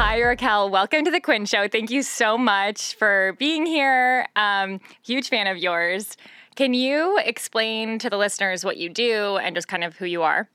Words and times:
Hi, 0.00 0.20
Raquel. 0.20 0.70
Welcome 0.70 1.04
to 1.06 1.10
the 1.10 1.20
Quinn 1.20 1.44
Show. 1.44 1.66
Thank 1.66 1.90
you 1.90 2.04
so 2.04 2.38
much 2.38 2.94
for 2.94 3.34
being 3.36 3.66
here. 3.66 4.28
Um, 4.36 4.78
huge 5.02 5.28
fan 5.28 5.48
of 5.48 5.56
yours. 5.56 6.16
Can 6.54 6.72
you 6.72 7.18
explain 7.24 7.98
to 7.98 8.08
the 8.08 8.16
listeners 8.16 8.64
what 8.64 8.76
you 8.76 8.90
do 8.90 9.38
and 9.38 9.56
just 9.56 9.66
kind 9.66 9.82
of 9.82 9.96
who 9.96 10.04
you 10.04 10.22
are? 10.22 10.48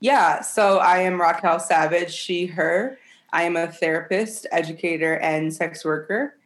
Yeah, 0.00 0.42
so 0.42 0.76
I 0.76 0.98
am 0.98 1.18
Raquel 1.18 1.58
Savage, 1.58 2.12
she, 2.12 2.44
her. 2.44 2.98
I 3.32 3.44
am 3.44 3.56
a 3.56 3.68
therapist, 3.68 4.46
educator, 4.52 5.14
and 5.14 5.50
sex 5.50 5.82
worker. 5.82 6.36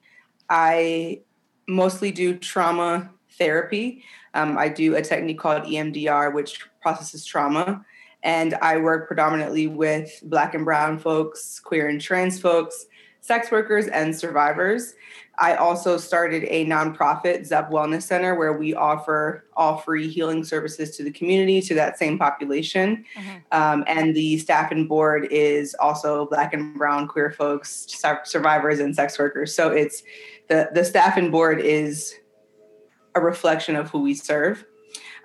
I 0.49 1.23
mostly 1.67 2.13
do 2.13 2.37
trauma 2.37 3.11
therapy. 3.39 4.05
Um, 4.35 4.57
I 4.57 4.69
do 4.69 4.95
a 4.95 5.03
technique 5.03 5.41
called 5.41 5.65
EMDR, 5.65 6.33
which 6.33 6.61
processes 6.81 7.25
trauma 7.25 7.85
and 8.27 8.55
I 8.55 8.77
work 8.79 9.07
predominantly 9.07 9.69
with 9.69 10.21
Black 10.25 10.55
and 10.55 10.65
Brown 10.65 10.99
folks, 10.99 11.61
queer 11.61 11.89
and 11.89 12.01
trans 12.01 12.41
folks, 12.41 12.87
sex 13.21 13.53
workers, 13.53 13.87
and 13.87 14.15
survivors. 14.15 14.95
I 15.39 15.55
also 15.55 15.97
started 15.97 16.43
a 16.49 16.67
nonprofit, 16.67 17.47
Zep 17.47 17.71
Wellness 17.71 18.03
Center, 18.03 18.35
where 18.35 18.55
we 18.55 18.75
offer 18.75 19.45
all 19.57 19.79
free 19.79 20.09
healing 20.09 20.43
services 20.43 20.97
to 20.97 21.05
the 21.05 21.11
community, 21.13 21.61
to 21.63 21.75
that 21.75 21.99
same 21.99 22.19
population. 22.19 23.05
Mm-hmm. 23.17 23.37
Um, 23.53 23.85
and 23.87 24.17
the 24.17 24.39
staff 24.39 24.73
and 24.73 24.89
board 24.89 25.29
is 25.31 25.77
also 25.79 26.27
Black 26.27 26.53
and 26.53 26.75
Brown 26.77 27.07
queer 27.07 27.31
folks, 27.31 27.87
survivors, 28.25 28.81
and 28.81 28.97
sex 28.97 29.21
workers. 29.21 29.55
So 29.55 29.71
it's 29.71 30.03
the, 30.49 30.69
the 30.75 30.85
staff 30.85 31.17
and 31.17 31.31
board 31.31 31.61
is 31.61 32.13
a 33.15 33.21
reflection 33.21 33.77
of 33.77 33.89
who 33.91 34.01
we 34.01 34.15
serve. 34.15 34.65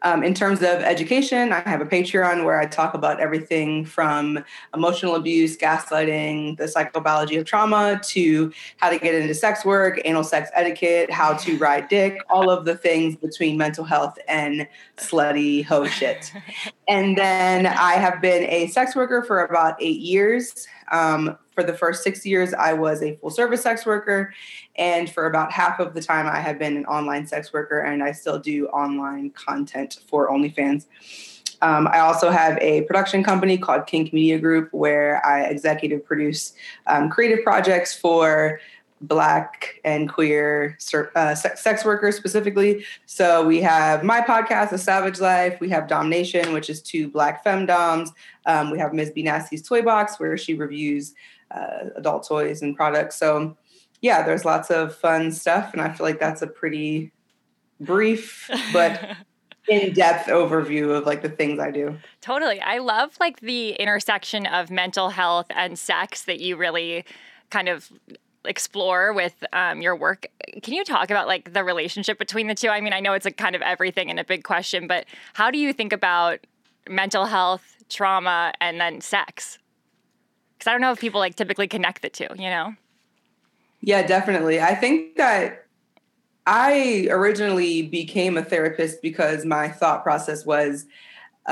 Um, 0.04 0.24
in 0.24 0.34
terms 0.34 0.60
of 0.60 0.82
education, 0.82 1.52
I 1.54 1.62
have 1.62 1.80
a 1.80 1.86
Patreon 1.86 2.44
where 2.44 2.60
I 2.60 2.66
talk 2.66 2.94
about 2.94 3.20
everything 3.20 3.86
from 3.86 4.44
emotional 4.74 5.16
abuse, 5.16 5.58
gaslighting, 5.58 6.58
the 6.58 6.64
psychobiology 6.64 7.40
of 7.40 7.46
trauma, 7.46 8.00
to 8.06 8.52
how 8.78 8.90
to 8.90 8.98
get 8.98 9.14
into 9.14 9.36
sex 9.36 9.64
work, 9.64 10.02
anal 10.04 10.24
sex 10.24 10.50
etiquette, 10.54 11.12
how 11.12 11.34
to 11.34 11.58
ride 11.58 11.88
dick, 11.88 12.18
all 12.30 12.50
of 12.50 12.66
the 12.66 12.76
things 12.76 13.16
between 13.16 13.58
mental 13.58 13.86
health 13.86 14.18
and 14.28 14.68
slutty 14.98 15.64
hoe 15.64 15.86
shit. 15.86 16.34
and 16.88 17.18
then 17.18 17.68
I 17.68 17.94
have 17.94 18.22
been 18.22 18.44
a 18.50 18.68
sex 18.68 18.96
worker 18.96 19.24
for 19.24 19.44
about 19.44 19.76
eight 19.80 20.00
years. 20.00 20.68
Um, 20.92 21.38
for 21.54 21.64
the 21.64 21.74
first 21.74 22.04
six 22.04 22.26
years, 22.26 22.54
I 22.54 22.74
was 22.74 23.02
a 23.02 23.16
full 23.18 23.30
service 23.30 23.64
sex 23.64 23.86
worker. 23.86 24.34
And 24.76 25.10
for 25.10 25.26
about 25.26 25.52
half 25.52 25.80
of 25.80 25.94
the 25.94 26.02
time, 26.02 26.28
I 26.28 26.40
have 26.40 26.60
been 26.60 26.78
an 26.78 26.86
online 26.86 27.26
sex 27.26 27.52
worker, 27.52 27.80
and 27.80 28.04
I 28.04 28.12
still 28.12 28.40
do 28.40 28.68
online 28.68 29.32
content 29.32 30.00
for 30.08 30.30
OnlyFans. 30.30 30.86
Um, 31.62 31.88
I 31.88 32.00
also 32.00 32.32
have 32.32 32.58
a 32.60 32.82
production 32.84 33.24
company 33.24 33.58
called 33.58 33.86
Kink 33.86 34.14
Media 34.14 34.40
Group 34.40 34.70
where 34.74 35.24
I 35.26 35.44
executive 35.44 36.04
produce 36.04 36.54
um, 36.88 37.10
creative 37.10 37.44
projects 37.44 37.96
for 37.96 38.60
Black 39.02 39.80
and 39.84 40.08
queer 40.08 40.78
uh, 41.16 41.36
sex 41.36 41.84
workers 41.84 42.16
specifically. 42.16 42.86
So 43.06 43.46
we 43.46 43.62
have 43.62 44.04
my 44.04 44.22
podcast, 44.22 44.72
A 44.72 44.78
Savage 44.78 45.20
Life. 45.20 45.60
We 45.60 45.70
have 45.70 45.88
Domination, 45.88 46.54
which 46.54 46.70
is 46.70 46.82
two 46.82 47.10
Black 47.10 47.44
femdoms. 47.44 48.10
Um, 48.46 48.72
we 48.72 48.78
have 48.80 48.94
Ms. 48.94 49.12
B 49.12 49.24
Nasty's 49.24 49.62
Toy 49.68 49.82
Box, 49.82 50.20
where 50.20 50.38
she 50.38 50.54
reviews 50.54 51.14
uh, 51.50 51.90
adult 51.96 52.28
toys 52.28 52.62
and 52.62 52.76
products. 52.76 53.18
So 53.18 53.58
yeah, 54.02 54.24
there's 54.24 54.46
lots 54.46 54.70
of 54.72 54.96
fun 54.96 55.32
stuff, 55.32 55.74
and 55.74 55.82
I 55.82 55.92
feel 55.92 56.06
like 56.06 56.20
that's 56.20 56.42
a 56.42 56.48
pretty 56.48 57.12
brief 57.80 58.50
but 58.74 59.18
in-depth 59.68 60.28
overview 60.28 60.96
of 60.96 61.06
like 61.06 61.22
the 61.22 61.30
things 61.30 61.60
I 61.60 61.72
do. 61.72 61.98
Totally. 62.22 62.60
I 62.62 62.80
love 62.80 63.18
like 63.20 63.40
the 63.42 63.72
intersection 63.74 64.46
of 64.46 64.70
mental 64.70 65.10
health 65.10 65.48
and 65.50 65.78
sex 65.78 66.24
that 66.24 66.40
you 66.40 66.56
really 66.56 67.06
kind 67.50 67.70
of 67.70 67.92
explore 68.46 69.14
with 69.14 69.44
um, 69.54 69.82
your 69.82 69.96
work. 69.96 70.28
Can 70.62 70.74
you 70.74 70.84
talk 70.84 71.12
about 71.12 71.28
like 71.28 71.54
the 71.54 71.64
relationship 71.64 72.18
between 72.18 72.48
the 72.48 72.56
two? 72.56 72.70
I 72.70 72.82
mean, 72.82 72.94
I 72.94 73.00
know 73.00 73.14
it's 73.14 73.26
a 73.26 73.32
kind 73.32 73.56
of 73.56 73.62
everything 73.62 74.10
and 74.10 74.20
a 74.20 74.24
big 74.24 74.44
question, 74.44 74.88
but 74.88 75.06
how 75.34 75.52
do 75.52 75.58
you 75.58 75.74
think 75.74 75.94
about 75.94 76.40
mental 76.90 77.26
health, 77.26 77.78
trauma, 77.90 78.54
and 78.60 78.80
then 78.80 79.02
sex? 79.02 79.60
Because 80.58 80.68
I 80.68 80.72
don't 80.72 80.82
know 80.82 80.92
if 80.92 81.00
people 81.00 81.20
like 81.20 81.36
typically 81.36 81.68
connect 81.68 82.02
the 82.02 82.10
two, 82.10 82.28
you 82.36 82.50
know? 82.50 82.76
Yeah, 83.82 84.06
definitely. 84.06 84.62
I 84.62 84.76
think 84.76 85.16
that 85.16 85.66
I 86.46 87.08
originally 87.10 87.84
became 87.84 88.38
a 88.38 88.44
therapist 88.44 89.02
because 89.02 89.46
my 89.46 89.70
thought 89.70 90.04
process 90.04 90.46
was 90.46 90.86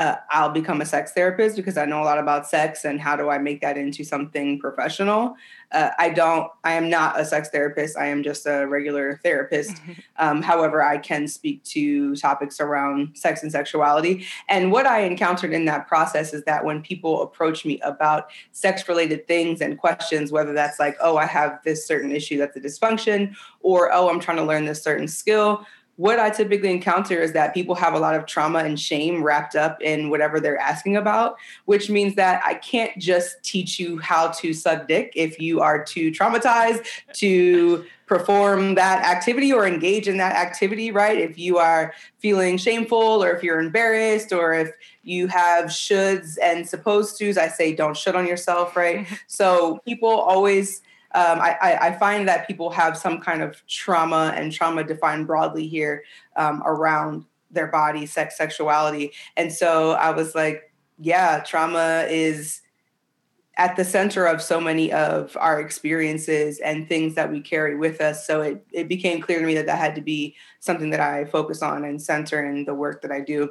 uh, 0.00 0.16
I'll 0.30 0.48
become 0.48 0.80
a 0.80 0.86
sex 0.86 1.12
therapist 1.12 1.56
because 1.56 1.76
I 1.76 1.84
know 1.84 2.00
a 2.00 2.04
lot 2.04 2.18
about 2.18 2.48
sex 2.48 2.86
and 2.86 2.98
how 2.98 3.16
do 3.16 3.28
I 3.28 3.36
make 3.36 3.60
that 3.60 3.76
into 3.76 4.02
something 4.02 4.58
professional. 4.58 5.34
Uh, 5.72 5.90
I 5.98 6.08
don't, 6.08 6.50
I 6.64 6.72
am 6.72 6.88
not 6.88 7.20
a 7.20 7.24
sex 7.24 7.50
therapist. 7.50 7.98
I 7.98 8.06
am 8.06 8.22
just 8.22 8.46
a 8.46 8.64
regular 8.66 9.20
therapist. 9.22 9.76
Um, 10.16 10.40
however, 10.40 10.82
I 10.82 10.96
can 10.96 11.28
speak 11.28 11.62
to 11.64 12.16
topics 12.16 12.60
around 12.60 13.14
sex 13.14 13.42
and 13.42 13.52
sexuality. 13.52 14.24
And 14.48 14.72
what 14.72 14.86
I 14.86 15.00
encountered 15.00 15.52
in 15.52 15.66
that 15.66 15.86
process 15.86 16.32
is 16.32 16.44
that 16.44 16.64
when 16.64 16.80
people 16.80 17.22
approach 17.22 17.66
me 17.66 17.78
about 17.80 18.30
sex 18.52 18.88
related 18.88 19.28
things 19.28 19.60
and 19.60 19.78
questions, 19.78 20.32
whether 20.32 20.54
that's 20.54 20.78
like, 20.78 20.96
oh, 21.02 21.18
I 21.18 21.26
have 21.26 21.60
this 21.62 21.86
certain 21.86 22.10
issue 22.10 22.38
that's 22.38 22.56
a 22.56 22.60
dysfunction, 22.60 23.34
or 23.60 23.92
oh, 23.92 24.08
I'm 24.08 24.18
trying 24.18 24.38
to 24.38 24.44
learn 24.44 24.64
this 24.64 24.82
certain 24.82 25.08
skill, 25.08 25.66
what 26.00 26.18
I 26.18 26.30
typically 26.30 26.70
encounter 26.70 27.20
is 27.20 27.34
that 27.34 27.52
people 27.52 27.74
have 27.74 27.92
a 27.92 27.98
lot 27.98 28.14
of 28.14 28.24
trauma 28.24 28.60
and 28.60 28.80
shame 28.80 29.22
wrapped 29.22 29.54
up 29.54 29.82
in 29.82 30.08
whatever 30.08 30.40
they're 30.40 30.56
asking 30.56 30.96
about, 30.96 31.36
which 31.66 31.90
means 31.90 32.14
that 32.14 32.42
I 32.42 32.54
can't 32.54 32.96
just 32.96 33.42
teach 33.42 33.78
you 33.78 33.98
how 33.98 34.28
to 34.28 34.54
suck 34.54 34.88
dick 34.88 35.12
if 35.14 35.38
you 35.38 35.60
are 35.60 35.84
too 35.84 36.10
traumatized 36.10 36.86
to 37.16 37.84
perform 38.06 38.76
that 38.76 39.04
activity 39.04 39.52
or 39.52 39.66
engage 39.66 40.08
in 40.08 40.16
that 40.16 40.36
activity, 40.36 40.90
right? 40.90 41.18
If 41.18 41.38
you 41.38 41.58
are 41.58 41.92
feeling 42.18 42.56
shameful 42.56 43.22
or 43.22 43.32
if 43.32 43.42
you're 43.42 43.60
embarrassed 43.60 44.32
or 44.32 44.54
if 44.54 44.70
you 45.02 45.26
have 45.26 45.66
shoulds 45.66 46.38
and 46.42 46.66
supposed 46.66 47.18
tos, 47.18 47.36
I 47.36 47.48
say 47.48 47.74
don't 47.74 47.94
should 47.94 48.16
on 48.16 48.26
yourself, 48.26 48.74
right? 48.74 49.06
so 49.26 49.80
people 49.84 50.08
always 50.08 50.80
um, 51.12 51.40
I, 51.40 51.78
I, 51.80 51.92
find 51.98 52.28
that 52.28 52.46
people 52.46 52.70
have 52.70 52.96
some 52.96 53.20
kind 53.20 53.42
of 53.42 53.66
trauma 53.66 54.32
and 54.36 54.52
trauma 54.52 54.84
defined 54.84 55.26
broadly 55.26 55.66
here 55.66 56.04
um, 56.36 56.62
around 56.64 57.24
their 57.50 57.66
body, 57.66 58.06
sex, 58.06 58.36
sexuality. 58.36 59.12
And 59.36 59.52
so 59.52 59.92
I 59.92 60.10
was 60.10 60.36
like, 60.36 60.72
yeah, 61.00 61.40
trauma 61.40 62.06
is 62.08 62.60
at 63.56 63.76
the 63.76 63.84
center 63.84 64.24
of 64.24 64.40
so 64.40 64.60
many 64.60 64.92
of 64.92 65.36
our 65.38 65.60
experiences 65.60 66.60
and 66.60 66.88
things 66.88 67.14
that 67.16 67.30
we 67.30 67.40
carry 67.40 67.76
with 67.76 68.00
us. 68.00 68.26
So 68.26 68.40
it, 68.40 68.64
it 68.72 68.88
became 68.88 69.20
clear 69.20 69.40
to 69.40 69.46
me 69.46 69.54
that 69.54 69.66
that 69.66 69.78
had 69.78 69.96
to 69.96 70.00
be 70.00 70.36
something 70.60 70.90
that 70.90 71.00
I 71.00 71.24
focus 71.24 71.60
on 71.60 71.84
and 71.84 72.00
center 72.00 72.44
in 72.44 72.64
the 72.64 72.74
work 72.74 73.02
that 73.02 73.10
I 73.10 73.20
do. 73.20 73.50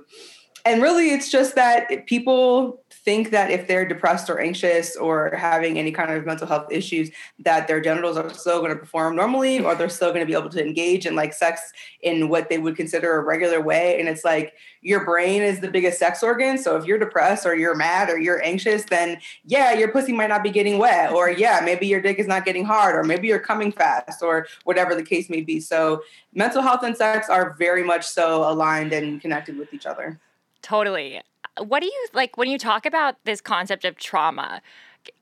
And 0.65 0.81
really, 0.81 1.11
it's 1.11 1.31
just 1.31 1.55
that 1.55 2.05
people 2.05 2.83
think 2.91 3.31
that 3.31 3.49
if 3.49 3.67
they're 3.67 3.87
depressed 3.87 4.29
or 4.29 4.39
anxious 4.39 4.95
or 4.95 5.31
having 5.35 5.79
any 5.79 5.91
kind 5.91 6.11
of 6.11 6.25
mental 6.25 6.45
health 6.45 6.67
issues, 6.69 7.09
that 7.39 7.67
their 7.67 7.79
genitals 7.79 8.17
are 8.17 8.31
still 8.33 8.59
going 8.59 8.71
to 8.71 8.77
perform 8.77 9.15
normally 9.15 9.59
or 9.59 9.73
they're 9.73 9.89
still 9.89 10.09
going 10.09 10.19
to 10.19 10.25
be 10.25 10.37
able 10.37 10.49
to 10.49 10.63
engage 10.63 11.05
in 11.05 11.15
like 11.15 11.33
sex 11.33 11.71
in 12.01 12.29
what 12.29 12.49
they 12.49 12.57
would 12.57 12.75
consider 12.75 13.15
a 13.15 13.23
regular 13.23 13.61
way. 13.61 13.99
And 13.99 14.09
it's 14.09 14.25
like 14.25 14.53
your 14.81 15.05
brain 15.05 15.41
is 15.41 15.59
the 15.59 15.71
biggest 15.71 15.97
sex 15.97 16.21
organ. 16.21 16.57
So 16.57 16.75
if 16.75 16.85
you're 16.85 16.99
depressed 16.99 17.45
or 17.45 17.55
you're 17.55 17.75
mad 17.75 18.09
or 18.09 18.19
you're 18.19 18.43
anxious, 18.43 18.83
then 18.83 19.19
yeah, 19.45 19.73
your 19.73 19.91
pussy 19.91 20.13
might 20.13 20.29
not 20.29 20.43
be 20.43 20.51
getting 20.51 20.77
wet. 20.77 21.11
Or 21.11 21.29
yeah, 21.29 21.61
maybe 21.63 21.87
your 21.87 22.01
dick 22.01 22.19
is 22.19 22.27
not 22.27 22.45
getting 22.45 22.65
hard. 22.65 22.95
Or 22.95 23.03
maybe 23.03 23.27
you're 23.27 23.39
coming 23.39 23.71
fast 23.71 24.21
or 24.21 24.47
whatever 24.65 24.93
the 24.93 25.03
case 25.03 25.29
may 25.29 25.41
be. 25.41 25.59
So 25.59 26.03
mental 26.33 26.61
health 26.61 26.83
and 26.83 26.95
sex 26.95 27.29
are 27.29 27.55
very 27.57 27.83
much 27.83 28.05
so 28.05 28.49
aligned 28.49 28.93
and 28.93 29.21
connected 29.21 29.57
with 29.57 29.73
each 29.73 29.85
other. 29.85 30.19
Totally 30.61 31.21
what 31.59 31.81
do 31.81 31.87
you 31.87 32.07
like 32.13 32.37
when 32.37 32.49
you 32.49 32.57
talk 32.57 32.85
about 32.85 33.15
this 33.25 33.41
concept 33.41 33.85
of 33.85 33.97
trauma? 33.97 34.61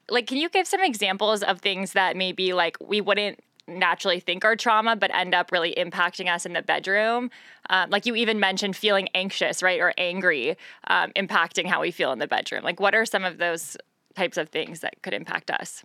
Like, 0.09 0.27
can 0.27 0.37
you 0.37 0.49
give 0.49 0.67
some 0.67 0.81
examples 0.81 1.43
of 1.43 1.59
things 1.59 1.93
that 1.93 2.15
maybe 2.15 2.53
like 2.53 2.77
we 2.79 3.01
wouldn't 3.01 3.39
naturally 3.67 4.19
think 4.21 4.45
are 4.45 4.55
trauma, 4.55 4.95
but 4.95 5.13
end 5.13 5.35
up 5.35 5.51
really 5.51 5.73
impacting 5.75 6.33
us 6.33 6.45
in 6.45 6.53
the 6.53 6.61
bedroom? 6.61 7.29
Um, 7.69 7.89
like 7.89 8.05
you 8.05 8.15
even 8.15 8.39
mentioned 8.39 8.75
feeling 8.75 9.09
anxious, 9.13 9.61
right, 9.61 9.79
or 9.79 9.93
angry, 9.97 10.57
um, 10.87 11.11
impacting 11.15 11.65
how 11.65 11.81
we 11.81 11.91
feel 11.91 12.11
in 12.11 12.19
the 12.19 12.27
bedroom. 12.27 12.63
Like, 12.63 12.79
what 12.79 12.95
are 12.95 13.05
some 13.05 13.25
of 13.25 13.37
those 13.37 13.75
types 14.15 14.37
of 14.37 14.49
things 14.49 14.79
that 14.79 15.01
could 15.01 15.13
impact 15.13 15.51
us? 15.51 15.83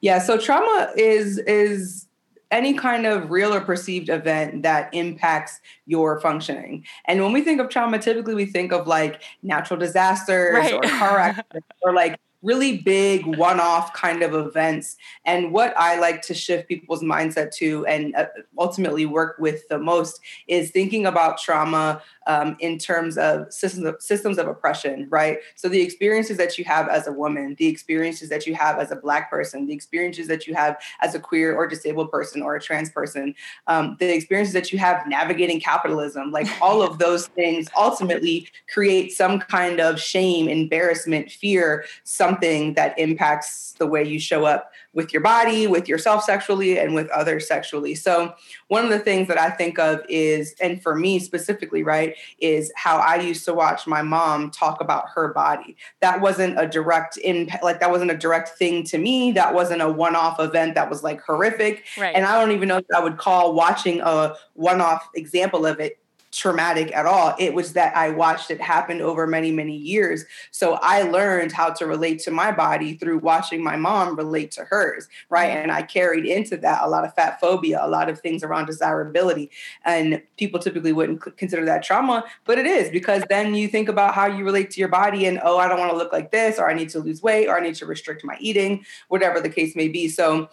Yeah, 0.00 0.18
so 0.18 0.38
trauma 0.38 0.92
is 0.96 1.38
is 1.38 2.06
any 2.50 2.74
kind 2.74 3.06
of 3.06 3.30
real 3.30 3.52
or 3.52 3.60
perceived 3.60 4.08
event 4.08 4.62
that 4.62 4.92
impacts 4.92 5.60
your 5.86 6.20
functioning. 6.20 6.84
And 7.06 7.22
when 7.22 7.32
we 7.32 7.42
think 7.42 7.60
of 7.60 7.68
trauma, 7.68 7.98
typically 7.98 8.34
we 8.34 8.46
think 8.46 8.72
of 8.72 8.86
like 8.86 9.22
natural 9.42 9.78
disasters 9.78 10.54
right. 10.54 10.74
or 10.74 10.80
car 10.82 11.18
accidents 11.18 11.68
or 11.82 11.92
like 11.92 12.18
really 12.42 12.78
big 12.78 13.26
one-off 13.36 13.92
kind 13.92 14.22
of 14.22 14.34
events 14.34 14.96
and 15.26 15.52
what 15.52 15.74
i 15.76 15.98
like 15.98 16.22
to 16.22 16.32
shift 16.32 16.68
people's 16.68 17.02
mindset 17.02 17.52
to 17.54 17.84
and 17.84 18.14
uh, 18.16 18.26
ultimately 18.58 19.04
work 19.04 19.36
with 19.38 19.68
the 19.68 19.78
most 19.78 20.20
is 20.48 20.70
thinking 20.70 21.04
about 21.04 21.38
trauma 21.38 22.00
um, 22.30 22.56
in 22.60 22.78
terms 22.78 23.18
of 23.18 23.52
systems 23.52 23.84
of 23.84 24.00
systems 24.00 24.38
of 24.38 24.46
oppression, 24.46 25.08
right? 25.10 25.38
So 25.56 25.68
the 25.68 25.80
experiences 25.80 26.36
that 26.36 26.58
you 26.58 26.64
have 26.64 26.88
as 26.88 27.08
a 27.08 27.12
woman, 27.12 27.56
the 27.58 27.66
experiences 27.66 28.28
that 28.28 28.46
you 28.46 28.54
have 28.54 28.78
as 28.78 28.92
a 28.92 28.96
black 28.96 29.28
person, 29.28 29.66
the 29.66 29.72
experiences 29.72 30.28
that 30.28 30.46
you 30.46 30.54
have 30.54 30.80
as 31.00 31.16
a 31.16 31.18
queer 31.18 31.56
or 31.56 31.66
disabled 31.66 32.12
person 32.12 32.40
or 32.40 32.54
a 32.54 32.60
trans 32.60 32.88
person, 32.90 33.34
um, 33.66 33.96
the 33.98 34.14
experiences 34.14 34.54
that 34.54 34.70
you 34.70 34.78
have 34.78 35.04
navigating 35.08 35.58
capitalism, 35.58 36.30
like 36.30 36.46
all 36.62 36.82
of 36.82 37.00
those 37.00 37.26
things 37.26 37.66
ultimately 37.76 38.46
create 38.72 39.10
some 39.10 39.40
kind 39.40 39.80
of 39.80 40.00
shame, 40.00 40.48
embarrassment, 40.48 41.32
fear, 41.32 41.84
something 42.04 42.74
that 42.74 42.96
impacts 42.96 43.72
the 43.78 43.88
way 43.88 44.04
you 44.04 44.20
show 44.20 44.44
up 44.44 44.70
with 44.92 45.12
your 45.12 45.22
body, 45.22 45.66
with 45.66 45.88
yourself 45.88 46.24
sexually, 46.24 46.78
and 46.78 46.94
with 46.94 47.08
others 47.10 47.46
sexually. 47.46 47.94
So, 47.94 48.34
one 48.68 48.84
of 48.84 48.90
the 48.90 48.98
things 48.98 49.28
that 49.28 49.38
I 49.38 49.50
think 49.50 49.78
of 49.78 50.00
is, 50.08 50.54
and 50.60 50.82
for 50.82 50.94
me 50.94 51.18
specifically, 51.18 51.82
right, 51.82 52.16
is 52.38 52.72
how 52.76 52.98
I 52.98 53.16
used 53.16 53.44
to 53.46 53.54
watch 53.54 53.86
my 53.86 54.02
mom 54.02 54.50
talk 54.50 54.80
about 54.80 55.08
her 55.14 55.32
body. 55.32 55.76
That 56.00 56.20
wasn't 56.20 56.58
a 56.60 56.66
direct 56.66 57.16
impact, 57.18 57.64
like, 57.64 57.80
that 57.80 57.90
wasn't 57.90 58.10
a 58.10 58.16
direct 58.16 58.50
thing 58.50 58.84
to 58.84 58.98
me. 58.98 59.32
That 59.32 59.54
wasn't 59.54 59.82
a 59.82 59.88
one 59.88 60.16
off 60.16 60.40
event 60.40 60.74
that 60.74 60.90
was 60.90 61.02
like 61.02 61.20
horrific. 61.20 61.84
Right. 61.98 62.14
And 62.14 62.24
I 62.24 62.38
don't 62.40 62.52
even 62.52 62.68
know 62.68 62.78
if 62.78 62.86
I 62.94 63.02
would 63.02 63.18
call 63.18 63.54
watching 63.54 64.00
a 64.00 64.34
one 64.54 64.80
off 64.80 65.08
example 65.14 65.66
of 65.66 65.80
it 65.80 65.98
traumatic 66.32 66.94
at 66.94 67.06
all. 67.06 67.34
It 67.38 67.54
was 67.54 67.72
that 67.72 67.96
I 67.96 68.10
watched 68.10 68.50
it 68.50 68.60
happen 68.60 69.00
over 69.00 69.26
many, 69.26 69.50
many 69.50 69.76
years. 69.76 70.24
So 70.50 70.74
I 70.74 71.02
learned 71.02 71.52
how 71.52 71.70
to 71.70 71.86
relate 71.86 72.20
to 72.20 72.30
my 72.30 72.52
body 72.52 72.94
through 72.94 73.18
watching 73.18 73.62
my 73.64 73.76
mom 73.76 74.16
relate 74.16 74.50
to 74.52 74.64
hers, 74.64 75.08
right? 75.28 75.50
Mm-hmm. 75.50 75.62
And 75.62 75.72
I 75.72 75.82
carried 75.82 76.26
into 76.26 76.56
that 76.58 76.82
a 76.82 76.88
lot 76.88 77.04
of 77.04 77.14
fat 77.14 77.40
phobia, 77.40 77.80
a 77.82 77.88
lot 77.88 78.08
of 78.08 78.20
things 78.20 78.44
around 78.44 78.66
desirability. 78.66 79.50
And 79.84 80.22
people 80.38 80.60
typically 80.60 80.92
wouldn't 80.92 81.36
consider 81.36 81.64
that 81.64 81.82
trauma, 81.82 82.24
but 82.44 82.58
it 82.58 82.66
is 82.66 82.90
because 82.90 83.22
then 83.28 83.54
you 83.54 83.68
think 83.68 83.88
about 83.88 84.14
how 84.14 84.26
you 84.26 84.44
relate 84.44 84.70
to 84.70 84.80
your 84.80 84.88
body 84.88 85.26
and, 85.26 85.40
oh, 85.42 85.58
I 85.58 85.68
don't 85.68 85.80
want 85.80 85.90
to 85.90 85.98
look 85.98 86.12
like 86.12 86.30
this, 86.30 86.58
or 86.58 86.70
I 86.70 86.74
need 86.74 86.90
to 86.90 87.00
lose 87.00 87.22
weight, 87.22 87.48
or 87.48 87.56
I 87.56 87.60
need 87.60 87.74
to 87.76 87.86
restrict 87.86 88.24
my 88.24 88.36
eating, 88.38 88.84
whatever 89.08 89.40
the 89.40 89.48
case 89.48 89.74
may 89.74 89.88
be. 89.88 90.08
So, 90.08 90.48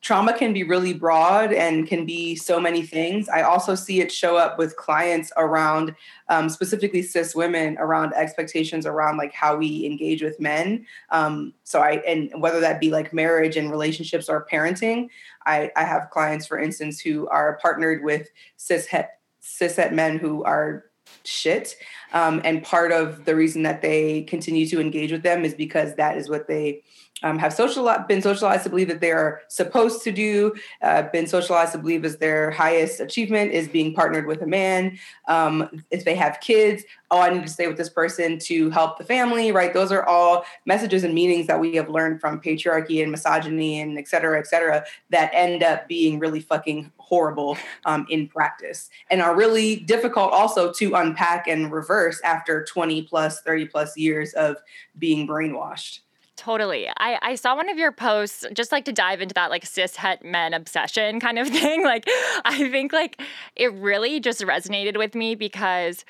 trauma 0.00 0.32
can 0.32 0.52
be 0.52 0.62
really 0.62 0.94
broad 0.94 1.52
and 1.52 1.86
can 1.86 2.06
be 2.06 2.36
so 2.36 2.60
many 2.60 2.82
things. 2.82 3.28
I 3.28 3.42
also 3.42 3.74
see 3.74 4.00
it 4.00 4.12
show 4.12 4.36
up 4.36 4.56
with 4.56 4.76
clients 4.76 5.32
around, 5.36 5.94
um, 6.28 6.48
specifically 6.48 7.02
cis 7.02 7.34
women, 7.34 7.76
around 7.78 8.14
expectations 8.14 8.86
around 8.86 9.16
like 9.16 9.32
how 9.32 9.56
we 9.56 9.84
engage 9.84 10.22
with 10.22 10.38
men. 10.38 10.86
Um, 11.10 11.52
so 11.64 11.80
I, 11.80 12.02
and 12.06 12.30
whether 12.40 12.60
that 12.60 12.80
be 12.80 12.90
like 12.90 13.12
marriage 13.12 13.56
and 13.56 13.70
relationships 13.70 14.28
or 14.28 14.46
parenting, 14.50 15.08
I, 15.46 15.70
I 15.74 15.84
have 15.84 16.10
clients, 16.10 16.46
for 16.46 16.58
instance, 16.58 17.00
who 17.00 17.26
are 17.28 17.58
partnered 17.60 18.04
with 18.04 18.28
cis 18.56 18.86
het, 18.86 19.18
cis 19.40 19.76
het 19.76 19.92
men 19.92 20.18
who 20.18 20.44
are 20.44 20.84
shit. 21.24 21.76
Um, 22.12 22.40
and 22.44 22.62
part 22.62 22.92
of 22.92 23.24
the 23.24 23.34
reason 23.34 23.62
that 23.64 23.82
they 23.82 24.22
continue 24.22 24.66
to 24.66 24.80
engage 24.80 25.12
with 25.12 25.22
them 25.22 25.44
is 25.44 25.54
because 25.54 25.94
that 25.96 26.16
is 26.16 26.28
what 26.28 26.46
they 26.46 26.82
um, 27.22 27.38
have 27.38 27.52
social, 27.52 27.92
been 28.06 28.22
socialized 28.22 28.64
to 28.64 28.70
believe 28.70 28.88
that 28.88 29.00
they're 29.00 29.42
supposed 29.48 30.02
to 30.04 30.12
do, 30.12 30.54
uh, 30.82 31.02
been 31.02 31.26
socialized 31.26 31.72
to 31.72 31.78
believe 31.78 32.04
as 32.04 32.18
their 32.18 32.50
highest 32.50 33.00
achievement 33.00 33.52
is 33.52 33.68
being 33.68 33.94
partnered 33.94 34.26
with 34.26 34.42
a 34.42 34.46
man. 34.46 34.98
Um, 35.26 35.82
if 35.90 36.04
they 36.04 36.14
have 36.14 36.40
kids, 36.40 36.84
oh, 37.10 37.20
I 37.20 37.30
need 37.30 37.42
to 37.42 37.48
stay 37.48 37.66
with 37.66 37.76
this 37.76 37.88
person 37.88 38.38
to 38.40 38.70
help 38.70 38.98
the 38.98 39.04
family, 39.04 39.50
right? 39.52 39.72
Those 39.72 39.92
are 39.92 40.04
all 40.04 40.44
messages 40.66 41.04
and 41.04 41.14
meanings 41.14 41.46
that 41.46 41.58
we 41.58 41.74
have 41.76 41.88
learned 41.88 42.20
from 42.20 42.40
patriarchy 42.40 43.02
and 43.02 43.10
misogyny 43.10 43.80
and 43.80 43.98
et 43.98 44.08
cetera, 44.08 44.38
et 44.38 44.46
cetera, 44.46 44.84
that 45.10 45.30
end 45.32 45.62
up 45.62 45.88
being 45.88 46.18
really 46.18 46.40
fucking 46.40 46.92
horrible 46.98 47.56
um, 47.86 48.06
in 48.10 48.28
practice 48.28 48.90
and 49.10 49.22
are 49.22 49.34
really 49.34 49.76
difficult 49.76 50.30
also 50.30 50.70
to 50.72 50.94
unpack 50.94 51.48
and 51.48 51.72
reverse 51.72 52.20
after 52.22 52.64
20 52.64 53.02
plus, 53.02 53.40
30 53.40 53.66
plus 53.66 53.96
years 53.96 54.34
of 54.34 54.56
being 54.98 55.26
brainwashed. 55.26 56.00
Totally. 56.38 56.86
I, 56.98 57.18
I 57.20 57.34
saw 57.34 57.56
one 57.56 57.68
of 57.68 57.78
your 57.78 57.90
posts 57.90 58.46
just 58.54 58.70
like 58.70 58.84
to 58.84 58.92
dive 58.92 59.20
into 59.20 59.34
that 59.34 59.50
like 59.50 59.66
cis 59.66 59.96
het 59.96 60.24
men 60.24 60.54
obsession 60.54 61.18
kind 61.18 61.36
of 61.36 61.48
thing. 61.60 61.82
Like 61.82 62.08
I 62.44 62.70
think 62.70 62.92
like 62.92 63.20
it 63.56 63.72
really 63.72 64.20
just 64.20 64.42
resonated 64.42 64.96
with 64.96 65.16
me 65.16 65.34
because 65.34 66.04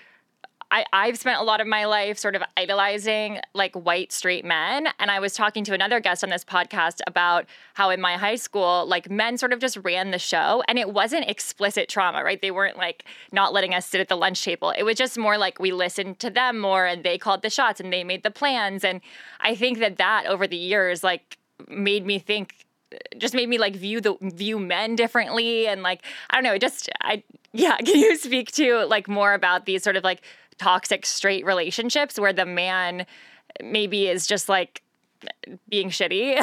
I, 0.70 0.84
I've 0.92 1.18
spent 1.18 1.40
a 1.40 1.44
lot 1.44 1.60
of 1.60 1.66
my 1.66 1.86
life 1.86 2.18
sort 2.18 2.36
of 2.36 2.42
idolizing 2.56 3.40
like 3.54 3.74
white 3.74 4.12
straight 4.12 4.44
men. 4.44 4.88
And 4.98 5.10
I 5.10 5.18
was 5.18 5.32
talking 5.32 5.64
to 5.64 5.74
another 5.74 5.98
guest 5.98 6.22
on 6.22 6.30
this 6.30 6.44
podcast 6.44 7.00
about 7.06 7.46
how 7.74 7.90
in 7.90 8.00
my 8.00 8.16
high 8.16 8.36
school, 8.36 8.86
like 8.86 9.10
men 9.10 9.38
sort 9.38 9.52
of 9.52 9.60
just 9.60 9.78
ran 9.78 10.10
the 10.10 10.18
show 10.18 10.62
and 10.68 10.78
it 10.78 10.92
wasn't 10.92 11.28
explicit 11.28 11.88
trauma, 11.88 12.22
right? 12.22 12.40
They 12.40 12.50
weren't 12.50 12.76
like 12.76 13.04
not 13.32 13.52
letting 13.52 13.74
us 13.74 13.86
sit 13.86 14.00
at 14.00 14.08
the 14.08 14.16
lunch 14.16 14.44
table. 14.44 14.72
It 14.76 14.82
was 14.82 14.96
just 14.96 15.16
more 15.16 15.38
like 15.38 15.58
we 15.58 15.72
listened 15.72 16.18
to 16.18 16.30
them 16.30 16.58
more 16.58 16.84
and 16.84 17.02
they 17.02 17.16
called 17.16 17.42
the 17.42 17.50
shots 17.50 17.80
and 17.80 17.92
they 17.92 18.04
made 18.04 18.22
the 18.22 18.30
plans. 18.30 18.84
And 18.84 19.00
I 19.40 19.54
think 19.54 19.78
that 19.78 19.96
that 19.96 20.26
over 20.26 20.46
the 20.46 20.56
years, 20.56 21.02
like, 21.02 21.38
made 21.66 22.06
me 22.06 22.18
think 22.18 22.66
just 23.18 23.34
made 23.34 23.48
me 23.48 23.58
like 23.58 23.76
view 23.76 24.00
the 24.00 24.16
view 24.22 24.58
men 24.58 24.96
differently 24.96 25.66
and 25.66 25.82
like 25.82 26.02
i 26.30 26.36
don't 26.36 26.44
know 26.44 26.54
it 26.54 26.60
just 26.60 26.88
i 27.02 27.22
yeah 27.52 27.76
can 27.84 27.98
you 27.98 28.16
speak 28.16 28.50
to 28.52 28.84
like 28.86 29.08
more 29.08 29.34
about 29.34 29.66
these 29.66 29.82
sort 29.82 29.96
of 29.96 30.04
like 30.04 30.22
toxic 30.58 31.06
straight 31.06 31.44
relationships 31.44 32.18
where 32.18 32.32
the 32.32 32.46
man 32.46 33.06
maybe 33.62 34.08
is 34.08 34.26
just 34.26 34.48
like 34.48 34.82
being 35.68 35.90
shitty. 35.90 36.36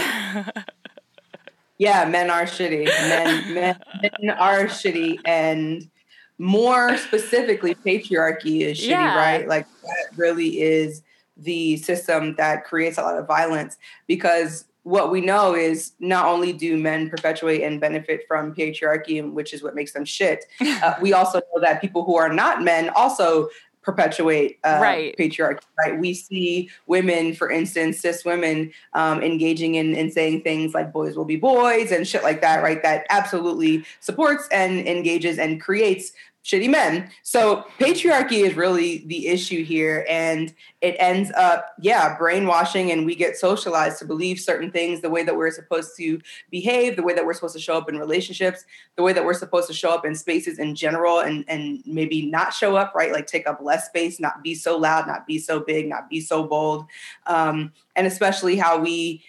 yeah, 1.78 2.06
men 2.06 2.30
are 2.30 2.44
shitty. 2.44 2.86
Men, 2.86 3.54
men, 3.54 3.80
men 4.22 4.38
are 4.38 4.66
shitty. 4.66 5.20
And 5.26 5.90
more 6.38 6.98
specifically, 6.98 7.76
patriarchy 7.76 8.62
is 8.62 8.80
shitty, 8.80 8.90
yeah. 8.90 9.16
right? 9.16 9.48
Like 9.48 9.68
that 9.84 10.18
really 10.18 10.62
is 10.62 11.04
the 11.38 11.78
system 11.78 12.36
that 12.36 12.64
creates 12.66 12.98
a 12.98 13.02
lot 13.02 13.18
of 13.18 13.28
violence 13.28 13.78
because 14.08 14.66
what 14.86 15.10
we 15.10 15.20
know 15.20 15.56
is 15.56 15.94
not 16.00 16.28
only 16.28 16.54
do 16.54 16.78
men 16.78 17.10
perpetuate 17.10 17.64
and 17.64 17.82
benefit 17.82 18.22
from 18.28 18.54
patriarchy, 18.54 19.28
which 19.34 19.52
is 19.52 19.64
what 19.64 19.74
makes 19.74 19.94
them 19.94 20.06
shit, 20.06 20.46
uh, 20.62 20.94
we 21.02 21.12
also 21.12 21.40
know 21.40 21.62
that 21.62 21.82
people 21.82 22.06
who 22.06 22.16
are 22.16 22.32
not 22.32 22.64
men 22.64 22.90
also 22.96 23.50
perpetuate 23.86 24.58
uh, 24.64 24.80
right. 24.82 25.16
patriarchy, 25.18 25.62
right? 25.80 25.98
We 25.98 26.16
see 26.16 26.70
women, 26.88 27.36
for 27.36 27.52
instance, 27.52 28.00
cis 28.00 28.26
women 28.26 28.74
um, 28.94 29.22
engaging 29.22 29.76
in, 29.76 29.96
in 29.96 30.12
saying 30.12 30.42
things 30.42 30.74
like 30.74 30.92
boys 30.92 31.16
will 31.16 31.26
be 31.26 31.36
boys 31.36 31.92
and 31.92 32.08
shit 32.08 32.24
like 32.24 32.42
that, 32.42 32.64
right? 32.64 32.82
That 32.82 33.06
absolutely 33.12 33.86
supports 34.00 34.48
and 34.52 34.88
engages 34.88 35.38
and 35.38 35.62
creates 35.62 36.12
shitty 36.46 36.70
men. 36.70 37.10
So 37.24 37.66
patriarchy 37.80 38.46
is 38.46 38.56
really 38.56 39.00
the 39.08 39.28
issue 39.28 39.66
here. 39.66 40.06
And 40.08 40.54
it 40.82 40.96
ends 41.00 41.32
up, 41.36 41.74
yeah, 41.82 42.16
brainwashing, 42.18 42.92
and 42.92 43.04
we 43.04 43.16
get 43.16 43.36
socialized 43.36 43.98
to 44.00 44.06
believe 44.06 44.40
certain 44.40 44.72
things 44.72 45.02
the 45.02 45.10
way 45.10 45.24
that 45.24 45.36
we're 45.36 45.50
supposed 45.50 45.98
to 45.98 46.22
behave, 46.52 46.96
the 46.96 47.04
way 47.04 47.16
that 47.16 47.25
we're 47.25 47.34
supposed 47.34 47.56
to 47.56 47.60
show 47.60 47.75
up 47.75 47.90
in 47.90 47.98
relationships, 47.98 48.64
the 48.96 49.02
way 49.02 49.12
that 49.12 49.25
we're 49.25 49.34
supposed 49.34 49.68
to 49.68 49.74
show 49.74 49.90
up 49.90 50.06
in 50.06 50.14
spaces 50.14 50.60
in 50.60 50.75
general, 50.75 51.22
and, 51.22 51.44
and 51.48 51.82
maybe 51.88 52.28
not 52.28 52.54
show 52.54 52.75
up, 52.75 52.94
right? 52.94 53.12
Like 53.12 53.25
take 53.25 53.48
up 53.48 53.60
less 53.60 53.88
space, 53.88 54.20
not 54.20 54.44
be 54.44 54.54
so 54.54 54.78
loud, 54.78 55.08
not 55.08 55.25
be 55.25 55.40
so 55.40 55.60
big, 55.60 55.90
not 55.90 56.12
be 56.12 56.22
so 56.22 56.44
bold. 56.44 56.86
Um, 57.25 57.74
and 57.96 58.06
especially 58.06 58.56
how 58.56 58.78
we 58.78 59.24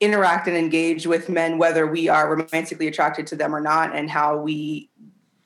interact 0.00 0.48
and 0.48 0.56
engage 0.56 1.06
with 1.06 1.28
men, 1.28 1.58
whether 1.58 1.86
we 1.86 2.08
are 2.08 2.34
romantically 2.34 2.88
attracted 2.88 3.24
to 3.24 3.36
them 3.36 3.54
or 3.54 3.60
not, 3.60 3.94
and 3.94 4.10
how 4.10 4.36
we 4.36 4.90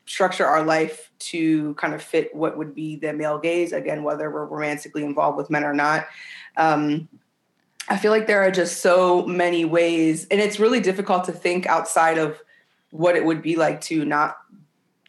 structure 0.07 0.47
our 0.47 0.63
life 0.63 1.11
to 1.19 1.75
kind 1.75 1.95
of 1.95 2.03
fit 2.03 2.35
what 2.35 2.57
would 2.57 2.75
be 2.75 2.97
the 2.97 3.13
male 3.13 3.39
gaze 3.39 3.73
again 3.73 4.03
whether 4.03 4.31
we're 4.31 4.47
romantically 4.47 5.05
involved 5.05 5.37
with 5.37 5.51
men 5.51 5.65
or 5.65 5.75
not. 5.75 6.07
Um, 6.57 7.09
i 7.89 7.97
feel 7.97 8.11
like 8.11 8.27
there 8.27 8.43
are 8.43 8.51
just 8.51 8.81
so 8.81 9.25
many 9.27 9.65
ways 9.65 10.27
and 10.33 10.41
it's 10.41 10.59
really 10.59 10.81
difficult 10.81 11.23
to 11.23 11.31
think 11.31 11.67
outside 11.67 12.19
of 12.19 12.43
what 12.91 13.15
it 13.15 13.25
would 13.25 13.43
be 13.43 13.55
like 13.55 13.81
to 13.81 14.05
not 14.05 14.39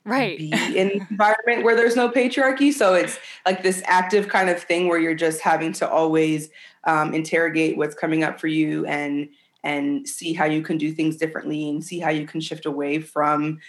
right. 0.08 0.38
be 0.38 0.51
in 0.75 0.92
an 0.92 1.08
environment 1.10 1.63
where 1.63 1.75
there's 1.75 1.96
no 1.96 2.10
patriarchy. 2.10 2.74
So 2.74 2.94
it's 2.94 3.20
like 3.46 3.62
this 3.62 3.84
active 3.86 4.27
kind 4.30 4.50
of 4.50 4.62
thing 4.62 4.88
where 4.88 5.00
you're 5.00 5.16
just 5.16 5.42
having 5.42 5.74
to 5.74 5.89
always 5.89 6.50
um, 6.86 7.13
interrogate 7.13 7.77
what's 7.77 7.96
coming 7.96 8.24
up 8.24 8.39
for 8.39 8.48
you 8.48 8.86
and 8.86 9.30
and 9.63 10.08
see 10.08 10.34
how 10.34 10.46
you 10.46 10.62
can 10.62 10.77
do 10.77 10.94
things 10.94 11.18
differently 11.18 11.68
and 11.68 11.84
see 11.84 12.00
how 12.00 12.10
you 12.10 12.25
can 12.25 12.39
shift 12.39 12.66
away 12.66 13.00
from 13.00 13.60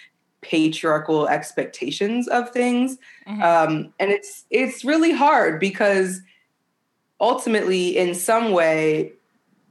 patriarchal 0.40 1.28
expectations 1.28 2.28
of 2.28 2.50
things 2.50 2.99
mm-hmm. 3.26 3.42
um, 3.42 3.92
and 3.99 4.11
it's 4.11 4.45
it's 4.50 4.85
really 4.85 5.12
hard 5.12 5.59
because 5.59 6.21
ultimately 7.21 7.97
in 7.97 8.14
some 8.14 8.52
way 8.52 9.12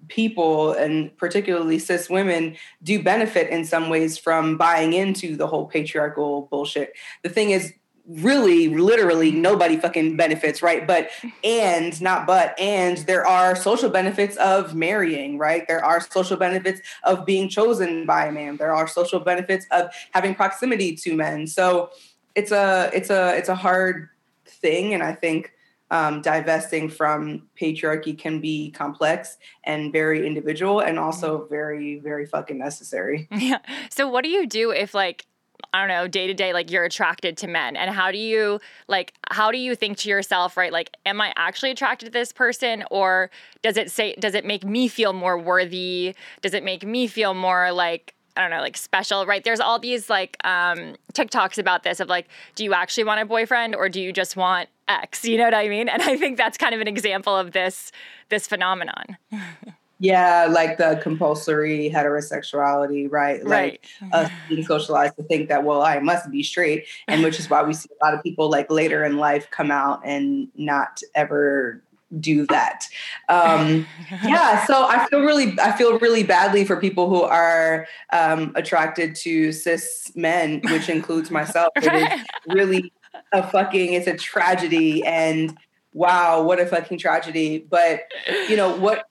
people 0.09 0.73
and 0.73 1.15
particularly 1.17 1.79
cis 1.79 2.09
women 2.09 2.55
do 2.83 3.01
benefit 3.01 3.49
in 3.49 3.63
some 3.63 3.89
ways 3.89 4.17
from 4.17 4.57
buying 4.57 4.93
into 4.93 5.35
the 5.35 5.47
whole 5.47 5.65
patriarchal 5.65 6.47
bullshit 6.51 6.93
the 7.23 7.29
thing 7.29 7.51
is 7.51 7.73
really 8.07 8.69
literally 8.69 9.31
nobody 9.31 9.75
fucking 9.75 10.15
benefits 10.15 10.61
right 10.61 10.87
but 10.87 11.09
and 11.43 12.01
not 12.01 12.25
but 12.25 12.57
and 12.57 12.99
there 12.99 13.27
are 13.27 13.53
social 13.53 13.89
benefits 13.89 14.37
of 14.37 14.73
marrying 14.73 15.37
right 15.37 15.67
there 15.67 15.83
are 15.83 15.99
social 15.99 16.37
benefits 16.37 16.79
of 17.03 17.25
being 17.25 17.49
chosen 17.49 18.05
by 18.05 18.25
a 18.25 18.31
man 18.31 18.55
there 18.55 18.73
are 18.73 18.87
social 18.87 19.19
benefits 19.19 19.65
of 19.71 19.89
having 20.11 20.33
proximity 20.33 20.95
to 20.95 21.15
men 21.15 21.45
so 21.45 21.89
it's 22.33 22.51
a 22.51 22.89
it's 22.93 23.09
a 23.09 23.35
it's 23.35 23.49
a 23.49 23.55
hard 23.55 24.09
thing. 24.47 24.93
And 24.93 25.03
I 25.03 25.13
think 25.13 25.53
um, 25.89 26.21
divesting 26.21 26.89
from 26.89 27.43
patriarchy 27.59 28.17
can 28.17 28.41
be 28.41 28.71
complex 28.71 29.37
and 29.63 29.91
very 29.93 30.27
individual 30.27 30.81
and 30.81 30.99
also 30.99 31.47
very, 31.49 31.99
very 31.99 32.25
fucking 32.25 32.57
necessary. 32.57 33.27
Yeah. 33.37 33.59
So, 33.89 34.07
what 34.09 34.23
do 34.23 34.29
you 34.29 34.45
do 34.45 34.71
if, 34.71 34.93
like, 34.93 35.25
I 35.73 35.79
don't 35.79 35.89
know, 35.89 36.07
day 36.07 36.27
to 36.27 36.33
day, 36.33 36.53
like 36.53 36.71
you're 36.71 36.85
attracted 36.85 37.37
to 37.37 37.47
men? 37.47 37.75
And 37.75 37.93
how 37.93 38.11
do 38.11 38.17
you, 38.17 38.59
like, 38.87 39.13
how 39.31 39.51
do 39.51 39.57
you 39.57 39.75
think 39.75 39.97
to 39.99 40.09
yourself, 40.09 40.57
right? 40.57 40.71
Like, 40.71 40.95
am 41.05 41.19
I 41.19 41.33
actually 41.35 41.71
attracted 41.71 42.05
to 42.05 42.11
this 42.11 42.31
person? 42.31 42.83
Or 42.89 43.29
does 43.61 43.77
it 43.77 43.91
say, 43.91 44.15
does 44.19 44.33
it 44.33 44.45
make 44.45 44.63
me 44.63 44.87
feel 44.87 45.13
more 45.13 45.37
worthy? 45.37 46.15
Does 46.41 46.53
it 46.53 46.63
make 46.63 46.85
me 46.85 47.07
feel 47.07 47.33
more 47.33 47.71
like, 47.71 48.13
I 48.35 48.41
don't 48.41 48.51
know, 48.51 48.61
like 48.61 48.77
special, 48.77 49.25
right? 49.25 49.43
There's 49.43 49.59
all 49.59 49.79
these 49.79 50.09
like 50.09 50.37
um, 50.43 50.95
TikToks 51.13 51.57
about 51.57 51.83
this 51.83 51.99
of 51.99 52.07
like, 52.07 52.27
do 52.55 52.63
you 52.63 52.73
actually 52.73 53.03
want 53.03 53.19
a 53.19 53.25
boyfriend 53.25 53.75
or 53.75 53.89
do 53.89 53.99
you 53.99 54.13
just 54.13 54.35
want 54.35 54.69
X? 54.87 55.25
You 55.25 55.37
know 55.37 55.45
what 55.45 55.55
I 55.55 55.67
mean? 55.67 55.89
And 55.89 56.01
I 56.03 56.17
think 56.17 56.37
that's 56.37 56.57
kind 56.57 56.75
of 56.75 56.81
an 56.81 56.87
example 56.87 57.35
of 57.35 57.51
this 57.51 57.91
this 58.29 58.47
phenomenon. 58.47 59.17
Yeah, 59.99 60.47
like 60.49 60.77
the 60.77 60.99
compulsory 61.01 61.91
heterosexuality, 61.93 63.11
right? 63.11 63.43
Like 63.43 63.85
right. 64.01 64.13
us 64.13 64.31
being 64.47 64.63
socialized 64.63 65.15
to 65.17 65.23
think 65.23 65.49
that, 65.49 65.63
well, 65.63 65.81
I 65.81 65.99
must 65.99 66.29
be 66.29 66.43
straight. 66.43 66.85
And 67.07 67.23
which 67.23 67.39
is 67.39 67.49
why 67.49 67.63
we 67.63 67.73
see 67.73 67.89
a 67.99 68.05
lot 68.05 68.13
of 68.13 68.21
people 68.21 68.49
like 68.49 68.69
later 68.69 69.03
in 69.03 69.17
life 69.17 69.49
come 69.49 69.71
out 69.71 70.01
and 70.05 70.49
not 70.55 71.01
ever 71.15 71.81
do 72.19 72.45
that. 72.47 72.87
Um, 73.27 73.87
yeah, 74.23 74.65
so 74.65 74.85
I 74.85 75.07
feel 75.07 75.21
really, 75.21 75.57
I 75.59 75.75
feel 75.75 75.97
really 75.99 76.23
badly 76.23 76.63
for 76.63 76.77
people 76.77 77.09
who 77.09 77.23
are 77.23 77.87
um, 78.13 78.51
attracted 78.55 79.15
to 79.15 79.51
cis 79.51 80.11
men, 80.15 80.61
which 80.65 80.89
includes 80.89 81.31
myself. 81.31 81.69
It 81.75 81.93
is 81.93 82.25
really 82.53 82.93
a 83.33 83.49
fucking, 83.49 83.93
it's 83.93 84.07
a 84.07 84.15
tragedy. 84.15 85.03
And 85.03 85.57
wow, 85.93 86.43
what 86.43 86.59
a 86.59 86.65
fucking 86.65 86.99
tragedy. 86.99 87.65
But 87.69 88.01
you 88.47 88.55
know 88.55 88.75
what? 88.77 89.05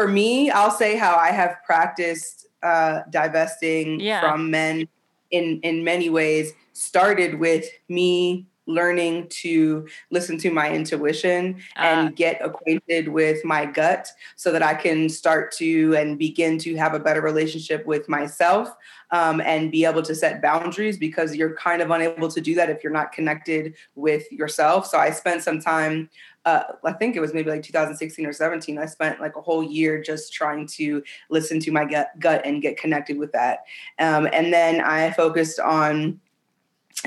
For 0.00 0.08
me, 0.08 0.50
I'll 0.50 0.70
say 0.70 0.96
how 0.96 1.16
I 1.16 1.30
have 1.30 1.56
practiced 1.64 2.46
uh, 2.62 3.00
divesting 3.10 4.00
Yeah. 4.00 4.20
from 4.20 4.50
men 4.50 4.88
in 5.30 5.60
in 5.62 5.84
many 5.84 6.08
ways. 6.08 6.52
Started 6.72 7.38
with 7.38 7.66
me 7.88 8.46
learning 8.70 9.28
to 9.28 9.86
listen 10.10 10.38
to 10.38 10.50
my 10.50 10.70
intuition 10.70 11.60
Ah. 11.76 11.82
and 11.82 12.16
get 12.16 12.40
acquainted 12.44 13.08
with 13.08 13.44
my 13.44 13.66
gut 13.66 14.08
so 14.36 14.52
that 14.52 14.62
I 14.62 14.74
can 14.74 15.08
start 15.08 15.52
to 15.52 15.94
and 15.96 16.18
begin 16.18 16.58
to 16.58 16.76
have 16.76 16.94
a 16.94 16.98
better 16.98 17.20
relationship 17.20 17.86
with 17.86 18.08
myself 18.08 18.68
um, 19.10 19.40
and 19.40 19.70
be 19.70 19.84
able 19.84 20.02
to 20.02 20.14
set 20.14 20.40
boundaries 20.40 20.96
because 20.96 21.34
you're 21.34 21.54
kind 21.54 21.82
of 21.82 21.90
unable 21.90 22.28
to 22.28 22.40
do 22.40 22.54
that 22.54 22.70
if 22.70 22.82
you're 22.82 22.92
not 22.92 23.12
connected 23.12 23.74
with 23.94 24.30
yourself. 24.30 24.86
So 24.86 24.98
I 24.98 25.10
spent 25.10 25.42
some 25.42 25.60
time 25.60 26.08
uh, 26.44 26.62
I 26.84 26.92
think 26.92 27.16
it 27.16 27.20
was 27.20 27.34
maybe 27.34 27.50
like 27.50 27.62
2016 27.62 28.24
or 28.24 28.32
17. 28.32 28.78
I 28.78 28.86
spent 28.86 29.20
like 29.20 29.36
a 29.36 29.40
whole 29.40 29.62
year 29.62 30.02
just 30.02 30.32
trying 30.32 30.66
to 30.68 31.02
listen 31.28 31.60
to 31.60 31.70
my 31.70 31.84
gut, 31.84 32.18
gut 32.18 32.42
and 32.44 32.62
get 32.62 32.78
connected 32.78 33.18
with 33.18 33.32
that. 33.32 33.64
Um, 33.98 34.26
and 34.32 34.52
then 34.52 34.80
I 34.80 35.10
focused 35.10 35.60
on 35.60 36.18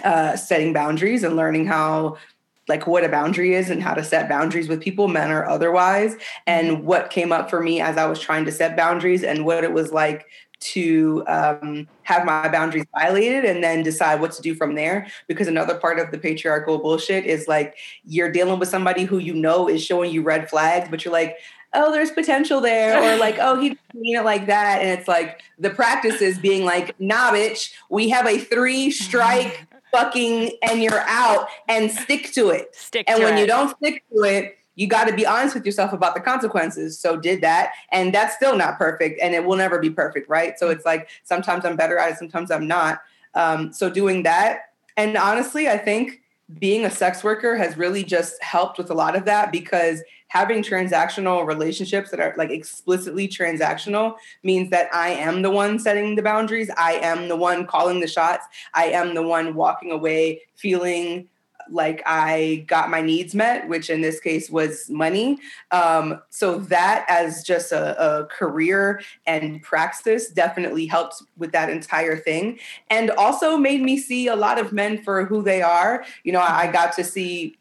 uh, 0.03 0.35
setting 0.35 0.73
boundaries 0.73 1.23
and 1.23 1.35
learning 1.35 1.65
how 1.65 2.17
like 2.69 2.87
what 2.87 3.03
a 3.03 3.09
boundary 3.09 3.53
is 3.53 3.69
and 3.69 3.83
how 3.83 3.93
to 3.93 4.03
set 4.03 4.29
boundaries 4.29 4.69
with 4.69 4.79
people 4.79 5.09
men 5.09 5.29
or 5.29 5.45
otherwise 5.45 6.15
and 6.47 6.85
what 6.85 7.09
came 7.09 7.31
up 7.31 7.49
for 7.49 7.61
me 7.61 7.81
as 7.81 7.97
i 7.97 8.05
was 8.05 8.19
trying 8.21 8.45
to 8.45 8.51
set 8.53 8.77
boundaries 8.77 9.21
and 9.21 9.45
what 9.45 9.65
it 9.65 9.73
was 9.73 9.91
like 9.91 10.25
to 10.63 11.23
um, 11.27 11.87
have 12.03 12.25
my 12.25 12.47
boundaries 12.47 12.85
violated 12.97 13.43
and 13.43 13.63
then 13.63 13.83
decide 13.83 14.21
what 14.21 14.31
to 14.31 14.41
do 14.41 14.55
from 14.55 14.75
there. 14.75 15.07
Because 15.27 15.47
another 15.47 15.77
part 15.77 15.99
of 15.99 16.11
the 16.11 16.17
patriarchal 16.17 16.79
bullshit 16.79 17.25
is 17.25 17.47
like 17.47 17.75
you're 18.05 18.31
dealing 18.31 18.59
with 18.59 18.69
somebody 18.69 19.03
who 19.03 19.17
you 19.17 19.33
know 19.33 19.67
is 19.67 19.83
showing 19.83 20.11
you 20.11 20.21
red 20.21 20.49
flags, 20.49 20.87
but 20.89 21.03
you're 21.03 21.13
like, 21.13 21.37
oh, 21.73 21.91
there's 21.91 22.11
potential 22.11 22.61
there, 22.61 22.97
or 22.97 23.17
like, 23.19 23.37
oh, 23.39 23.59
he 23.59 23.69
didn't 23.69 23.95
mean 23.95 24.15
it 24.15 24.23
like 24.23 24.47
that. 24.47 24.81
And 24.81 24.97
it's 24.97 25.07
like 25.07 25.41
the 25.59 25.69
practice 25.69 26.21
is 26.21 26.37
being 26.37 26.63
like, 26.63 26.99
nah, 26.99 27.31
bitch, 27.31 27.73
we 27.89 28.09
have 28.09 28.25
a 28.25 28.37
three 28.37 28.89
strike 28.91 29.67
fucking 29.93 30.51
and 30.63 30.81
you're 30.81 31.03
out 31.07 31.47
and 31.69 31.91
stick 31.91 32.31
to 32.33 32.49
it. 32.49 32.75
Stick 32.75 33.09
And 33.09 33.23
when 33.23 33.37
it. 33.37 33.41
you 33.41 33.47
don't 33.47 33.75
stick 33.77 34.03
to 34.11 34.23
it, 34.23 34.57
you 34.75 34.87
got 34.87 35.05
to 35.07 35.13
be 35.13 35.25
honest 35.25 35.53
with 35.53 35.65
yourself 35.65 35.93
about 35.93 36.15
the 36.15 36.21
consequences. 36.21 36.99
So 36.99 37.15
did 37.15 37.41
that, 37.41 37.73
and 37.91 38.13
that's 38.13 38.35
still 38.35 38.57
not 38.57 38.77
perfect, 38.77 39.19
and 39.21 39.35
it 39.35 39.45
will 39.45 39.55
never 39.55 39.79
be 39.79 39.89
perfect, 39.89 40.27
right? 40.27 40.57
So 40.57 40.69
it's 40.69 40.85
like 40.85 41.09
sometimes 41.23 41.63
I'm 41.63 41.75
better 41.75 41.97
at 41.97 42.11
it, 42.11 42.17
sometimes 42.17 42.49
I'm 42.49 42.67
not. 42.67 43.01
Um, 43.35 43.71
so 43.71 43.89
doing 43.89 44.23
that, 44.23 44.71
and 44.97 45.15
honestly, 45.15 45.69
I 45.69 45.77
think 45.77 46.21
being 46.59 46.85
a 46.85 46.89
sex 46.89 47.23
worker 47.23 47.55
has 47.55 47.77
really 47.77 48.03
just 48.03 48.41
helped 48.43 48.77
with 48.77 48.89
a 48.89 48.93
lot 48.93 49.15
of 49.15 49.25
that 49.25 49.51
because 49.51 50.01
having 50.33 50.63
transactional 50.63 51.45
relationships 51.45 52.09
that 52.09 52.19
are 52.19 52.33
like 52.39 52.49
explicitly 52.49 53.27
transactional 53.27 54.15
means 54.41 54.71
that 54.71 54.89
I 54.91 55.09
am 55.09 55.43
the 55.43 55.51
one 55.51 55.77
setting 55.77 56.15
the 56.15 56.23
boundaries. 56.23 56.71
I 56.75 56.93
am 56.93 57.27
the 57.27 57.35
one 57.35 57.67
calling 57.67 57.99
the 57.99 58.07
shots. 58.07 58.47
I 58.73 58.85
am 58.85 59.13
the 59.13 59.21
one 59.21 59.53
walking 59.53 59.91
away 59.91 60.41
feeling 60.55 61.29
like 61.69 62.01
I 62.07 62.65
got 62.67 62.89
my 62.89 62.99
needs 62.99 63.35
met, 63.35 63.69
which 63.69 63.91
in 63.91 64.01
this 64.01 64.19
case 64.19 64.49
was 64.49 64.89
money. 64.89 65.37
Um, 65.69 66.19
so 66.31 66.57
that 66.59 67.05
as 67.07 67.43
just 67.43 67.71
a, 67.71 67.95
a 68.01 68.25
career 68.25 69.01
and 69.27 69.61
praxis 69.61 70.29
definitely 70.29 70.87
helped 70.87 71.21
with 71.37 71.51
that 71.51 71.69
entire 71.69 72.17
thing. 72.17 72.57
And 72.89 73.11
also 73.11 73.55
made 73.55 73.83
me 73.83 73.97
see 73.97 74.27
a 74.27 74.35
lot 74.35 74.59
of 74.59 74.73
men 74.73 75.03
for 75.03 75.25
who 75.25 75.43
they 75.43 75.61
are. 75.61 76.03
You 76.23 76.31
know, 76.33 76.41
I 76.41 76.71
got 76.71 76.93
to 76.93 77.03
see 77.03 77.55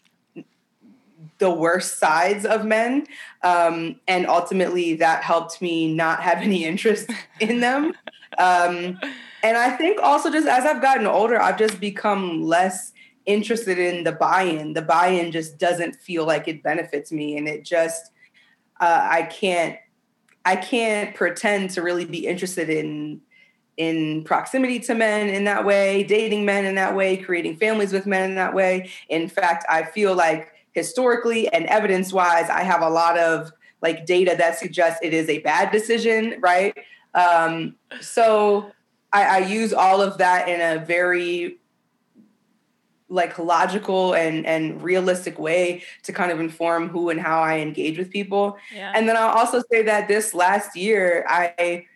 the 1.42 1.50
worst 1.50 1.98
sides 1.98 2.46
of 2.46 2.64
men. 2.64 3.04
Um, 3.42 3.96
and 4.06 4.28
ultimately 4.28 4.94
that 4.94 5.24
helped 5.24 5.60
me 5.60 5.92
not 5.92 6.22
have 6.22 6.38
any 6.38 6.64
interest 6.64 7.10
in 7.40 7.58
them. 7.58 7.94
Um, 8.38 9.00
and 9.42 9.56
I 9.56 9.70
think 9.70 10.00
also 10.00 10.30
just 10.30 10.46
as 10.46 10.64
I've 10.64 10.80
gotten 10.80 11.08
older, 11.08 11.40
I've 11.40 11.58
just 11.58 11.80
become 11.80 12.44
less 12.44 12.92
interested 13.26 13.76
in 13.76 14.04
the 14.04 14.12
buy-in. 14.12 14.74
The 14.74 14.82
buy-in 14.82 15.32
just 15.32 15.58
doesn't 15.58 15.96
feel 15.96 16.24
like 16.24 16.46
it 16.46 16.62
benefits 16.62 17.10
me, 17.10 17.36
and 17.36 17.48
it 17.48 17.64
just 17.64 18.12
uh, 18.80 19.08
I 19.10 19.22
can't 19.22 19.76
I 20.44 20.56
can't 20.56 21.14
pretend 21.14 21.70
to 21.70 21.82
really 21.82 22.04
be 22.04 22.26
interested 22.26 22.70
in 22.70 23.20
in 23.76 24.22
proximity 24.24 24.78
to 24.78 24.94
men 24.94 25.28
in 25.28 25.44
that 25.44 25.64
way, 25.64 26.04
dating 26.04 26.44
men 26.44 26.64
in 26.66 26.76
that 26.76 26.94
way, 26.94 27.16
creating 27.16 27.56
families 27.56 27.92
with 27.92 28.06
men 28.06 28.30
in 28.30 28.36
that 28.36 28.54
way. 28.54 28.90
In 29.08 29.28
fact, 29.28 29.64
I 29.68 29.82
feel 29.82 30.14
like 30.14 30.51
historically 30.72 31.48
and 31.52 31.66
evidence-wise, 31.66 32.48
I 32.50 32.62
have 32.62 32.82
a 32.82 32.88
lot 32.88 33.18
of 33.18 33.52
like 33.82 34.06
data 34.06 34.34
that 34.38 34.58
suggests 34.58 35.00
it 35.02 35.12
is 35.12 35.28
a 35.28 35.38
bad 35.40 35.70
decision, 35.72 36.36
right? 36.40 36.76
Um, 37.14 37.76
so 38.00 38.72
I, 39.12 39.24
I 39.24 39.38
use 39.38 39.72
all 39.72 40.00
of 40.00 40.18
that 40.18 40.48
in 40.48 40.60
a 40.60 40.84
very 40.84 41.58
like 43.08 43.38
logical 43.38 44.14
and 44.14 44.46
and 44.46 44.82
realistic 44.82 45.38
way 45.38 45.82
to 46.02 46.12
kind 46.14 46.32
of 46.32 46.40
inform 46.40 46.88
who 46.88 47.10
and 47.10 47.20
how 47.20 47.42
I 47.42 47.58
engage 47.58 47.98
with 47.98 48.10
people. 48.10 48.56
yeah. 48.74 48.92
And 48.94 49.06
then 49.06 49.16
I'll 49.16 49.36
also 49.36 49.62
say 49.70 49.82
that 49.82 50.08
this 50.08 50.32
last 50.32 50.74
year, 50.74 51.26
I 51.28 51.86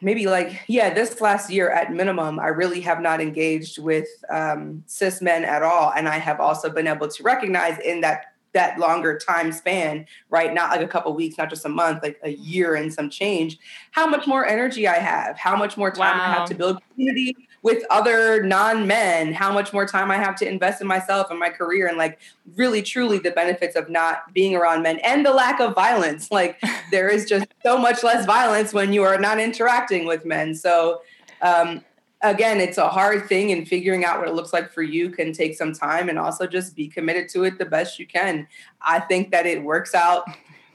maybe 0.00 0.26
like, 0.26 0.62
yeah, 0.68 0.92
this 0.92 1.20
last 1.20 1.50
year 1.50 1.70
at 1.70 1.92
minimum, 1.92 2.38
I 2.38 2.48
really 2.48 2.80
have 2.80 3.00
not 3.00 3.20
engaged 3.20 3.78
with 3.78 4.08
um, 4.30 4.82
cis 4.86 5.20
men 5.20 5.44
at 5.44 5.62
all. 5.62 5.92
And 5.94 6.08
I 6.08 6.18
have 6.18 6.40
also 6.40 6.70
been 6.70 6.86
able 6.86 7.08
to 7.08 7.22
recognize 7.22 7.78
in 7.80 8.00
that 8.02 8.26
that 8.52 8.80
longer 8.80 9.16
time 9.16 9.52
span, 9.52 10.06
right? 10.28 10.52
Not 10.52 10.70
like 10.70 10.80
a 10.80 10.88
couple 10.88 11.14
weeks, 11.14 11.38
not 11.38 11.50
just 11.50 11.64
a 11.64 11.68
month, 11.68 12.02
like 12.02 12.18
a 12.24 12.30
year 12.30 12.74
and 12.74 12.92
some 12.92 13.08
change, 13.08 13.58
how 13.92 14.08
much 14.08 14.26
more 14.26 14.44
energy 14.44 14.88
I 14.88 14.96
have, 14.96 15.38
how 15.38 15.54
much 15.54 15.76
more 15.76 15.92
time 15.92 16.20
I 16.20 16.34
have 16.34 16.48
to 16.48 16.54
build 16.56 16.82
community 16.90 17.36
with 17.62 17.84
other 17.90 18.42
non-men, 18.42 19.34
how 19.34 19.52
much 19.52 19.72
more 19.72 19.86
time 19.86 20.10
I 20.10 20.16
have 20.16 20.34
to 20.36 20.48
invest 20.48 20.80
in 20.80 20.86
myself 20.86 21.30
and 21.30 21.38
my 21.38 21.50
career 21.50 21.86
and 21.86 21.98
like 21.98 22.18
really 22.56 22.80
truly 22.80 23.18
the 23.18 23.30
benefits 23.32 23.76
of 23.76 23.90
not 23.90 24.32
being 24.32 24.56
around 24.56 24.82
men 24.82 24.98
and 25.00 25.24
the 25.24 25.32
lack 25.32 25.60
of 25.60 25.74
violence. 25.74 26.28
Like 26.40 26.62
there 26.90 27.08
is 27.08 27.26
just 27.28 27.46
so 27.62 27.76
much 27.76 28.02
less 28.02 28.24
violence 28.24 28.72
when 28.72 28.94
you 28.94 29.02
are 29.02 29.18
not 29.18 29.38
interacting 29.38 30.06
with 30.06 30.24
men. 30.24 30.54
So 30.54 31.02
um 31.42 31.84
again, 32.22 32.60
it's 32.60 32.78
a 32.78 32.88
hard 32.88 33.26
thing 33.26 33.52
and 33.52 33.68
figuring 33.68 34.04
out 34.04 34.18
what 34.20 34.28
it 34.28 34.34
looks 34.34 34.52
like 34.52 34.72
for 34.72 34.82
you 34.82 35.10
can 35.10 35.32
take 35.32 35.54
some 35.56 35.74
time 35.74 36.08
and 36.08 36.18
also 36.18 36.46
just 36.46 36.76
be 36.76 36.88
committed 36.88 37.28
to 37.30 37.44
it 37.44 37.58
the 37.58 37.66
best 37.66 37.98
you 37.98 38.06
can. 38.06 38.46
I 38.80 39.00
think 39.00 39.32
that 39.32 39.44
it 39.44 39.62
works 39.62 39.94
out 39.94 40.24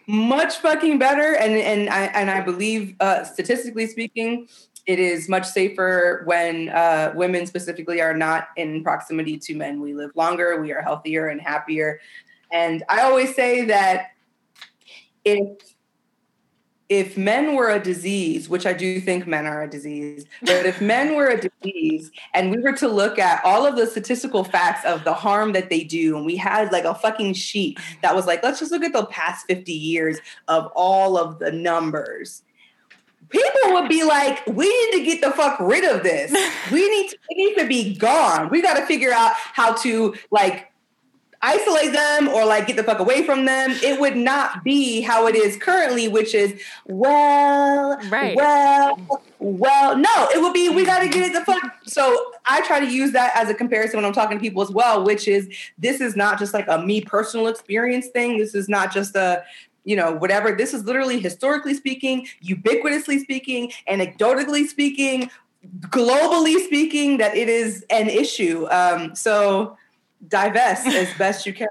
much 0.08 0.58
fucking 0.58 1.00
better 1.00 1.36
and 1.36 1.54
and 1.54 1.90
I 1.90 2.06
and 2.08 2.30
I 2.30 2.42
believe 2.42 2.96
uh 3.00 3.24
statistically 3.24 3.88
speaking 3.88 4.48
it 4.86 5.00
is 5.00 5.28
much 5.28 5.48
safer 5.48 6.22
when 6.26 6.70
uh, 6.70 7.12
women 7.16 7.46
specifically 7.48 8.02
are 8.02 8.16
not 8.16 8.50
in 8.56 8.84
proximity 8.84 9.38
to 9.40 9.56
men. 9.56 9.82
We 9.82 9.94
live 9.94 10.12
longer, 10.16 10.62
we 10.62 10.72
are 10.74 10.82
healthier 10.82 11.28
and 11.28 11.42
happier. 11.42 12.00
And 12.52 12.84
I 12.90 13.02
always 13.02 13.36
say 13.36 13.66
that 13.66 14.12
if 15.24 15.76
if 16.88 17.18
men 17.18 17.56
were 17.56 17.72
a 17.72 17.80
disease, 17.80 18.48
which 18.48 18.68
I 18.68 18.74
do 18.74 19.02
think 19.02 19.26
men 19.26 19.48
are 19.48 19.64
a 19.64 19.70
disease, 19.70 20.26
but 20.42 20.68
if 20.68 20.82
men 20.94 21.16
were 21.16 21.30
a 21.30 21.42
disease 21.42 22.12
and 22.36 22.52
we 22.52 22.60
were 22.60 22.74
to 22.74 22.88
look 22.88 23.18
at 23.18 23.44
all 23.44 23.66
of 23.66 23.76
the 23.76 23.88
statistical 23.88 24.44
facts 24.44 24.86
of 24.86 25.04
the 25.04 25.14
harm 25.14 25.54
that 25.54 25.72
they 25.72 25.84
do, 25.84 26.16
and 26.16 26.28
we 26.28 26.36
had 26.36 26.72
like 26.72 26.84
a 26.84 26.94
fucking 26.94 27.34
sheet 27.34 27.80
that 28.04 28.16
was 28.16 28.28
like, 28.28 28.44
let's 28.44 28.60
just 28.60 28.72
look 28.72 28.84
at 28.84 28.94
the 28.94 29.08
past 29.08 29.48
50 29.48 29.72
years 29.74 30.20
of 30.48 30.72
all 30.76 31.18
of 31.18 31.40
the 31.40 31.52
numbers. 31.52 32.44
People 33.30 33.74
would 33.74 33.90
be 33.90 34.04
like, 34.04 34.46
we 34.48 34.68
need 34.68 35.00
to 35.00 35.06
get 35.06 35.22
the 35.22 35.32
fuck 35.32 35.60
rid 35.60 35.84
of 35.84 36.04
this. 36.04 36.32
We 36.72 36.90
need 36.90 37.10
to, 37.10 37.18
it 37.30 37.38
needs 37.38 37.62
to 37.62 37.68
be 37.68 37.96
gone. 37.96 38.50
We 38.50 38.62
got 38.62 38.76
to 38.76 38.86
figure 38.86 39.12
out 39.12 39.34
how 39.34 39.74
to 39.76 40.16
like 40.32 40.72
isolate 41.46 41.94
them 41.94 42.28
or 42.28 42.44
like 42.44 42.66
get 42.68 42.76
the 42.76 42.84
fuck 42.84 43.00
away 43.00 43.24
from 43.24 43.46
them. 43.46 43.72
It 43.84 44.00
would 44.00 44.18
not 44.18 44.64
be 44.64 45.02
how 45.02 45.28
it 45.28 45.36
is 45.36 45.58
currently, 45.58 46.08
which 46.08 46.34
is 46.34 46.60
well, 46.86 48.00
right. 48.10 48.36
well, 48.36 49.22
well. 49.40 49.98
No, 49.98 50.30
it 50.34 50.42
would 50.42 50.54
be 50.54 50.70
we 50.70 50.78
mm-hmm. 50.78 50.86
got 50.86 51.00
to 51.00 51.08
get 51.08 51.24
it 51.24 51.34
the 51.34 51.46
fuck. 51.46 51.62
So 51.86 52.34
I 52.46 52.66
try 52.66 52.80
to 52.80 52.88
use 52.88 53.12
that 53.12 53.36
as 53.36 53.50
a 53.50 53.54
comparison 53.54 53.98
when 53.98 54.06
I'm 54.06 54.14
talking 54.14 54.38
to 54.38 54.42
people 54.42 54.64
as 54.64 54.72
well, 54.72 55.04
which 55.04 55.28
is 55.28 55.48
this 55.78 56.02
is 56.02 56.16
not 56.16 56.40
just 56.40 56.54
like 56.54 56.68
a 56.68 56.84
me 56.84 57.02
personal 57.02 57.48
experience 57.48 58.08
thing. 58.08 58.38
This 58.40 58.56
is 58.56 58.68
not 58.68 58.92
just 58.92 59.16
a 59.16 59.44
you 59.86 59.96
know, 59.96 60.12
whatever. 60.12 60.52
This 60.52 60.74
is 60.74 60.84
literally 60.84 61.20
historically 61.20 61.74
speaking, 61.74 62.28
ubiquitously 62.44 63.22
speaking, 63.22 63.72
anecdotally 63.90 64.68
speaking, 64.68 65.30
globally 65.88 66.64
speaking, 66.66 67.18
that 67.18 67.36
it 67.36 67.48
is 67.48 67.86
an 67.90 68.10
issue. 68.10 68.68
Um, 68.70 69.16
so 69.16 69.78
divest 70.28 70.88
as 70.88 71.14
best 71.18 71.46
you 71.46 71.54
can. 71.54 71.68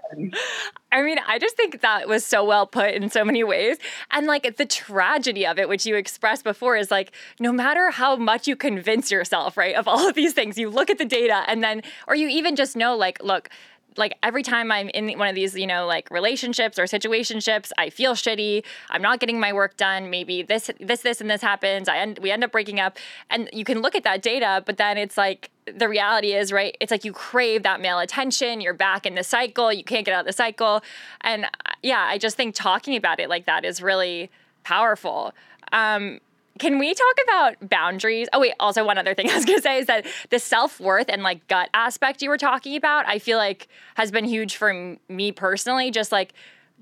I 0.92 1.02
mean, 1.02 1.18
I 1.26 1.38
just 1.38 1.56
think 1.56 1.80
that 1.80 2.08
was 2.08 2.24
so 2.24 2.44
well 2.44 2.66
put 2.66 2.94
in 2.94 3.10
so 3.10 3.24
many 3.24 3.42
ways. 3.42 3.78
And 4.12 4.26
like 4.26 4.56
the 4.56 4.66
tragedy 4.66 5.44
of 5.46 5.58
it, 5.58 5.68
which 5.68 5.84
you 5.86 5.96
expressed 5.96 6.44
before, 6.44 6.76
is 6.76 6.90
like 6.90 7.12
no 7.40 7.52
matter 7.52 7.90
how 7.90 8.16
much 8.16 8.46
you 8.46 8.54
convince 8.54 9.10
yourself, 9.10 9.56
right, 9.56 9.74
of 9.74 9.88
all 9.88 10.08
of 10.08 10.14
these 10.14 10.34
things, 10.34 10.56
you 10.56 10.70
look 10.70 10.90
at 10.90 10.98
the 10.98 11.04
data 11.04 11.42
and 11.48 11.62
then, 11.62 11.82
or 12.06 12.14
you 12.14 12.28
even 12.28 12.54
just 12.54 12.76
know, 12.76 12.96
like, 12.96 13.22
look, 13.22 13.50
like 13.96 14.16
every 14.22 14.42
time 14.42 14.72
I'm 14.72 14.88
in 14.90 15.18
one 15.18 15.28
of 15.28 15.34
these, 15.34 15.54
you 15.54 15.66
know, 15.66 15.86
like 15.86 16.10
relationships 16.10 16.78
or 16.78 16.84
situationships, 16.84 17.70
I 17.78 17.90
feel 17.90 18.14
shitty. 18.14 18.64
I'm 18.90 19.02
not 19.02 19.20
getting 19.20 19.38
my 19.40 19.52
work 19.52 19.76
done. 19.76 20.10
Maybe 20.10 20.42
this, 20.42 20.70
this, 20.80 21.02
this, 21.02 21.20
and 21.20 21.30
this 21.30 21.42
happens. 21.42 21.88
I 21.88 21.98
end, 21.98 22.18
we 22.20 22.30
end 22.30 22.44
up 22.44 22.52
breaking 22.52 22.80
up, 22.80 22.98
and 23.30 23.48
you 23.52 23.64
can 23.64 23.80
look 23.82 23.94
at 23.94 24.04
that 24.04 24.22
data, 24.22 24.62
but 24.66 24.76
then 24.76 24.98
it's 24.98 25.16
like 25.16 25.50
the 25.66 25.88
reality 25.88 26.32
is, 26.32 26.52
right? 26.52 26.76
It's 26.80 26.90
like 26.90 27.04
you 27.04 27.12
crave 27.12 27.62
that 27.62 27.80
male 27.80 27.98
attention. 27.98 28.60
You're 28.60 28.74
back 28.74 29.06
in 29.06 29.14
the 29.14 29.24
cycle. 29.24 29.72
You 29.72 29.84
can't 29.84 30.04
get 30.04 30.14
out 30.14 30.20
of 30.20 30.26
the 30.26 30.32
cycle, 30.32 30.82
and 31.20 31.44
uh, 31.44 31.48
yeah, 31.82 32.06
I 32.08 32.18
just 32.18 32.36
think 32.36 32.54
talking 32.54 32.96
about 32.96 33.20
it 33.20 33.28
like 33.28 33.46
that 33.46 33.64
is 33.64 33.80
really 33.80 34.30
powerful. 34.64 35.32
Um, 35.72 36.20
can 36.58 36.78
we 36.78 36.94
talk 36.94 37.16
about 37.24 37.68
boundaries? 37.68 38.28
Oh, 38.32 38.40
wait, 38.40 38.54
also, 38.60 38.84
one 38.84 38.98
other 38.98 39.14
thing 39.14 39.28
I 39.30 39.34
was 39.34 39.44
gonna 39.44 39.60
say 39.60 39.78
is 39.78 39.86
that 39.86 40.06
the 40.30 40.38
self 40.38 40.80
worth 40.80 41.06
and 41.08 41.22
like 41.22 41.46
gut 41.48 41.68
aspect 41.74 42.22
you 42.22 42.28
were 42.28 42.38
talking 42.38 42.76
about, 42.76 43.06
I 43.08 43.18
feel 43.18 43.38
like 43.38 43.68
has 43.96 44.10
been 44.10 44.24
huge 44.24 44.56
for 44.56 44.96
me 45.08 45.32
personally. 45.32 45.90
Just 45.90 46.12
like 46.12 46.32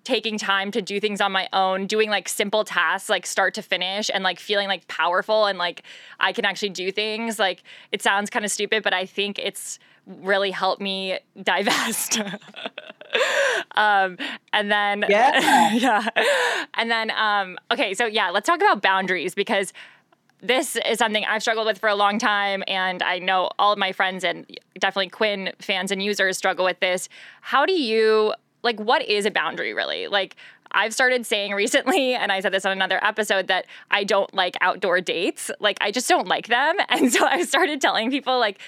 taking 0.04 0.38
time 0.38 0.70
to 0.72 0.82
do 0.82 1.00
things 1.00 1.20
on 1.20 1.32
my 1.32 1.48
own, 1.52 1.86
doing 1.86 2.10
like 2.10 2.28
simple 2.28 2.64
tasks, 2.64 3.08
like 3.08 3.26
start 3.26 3.54
to 3.54 3.62
finish, 3.62 4.10
and 4.12 4.24
like 4.24 4.40
feeling 4.40 4.68
like 4.68 4.86
powerful 4.88 5.46
and 5.46 5.58
like 5.58 5.82
I 6.18 6.32
can 6.32 6.44
actually 6.44 6.70
do 6.70 6.90
things. 6.90 7.38
Like 7.38 7.62
it 7.92 8.02
sounds 8.02 8.30
kind 8.30 8.44
of 8.44 8.50
stupid, 8.50 8.82
but 8.82 8.92
I 8.92 9.06
think 9.06 9.38
it's 9.38 9.78
really 10.06 10.50
helped 10.50 10.82
me 10.82 11.18
divest. 11.42 12.20
um, 13.76 14.16
and 14.52 14.70
then 14.70 15.04
yeah, 15.08 15.72
yeah, 15.72 16.08
and 16.74 16.90
then 16.90 17.10
um, 17.12 17.58
okay, 17.70 17.94
so 17.94 18.06
yeah, 18.06 18.30
let's 18.30 18.46
talk 18.46 18.60
about 18.60 18.82
boundaries 18.82 19.34
because 19.34 19.72
this 20.44 20.76
is 20.84 20.98
something 20.98 21.24
I've 21.24 21.40
struggled 21.40 21.68
with 21.68 21.78
for 21.78 21.88
a 21.88 21.94
long 21.94 22.18
time, 22.18 22.64
and 22.66 23.02
I 23.02 23.20
know 23.20 23.50
all 23.58 23.72
of 23.72 23.78
my 23.78 23.92
friends 23.92 24.24
and 24.24 24.44
definitely 24.78 25.10
Quinn 25.10 25.52
fans 25.60 25.92
and 25.92 26.02
users 26.02 26.36
struggle 26.36 26.64
with 26.64 26.80
this. 26.80 27.08
How 27.42 27.64
do 27.64 27.72
you 27.72 28.34
like? 28.62 28.78
What 28.80 29.02
is 29.02 29.26
a 29.26 29.30
boundary 29.30 29.74
really? 29.74 30.08
Like, 30.08 30.36
I've 30.72 30.94
started 30.94 31.26
saying 31.26 31.52
recently, 31.54 32.14
and 32.14 32.32
I 32.32 32.40
said 32.40 32.52
this 32.52 32.64
on 32.64 32.72
another 32.72 33.02
episode, 33.04 33.46
that 33.48 33.66
I 33.90 34.04
don't 34.04 34.32
like 34.34 34.56
outdoor 34.60 35.00
dates. 35.00 35.50
Like, 35.60 35.78
I 35.80 35.90
just 35.90 36.08
don't 36.08 36.26
like 36.28 36.48
them. 36.48 36.76
And 36.88 37.12
so 37.12 37.24
I've 37.26 37.48
started 37.48 37.80
telling 37.80 38.10
people, 38.10 38.38
like, 38.38 38.60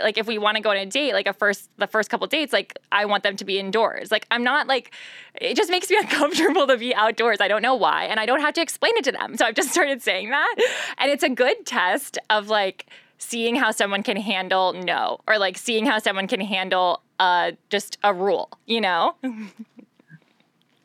like 0.00 0.18
if 0.18 0.26
we 0.26 0.38
want 0.38 0.56
to 0.56 0.62
go 0.62 0.70
on 0.70 0.76
a 0.76 0.84
date 0.84 1.14
like 1.14 1.26
a 1.26 1.32
first 1.32 1.70
the 1.78 1.86
first 1.86 2.10
couple 2.10 2.26
dates 2.26 2.52
like 2.52 2.78
i 2.92 3.06
want 3.06 3.22
them 3.22 3.34
to 3.34 3.46
be 3.46 3.58
indoors 3.58 4.10
like 4.10 4.26
i'm 4.30 4.44
not 4.44 4.66
like 4.66 4.92
it 5.36 5.56
just 5.56 5.70
makes 5.70 5.88
me 5.88 5.96
uncomfortable 5.96 6.66
to 6.66 6.76
be 6.76 6.94
outdoors 6.94 7.38
i 7.40 7.48
don't 7.48 7.62
know 7.62 7.74
why 7.74 8.04
and 8.04 8.20
i 8.20 8.26
don't 8.26 8.40
have 8.40 8.52
to 8.52 8.60
explain 8.60 8.92
it 8.96 9.04
to 9.04 9.12
them 9.12 9.36
so 9.36 9.46
i've 9.46 9.54
just 9.54 9.70
started 9.70 10.02
saying 10.02 10.28
that 10.28 10.54
and 10.98 11.10
it's 11.10 11.22
a 11.22 11.30
good 11.30 11.64
test 11.64 12.18
of 12.28 12.48
like 12.48 12.86
seeing 13.18 13.56
how 13.56 13.70
someone 13.70 14.02
can 14.02 14.16
handle 14.16 14.72
no 14.72 15.18
or 15.26 15.38
like 15.38 15.56
seeing 15.58 15.86
how 15.86 15.98
someone 15.98 16.26
can 16.26 16.40
handle 16.40 17.02
uh 17.18 17.52
just 17.70 17.98
a 18.04 18.12
rule 18.12 18.50
you 18.66 18.80
know? 18.80 19.14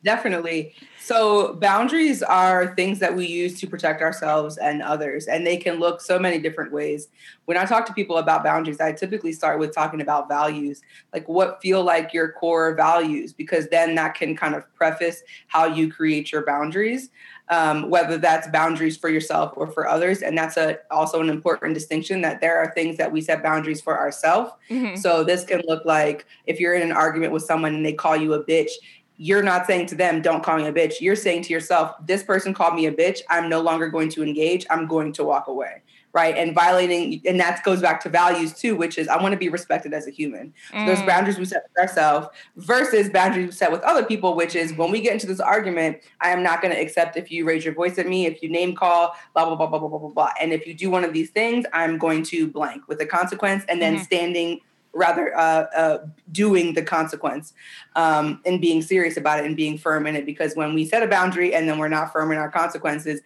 Definitely. 0.04 0.74
So, 0.98 1.54
boundaries 1.54 2.24
are 2.24 2.74
things 2.74 2.98
that 2.98 3.14
we 3.14 3.26
use 3.26 3.60
to 3.60 3.68
protect 3.68 4.02
ourselves 4.02 4.58
and 4.58 4.82
others, 4.82 5.26
and 5.26 5.46
they 5.46 5.56
can 5.56 5.78
look 5.78 6.00
so 6.00 6.18
many 6.18 6.38
different 6.40 6.72
ways. 6.72 7.08
When 7.44 7.56
I 7.56 7.64
talk 7.66 7.86
to 7.86 7.92
people 7.92 8.18
about 8.18 8.42
boundaries, 8.42 8.80
I 8.80 8.92
typically 8.92 9.32
start 9.32 9.60
with 9.60 9.72
talking 9.72 10.00
about 10.00 10.28
values, 10.28 10.82
like 11.12 11.28
what 11.28 11.60
feel 11.62 11.84
like 11.84 12.12
your 12.12 12.32
core 12.32 12.74
values, 12.74 13.32
because 13.32 13.68
then 13.68 13.94
that 13.94 14.14
can 14.14 14.36
kind 14.36 14.56
of 14.56 14.64
preface 14.74 15.22
how 15.46 15.66
you 15.66 15.92
create 15.92 16.32
your 16.32 16.44
boundaries, 16.44 17.10
um, 17.52 17.90
whether 17.90 18.16
that's 18.16 18.48
boundaries 18.48 18.96
for 18.96 19.10
yourself 19.10 19.52
or 19.56 19.66
for 19.66 19.86
others. 19.86 20.22
And 20.22 20.36
that's 20.36 20.56
a, 20.56 20.78
also 20.90 21.20
an 21.20 21.28
important 21.28 21.74
distinction 21.74 22.22
that 22.22 22.40
there 22.40 22.56
are 22.58 22.72
things 22.72 22.96
that 22.96 23.12
we 23.12 23.20
set 23.20 23.42
boundaries 23.42 23.80
for 23.80 23.98
ourselves. 23.98 24.52
Mm-hmm. 24.70 24.96
So, 24.96 25.22
this 25.22 25.44
can 25.44 25.60
look 25.68 25.84
like 25.84 26.24
if 26.46 26.58
you're 26.58 26.74
in 26.74 26.82
an 26.82 26.92
argument 26.92 27.32
with 27.32 27.42
someone 27.42 27.74
and 27.74 27.84
they 27.84 27.92
call 27.92 28.16
you 28.16 28.32
a 28.34 28.44
bitch 28.44 28.70
you're 29.18 29.42
not 29.42 29.66
saying 29.66 29.86
to 29.86 29.94
them, 29.94 30.20
don't 30.20 30.42
call 30.42 30.56
me 30.56 30.66
a 30.66 30.72
bitch. 30.72 30.94
You're 31.00 31.14
saying 31.14 31.42
to 31.42 31.52
yourself, 31.52 31.94
this 32.04 32.24
person 32.24 32.52
called 32.52 32.74
me 32.74 32.86
a 32.86 32.92
bitch. 32.92 33.20
I'm 33.30 33.48
no 33.48 33.60
longer 33.60 33.88
going 33.88 34.08
to 34.08 34.22
engage. 34.24 34.66
I'm 34.68 34.88
going 34.88 35.12
to 35.12 35.22
walk 35.22 35.46
away. 35.46 35.82
Right. 36.14 36.36
And 36.36 36.54
violating, 36.54 37.22
and 37.26 37.40
that 37.40 37.64
goes 37.64 37.80
back 37.80 37.98
to 38.02 38.10
values 38.10 38.52
too, 38.52 38.76
which 38.76 38.98
is 38.98 39.08
I 39.08 39.16
want 39.20 39.32
to 39.32 39.38
be 39.38 39.48
respected 39.48 39.94
as 39.94 40.06
a 40.06 40.10
human. 40.10 40.52
So 40.70 40.76
mm. 40.76 40.86
those 40.86 41.00
boundaries 41.06 41.38
we 41.38 41.46
set 41.46 41.64
for 41.74 41.80
ourselves 41.80 42.28
versus 42.56 43.08
boundaries 43.08 43.46
we 43.46 43.52
set 43.52 43.72
with 43.72 43.80
other 43.80 44.04
people, 44.04 44.36
which 44.36 44.54
is 44.54 44.74
when 44.74 44.90
we 44.90 45.00
get 45.00 45.14
into 45.14 45.26
this 45.26 45.40
argument, 45.40 46.00
I 46.20 46.28
am 46.28 46.42
not 46.42 46.60
going 46.60 46.74
to 46.74 46.78
accept 46.78 47.16
if 47.16 47.30
you 47.30 47.46
raise 47.46 47.64
your 47.64 47.72
voice 47.72 47.98
at 47.98 48.06
me, 48.06 48.26
if 48.26 48.42
you 48.42 48.50
name 48.50 48.74
call, 48.74 49.16
blah, 49.32 49.46
blah, 49.46 49.56
blah, 49.56 49.66
blah, 49.66 49.78
blah, 49.78 49.88
blah, 49.88 49.98
blah, 49.98 50.08
blah. 50.10 50.30
And 50.38 50.52
if 50.52 50.66
you 50.66 50.74
do 50.74 50.90
one 50.90 51.02
of 51.02 51.14
these 51.14 51.30
things, 51.30 51.64
I'm 51.72 51.96
going 51.96 52.24
to 52.24 52.46
blank 52.46 52.88
with 52.88 53.00
a 53.00 53.06
consequence 53.06 53.64
and 53.66 53.80
then 53.80 53.94
mm-hmm. 53.94 54.04
standing 54.04 54.60
rather 54.92 55.34
uh, 55.36 55.66
uh, 55.74 56.06
doing 56.30 56.74
the 56.74 56.82
consequence 56.82 57.54
um, 57.96 58.40
and 58.44 58.60
being 58.60 58.82
serious 58.82 59.16
about 59.16 59.38
it 59.38 59.46
and 59.46 59.56
being 59.56 59.78
firm 59.78 60.06
in 60.06 60.14
it. 60.14 60.26
Because 60.26 60.54
when 60.54 60.74
we 60.74 60.84
set 60.84 61.02
a 61.02 61.06
boundary 61.06 61.54
and 61.54 61.66
then 61.66 61.78
we're 61.78 61.88
not 61.88 62.12
firm 62.12 62.32
in 62.32 62.38
our 62.38 62.50
consequences, 62.50 63.20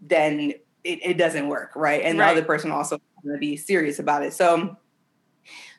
then 0.00 0.54
it, 0.84 1.00
it 1.02 1.14
doesn't 1.18 1.48
work, 1.48 1.72
right? 1.74 2.02
And 2.02 2.18
right. 2.18 2.34
the 2.34 2.38
other 2.38 2.46
person 2.46 2.70
also 2.70 3.00
going 3.22 3.34
to 3.34 3.40
be 3.40 3.56
serious 3.56 3.98
about 3.98 4.22
it. 4.22 4.32
So 4.32 4.76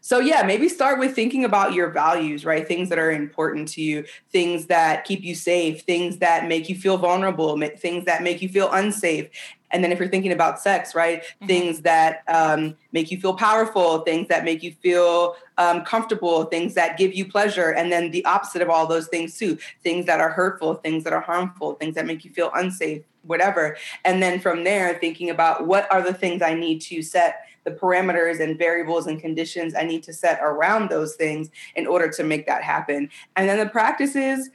so 0.06 0.20
yeah, 0.20 0.44
maybe 0.44 0.70
start 0.70 1.00
with 1.00 1.16
thinking 1.16 1.46
about 1.46 1.74
your 1.74 1.90
values, 1.90 2.46
right? 2.46 2.68
Things 2.68 2.90
that 2.90 3.00
are 3.00 3.12
important 3.12 3.68
to 3.70 3.82
you, 3.82 4.06
things 4.30 4.68
that 4.68 5.04
keep 5.04 5.24
you 5.24 5.34
safe, 5.34 5.82
things 5.82 6.18
that 6.18 6.48
make 6.48 6.70
you 6.70 6.76
feel 6.76 7.00
vulnerable, 7.00 7.60
things 7.78 8.06
that 8.06 8.22
make 8.22 8.40
you 8.40 8.48
feel 8.48 8.72
unsafe. 8.72 9.28
And 9.72 9.84
then 9.84 9.92
if 9.92 9.98
you're 9.98 10.08
thinking 10.08 10.32
about 10.32 10.60
sex, 10.60 10.94
right? 10.94 11.24
Mm-hmm. 11.24 11.48
Things 11.48 11.82
that 11.82 12.22
um, 12.28 12.78
make 12.92 13.10
you 13.10 13.20
feel 13.20 13.34
powerful, 13.34 14.02
things 14.02 14.28
that 14.28 14.44
make 14.46 14.62
you 14.62 14.74
feel 14.74 15.38
um, 15.58 15.84
comfortable, 15.84 16.46
things 16.46 16.76
that 16.76 17.00
give 17.00 17.16
you 17.16 17.26
pleasure. 17.28 17.72
And 17.72 17.92
then 17.92 18.12
the 18.12 18.24
opposite 18.26 18.62
of 18.62 18.70
all 18.70 18.86
those 18.86 19.08
things 19.08 19.36
too, 19.40 19.58
things 19.82 20.06
that 20.06 20.20
are 20.20 20.30
hurtful, 20.30 20.76
things 20.76 21.04
that 21.06 21.14
are 21.14 21.22
harmful, 21.22 21.74
things 21.74 21.96
that 21.96 22.06
make 22.06 22.24
you 22.24 22.32
feel 22.32 22.52
unsafe, 22.54 23.02
whatever. 23.26 23.78
And 24.04 24.22
then 24.22 24.40
from 24.40 24.64
there, 24.64 24.98
thinking 25.00 25.30
about 25.30 25.68
what 25.68 25.92
are 25.92 26.02
the 26.02 26.14
things 26.14 26.42
I 26.42 26.54
need 26.54 26.80
to 26.82 27.02
set 27.02 27.42
the 27.66 27.72
parameters 27.72 28.40
and 28.40 28.58
variables 28.58 29.08
and 29.08 29.20
conditions 29.20 29.74
I 29.76 29.84
need 29.84 30.04
to 30.04 30.14
set 30.14 30.40
around 30.42 30.90
those 30.90 31.16
things 31.16 31.50
in 31.76 31.88
order 31.88 32.10
to 32.12 32.24
make 32.24 32.46
that 32.46 32.64
happen. 32.64 33.10
And 33.36 33.50
then 33.50 33.58
the 33.58 33.66
practice 33.66 34.16
is 34.16 34.50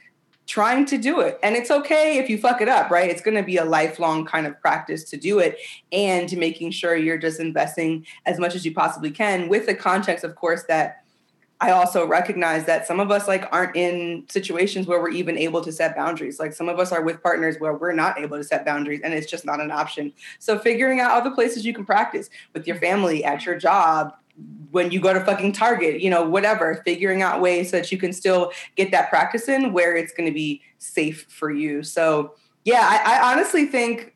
trying 0.47 0.85
to 0.85 0.97
do 0.97 1.19
it. 1.19 1.39
And 1.43 1.55
it's 1.55 1.71
okay 1.71 2.17
if 2.17 2.29
you 2.29 2.37
fuck 2.37 2.61
it 2.61 2.67
up, 2.67 2.89
right? 2.89 3.09
It's 3.09 3.21
going 3.21 3.37
to 3.37 3.43
be 3.43 3.57
a 3.57 3.65
lifelong 3.65 4.25
kind 4.25 4.47
of 4.47 4.59
practice 4.59 5.03
to 5.05 5.17
do 5.17 5.39
it 5.39 5.57
and 5.91 6.35
making 6.35 6.71
sure 6.71 6.95
you're 6.95 7.17
just 7.17 7.39
investing 7.39 8.05
as 8.25 8.39
much 8.39 8.55
as 8.55 8.65
you 8.65 8.73
possibly 8.73 9.11
can 9.11 9.47
with 9.47 9.65
the 9.65 9.75
context, 9.75 10.23
of 10.23 10.35
course, 10.35 10.63
that 10.63 11.00
I 11.61 11.71
also 11.71 12.07
recognize 12.07 12.65
that 12.65 12.87
some 12.87 12.99
of 12.99 13.11
us 13.11 13.27
like 13.27 13.47
aren't 13.51 13.75
in 13.75 14.25
situations 14.27 14.87
where 14.87 14.99
we're 14.99 15.11
even 15.11 15.37
able 15.37 15.61
to 15.61 15.71
set 15.71 15.95
boundaries. 15.95 16.39
Like 16.39 16.53
some 16.53 16.67
of 16.67 16.79
us 16.79 16.91
are 16.91 17.03
with 17.03 17.21
partners 17.21 17.57
where 17.59 17.75
we're 17.75 17.93
not 17.93 18.19
able 18.19 18.37
to 18.37 18.43
set 18.43 18.65
boundaries 18.65 19.01
and 19.03 19.13
it's 19.13 19.29
just 19.29 19.45
not 19.45 19.61
an 19.61 19.69
option. 19.69 20.11
So 20.39 20.57
figuring 20.57 20.99
out 20.99 21.11
other 21.11 21.29
places 21.29 21.63
you 21.63 21.73
can 21.73 21.85
practice 21.85 22.31
with 22.53 22.65
your 22.65 22.77
family, 22.77 23.23
at 23.23 23.45
your 23.45 23.59
job, 23.59 24.13
when 24.71 24.89
you 24.89 24.99
go 24.99 25.13
to 25.13 25.23
fucking 25.23 25.51
Target, 25.51 26.01
you 26.01 26.09
know, 26.09 26.27
whatever, 26.27 26.81
figuring 26.83 27.21
out 27.21 27.41
ways 27.41 27.69
so 27.69 27.77
that 27.77 27.91
you 27.91 27.97
can 27.99 28.11
still 28.11 28.51
get 28.75 28.89
that 28.89 29.11
practice 29.11 29.47
in 29.47 29.71
where 29.71 29.95
it's 29.95 30.13
going 30.13 30.27
to 30.27 30.33
be 30.33 30.63
safe 30.79 31.27
for 31.29 31.51
you. 31.51 31.83
So 31.83 32.33
Yeah, 32.65 32.81
I, 32.83 33.17
I 33.17 33.31
honestly 33.31 33.65
think 33.67 34.15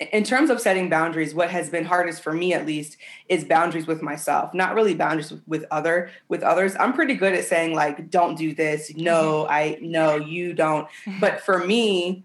in 0.00 0.24
terms 0.24 0.50
of 0.50 0.60
setting 0.60 0.90
boundaries 0.90 1.34
what 1.34 1.50
has 1.50 1.70
been 1.70 1.84
hardest 1.84 2.22
for 2.22 2.32
me 2.32 2.52
at 2.52 2.66
least 2.66 2.96
is 3.28 3.44
boundaries 3.44 3.86
with 3.86 4.02
myself 4.02 4.52
not 4.52 4.74
really 4.74 4.94
boundaries 4.94 5.30
with, 5.30 5.42
with 5.46 5.64
other 5.70 6.10
with 6.28 6.42
others. 6.42 6.74
I'm 6.78 6.92
pretty 6.92 7.14
good 7.14 7.34
at 7.34 7.44
saying 7.44 7.74
like 7.74 8.10
don't 8.10 8.36
do 8.36 8.54
this. 8.54 8.94
No 8.96 9.44
mm-hmm. 9.44 9.52
i 9.52 9.78
no 9.80 10.16
you 10.16 10.52
don't. 10.52 10.88
But 11.20 11.40
for 11.40 11.58
me 11.58 12.24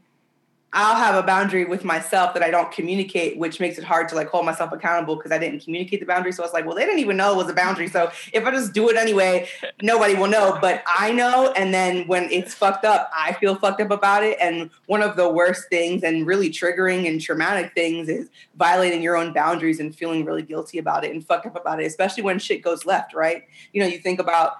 I'll 0.72 0.96
have 0.96 1.16
a 1.16 1.26
boundary 1.26 1.66
with 1.66 1.84
myself 1.84 2.36
that 2.36 2.44
I 2.44 2.52
don't 2.52 2.72
communicate, 2.72 3.38
which 3.38 3.60
makes 3.60 3.80
it 3.80 3.84
hard 3.84 4.08
to 4.10 4.16
like 4.16 4.28
hold 4.30 4.46
myself 4.46 4.72
accountable 4.72 5.16
because 5.16 5.32
I 5.32 5.40
didn't 5.40 5.64
communicate 5.64 6.00
the 6.00 6.06
boundary. 6.06 6.32
So 6.32 6.44
it's 6.44 6.54
like, 6.54 6.66
well, 6.66 6.76
they 6.76 6.86
didn't 6.86 7.00
even 7.00 7.18
know 7.18 7.34
it 7.34 7.38
was 7.38 7.50
a 7.50 7.54
boundary. 7.54 7.88
So 7.88 8.12
if 8.34 8.46
I 8.46 8.52
just 8.52 8.72
do 8.72 8.88
it 8.90 8.96
anyway, 8.96 9.48
nobody 9.82 10.14
will 10.14 10.28
know. 10.28 10.60
But 10.62 10.84
I 10.86 11.12
know. 11.12 11.52
And 11.56 11.74
then 11.74 12.06
when 12.08 12.26
it's 12.32 12.54
fucked 12.54 12.86
up, 12.86 13.10
I 13.16 13.34
feel 13.34 13.56
fucked 13.56 13.82
up 13.82 13.90
about 13.90 14.24
it. 14.24 14.38
And 14.40 14.70
one 14.86 15.02
of 15.02 15.16
the 15.16 15.28
worst 15.28 15.70
things 15.70 16.04
and 16.04 16.28
really 16.28 16.52
triggering 16.52 17.08
and 17.08 17.20
traumatic 17.20 17.74
things 17.74 18.08
is 18.08 18.30
violating 18.56 19.02
your 19.02 19.18
own 19.18 19.34
boundaries 19.34 19.80
and 19.80 19.96
feeling 19.96 20.24
really 20.24 20.44
guilty 20.44 20.78
about 20.78 21.04
it 21.04 21.12
and 21.12 21.26
fucked 21.26 21.48
up 21.48 21.56
about 21.56 21.82
it, 21.82 21.86
especially 21.86 22.22
when 22.22 22.38
shit 22.38 22.62
goes 22.62 22.86
left, 22.86 23.16
right? 23.16 23.46
You 23.74 23.82
know, 23.82 23.88
you 23.88 23.98
think 23.98 24.20
about 24.20 24.58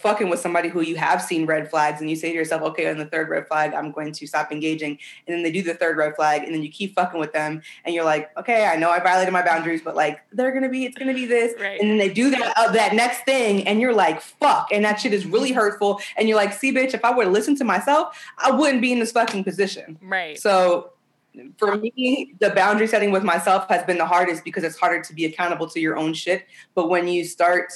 fucking 0.00 0.28
with 0.28 0.40
somebody 0.40 0.68
who 0.68 0.80
you 0.80 0.96
have 0.96 1.22
seen 1.22 1.46
red 1.46 1.70
flags 1.70 2.00
and 2.00 2.08
you 2.08 2.16
say 2.16 2.30
to 2.30 2.34
yourself, 2.34 2.62
okay, 2.62 2.90
on 2.90 2.98
the 2.98 3.06
third 3.06 3.28
red 3.28 3.46
flag, 3.48 3.74
I'm 3.74 3.90
going 3.90 4.12
to 4.12 4.26
stop 4.26 4.52
engaging. 4.52 4.98
And 5.26 5.34
then 5.34 5.42
they 5.42 5.50
do 5.50 5.62
the 5.62 5.74
third 5.74 5.96
red 5.96 6.14
flag 6.16 6.44
and 6.44 6.54
then 6.54 6.62
you 6.62 6.70
keep 6.70 6.94
fucking 6.94 7.18
with 7.18 7.32
them 7.32 7.62
and 7.84 7.94
you're 7.94 8.04
like, 8.04 8.36
okay, 8.36 8.66
I 8.66 8.76
know 8.76 8.90
I 8.90 9.00
violated 9.00 9.32
my 9.32 9.42
boundaries, 9.42 9.82
but 9.82 9.96
like 9.96 10.20
they're 10.32 10.52
gonna 10.52 10.68
be, 10.68 10.84
it's 10.84 10.96
gonna 10.96 11.14
be 11.14 11.26
this. 11.26 11.58
Right. 11.60 11.80
And 11.80 11.90
then 11.90 11.98
they 11.98 12.08
do 12.08 12.30
that 12.30 12.52
uh, 12.56 12.70
that 12.72 12.94
next 12.94 13.24
thing 13.24 13.66
and 13.66 13.80
you're 13.80 13.94
like, 13.94 14.20
fuck. 14.20 14.68
And 14.72 14.84
that 14.84 15.00
shit 15.00 15.12
is 15.12 15.26
really 15.26 15.52
hurtful. 15.52 16.00
And 16.16 16.28
you're 16.28 16.36
like, 16.36 16.52
see, 16.52 16.72
bitch, 16.72 16.94
if 16.94 17.04
I 17.04 17.14
were 17.14 17.24
to 17.24 17.30
listen 17.30 17.56
to 17.56 17.64
myself, 17.64 18.22
I 18.38 18.50
wouldn't 18.50 18.82
be 18.82 18.92
in 18.92 19.00
this 19.00 19.12
fucking 19.12 19.44
position. 19.44 19.98
Right. 20.02 20.38
So 20.38 20.92
for 21.56 21.76
me, 21.76 22.34
the 22.40 22.50
boundary 22.50 22.86
setting 22.86 23.10
with 23.10 23.22
myself 23.22 23.68
has 23.68 23.84
been 23.84 23.98
the 23.98 24.06
hardest 24.06 24.44
because 24.44 24.64
it's 24.64 24.76
harder 24.78 25.02
to 25.02 25.14
be 25.14 25.24
accountable 25.24 25.68
to 25.68 25.80
your 25.80 25.96
own 25.96 26.14
shit. 26.14 26.46
But 26.74 26.88
when 26.88 27.08
you 27.08 27.24
start 27.24 27.72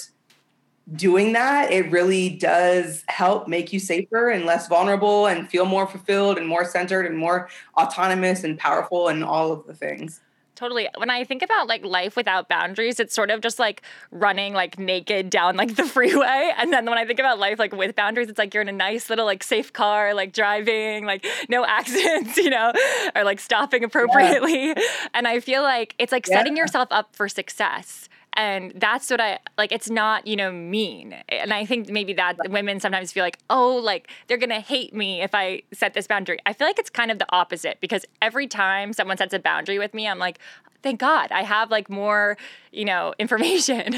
doing 0.95 1.33
that, 1.33 1.71
it 1.71 1.89
really 1.91 2.29
does 2.29 3.03
help 3.07 3.47
make 3.47 3.71
you 3.71 3.79
safer 3.79 4.29
and 4.29 4.45
less 4.45 4.67
vulnerable 4.67 5.27
and 5.27 5.49
feel 5.49 5.65
more 5.65 5.87
fulfilled 5.87 6.37
and 6.37 6.47
more 6.47 6.65
centered 6.65 7.05
and 7.05 7.17
more 7.17 7.49
autonomous 7.77 8.43
and 8.43 8.59
powerful 8.59 9.07
and 9.07 9.23
all 9.23 9.51
of 9.51 9.65
the 9.65 9.73
things. 9.73 10.19
Totally. 10.55 10.87
When 10.97 11.09
I 11.09 11.23
think 11.23 11.41
about 11.41 11.67
like 11.67 11.83
life 11.83 12.15
without 12.15 12.47
boundaries, 12.47 12.99
it's 12.99 13.15
sort 13.15 13.31
of 13.31 13.41
just 13.41 13.57
like 13.57 13.81
running 14.11 14.53
like 14.53 14.77
naked 14.77 15.29
down 15.29 15.55
like 15.57 15.75
the 15.75 15.83
freeway. 15.95 16.51
And 16.57 16.71
then 16.71 16.85
when 16.85 16.97
I 16.97 17.05
think 17.05 17.19
about 17.19 17.39
life 17.39 17.57
like 17.57 17.73
with 17.73 17.95
boundaries, 17.95 18.29
it's 18.29 18.37
like 18.37 18.53
you're 18.53 18.61
in 18.61 18.69
a 18.69 18.73
nice 18.73 19.09
little 19.09 19.25
like 19.25 19.41
safe 19.43 19.73
car, 19.73 20.13
like 20.13 20.31
driving, 20.31 21.05
like 21.05 21.25
no 21.49 21.65
accidents, 21.67 22.37
you 22.37 22.49
know, 22.49 22.71
or 23.15 23.23
like 23.23 23.39
stopping 23.39 23.83
appropriately. 23.83 24.67
Yeah. 24.67 24.81
And 25.13 25.27
I 25.27 25.39
feel 25.39 25.63
like 25.63 25.95
it's 25.97 26.11
like 26.11 26.27
yeah. 26.27 26.37
setting 26.37 26.55
yourself 26.55 26.87
up 26.91 27.15
for 27.15 27.27
success 27.27 28.07
and 28.35 28.73
that's 28.75 29.09
what 29.09 29.21
i 29.21 29.39
like 29.57 29.71
it's 29.71 29.89
not 29.89 30.25
you 30.27 30.35
know 30.35 30.51
mean. 30.51 31.15
And 31.29 31.53
i 31.53 31.65
think 31.65 31.89
maybe 31.89 32.13
that 32.13 32.37
women 32.49 32.79
sometimes 32.79 33.11
feel 33.11 33.23
like 33.23 33.39
oh 33.49 33.75
like 33.75 34.09
they're 34.27 34.37
gonna 34.37 34.59
hate 34.59 34.93
me 34.93 35.21
if 35.21 35.33
i 35.33 35.61
set 35.73 35.93
this 35.93 36.07
boundary. 36.07 36.39
I 36.45 36.53
feel 36.53 36.67
like 36.67 36.79
it's 36.79 36.89
kind 36.89 37.11
of 37.11 37.19
the 37.19 37.27
opposite 37.29 37.79
because 37.81 38.05
every 38.21 38.47
time 38.47 38.93
someone 38.93 39.17
sets 39.17 39.33
a 39.33 39.39
boundary 39.39 39.79
with 39.79 39.93
me 39.93 40.07
i'm 40.07 40.19
like 40.19 40.39
thank 40.81 40.99
god 40.99 41.31
i 41.31 41.43
have 41.43 41.71
like 41.71 41.89
more 41.89 42.37
you 42.71 42.85
know 42.85 43.13
information 43.19 43.95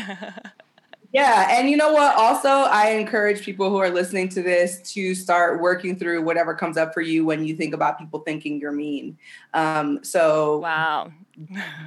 Yeah, 1.16 1.48
and 1.50 1.70
you 1.70 1.78
know 1.78 1.94
what? 1.94 2.14
Also, 2.18 2.50
I 2.50 2.90
encourage 2.90 3.42
people 3.42 3.70
who 3.70 3.78
are 3.78 3.90
listening 3.90 4.28
to 4.30 4.44
this 4.44 4.82
to 4.96 5.16
start 5.16 5.62
working 5.62 5.98
through 5.98 6.22
whatever 6.24 6.54
comes 6.54 6.76
up 6.76 6.94
for 6.94 7.00
you 7.00 7.24
when 7.24 7.46
you 7.46 7.56
think 7.56 7.74
about 7.74 7.98
people 7.98 8.20
thinking 8.20 8.60
you're 8.60 8.74
mean. 8.74 9.18
Um, 9.54 10.04
so, 10.04 10.58
wow, 10.58 11.14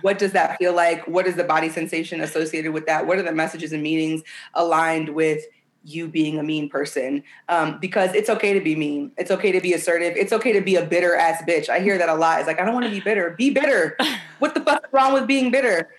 what 0.01 0.19
does 0.19 0.33
that 0.33 0.57
feel 0.57 0.75
like? 0.75 1.07
What 1.07 1.27
is 1.27 1.37
the 1.37 1.45
body 1.45 1.69
sensation 1.69 2.23
associated 2.23 2.73
with 2.73 2.87
that? 2.87 3.07
What 3.07 3.19
are 3.19 3.23
the 3.23 3.33
messages 3.33 3.75
and 3.75 3.83
meanings 3.83 4.23
aligned 4.55 5.11
with 5.11 5.45
you 5.85 6.09
being 6.09 6.38
a 6.38 6.43
mean 6.43 6.71
person? 6.71 7.23
Um, 7.51 7.79
because 7.81 8.14
it's 8.14 8.31
okay 8.31 8.55
to 8.55 8.62
be 8.62 8.77
mean. 8.77 9.12
It's 9.19 9.31
okay 9.31 9.53
to 9.53 9.61
be 9.61 9.75
assertive. 9.75 10.17
It's 10.17 10.33
okay 10.33 10.55
to 10.55 10.62
be 10.62 10.77
a 10.77 10.87
bitter 10.87 11.14
ass 11.14 11.43
bitch. 11.47 11.69
I 11.69 11.81
hear 11.81 11.99
that 11.99 12.09
a 12.09 12.14
lot. 12.14 12.38
It's 12.38 12.47
like 12.47 12.61
I 12.61 12.64
don't 12.64 12.73
want 12.73 12.87
to 12.87 12.91
be 12.91 13.01
bitter. 13.01 13.35
Be 13.37 13.51
bitter. 13.51 13.95
What 14.38 14.55
the 14.55 14.61
fuck 14.61 14.87
is 14.87 14.93
wrong 14.93 15.12
with 15.12 15.27
being 15.27 15.51
bitter? 15.51 15.91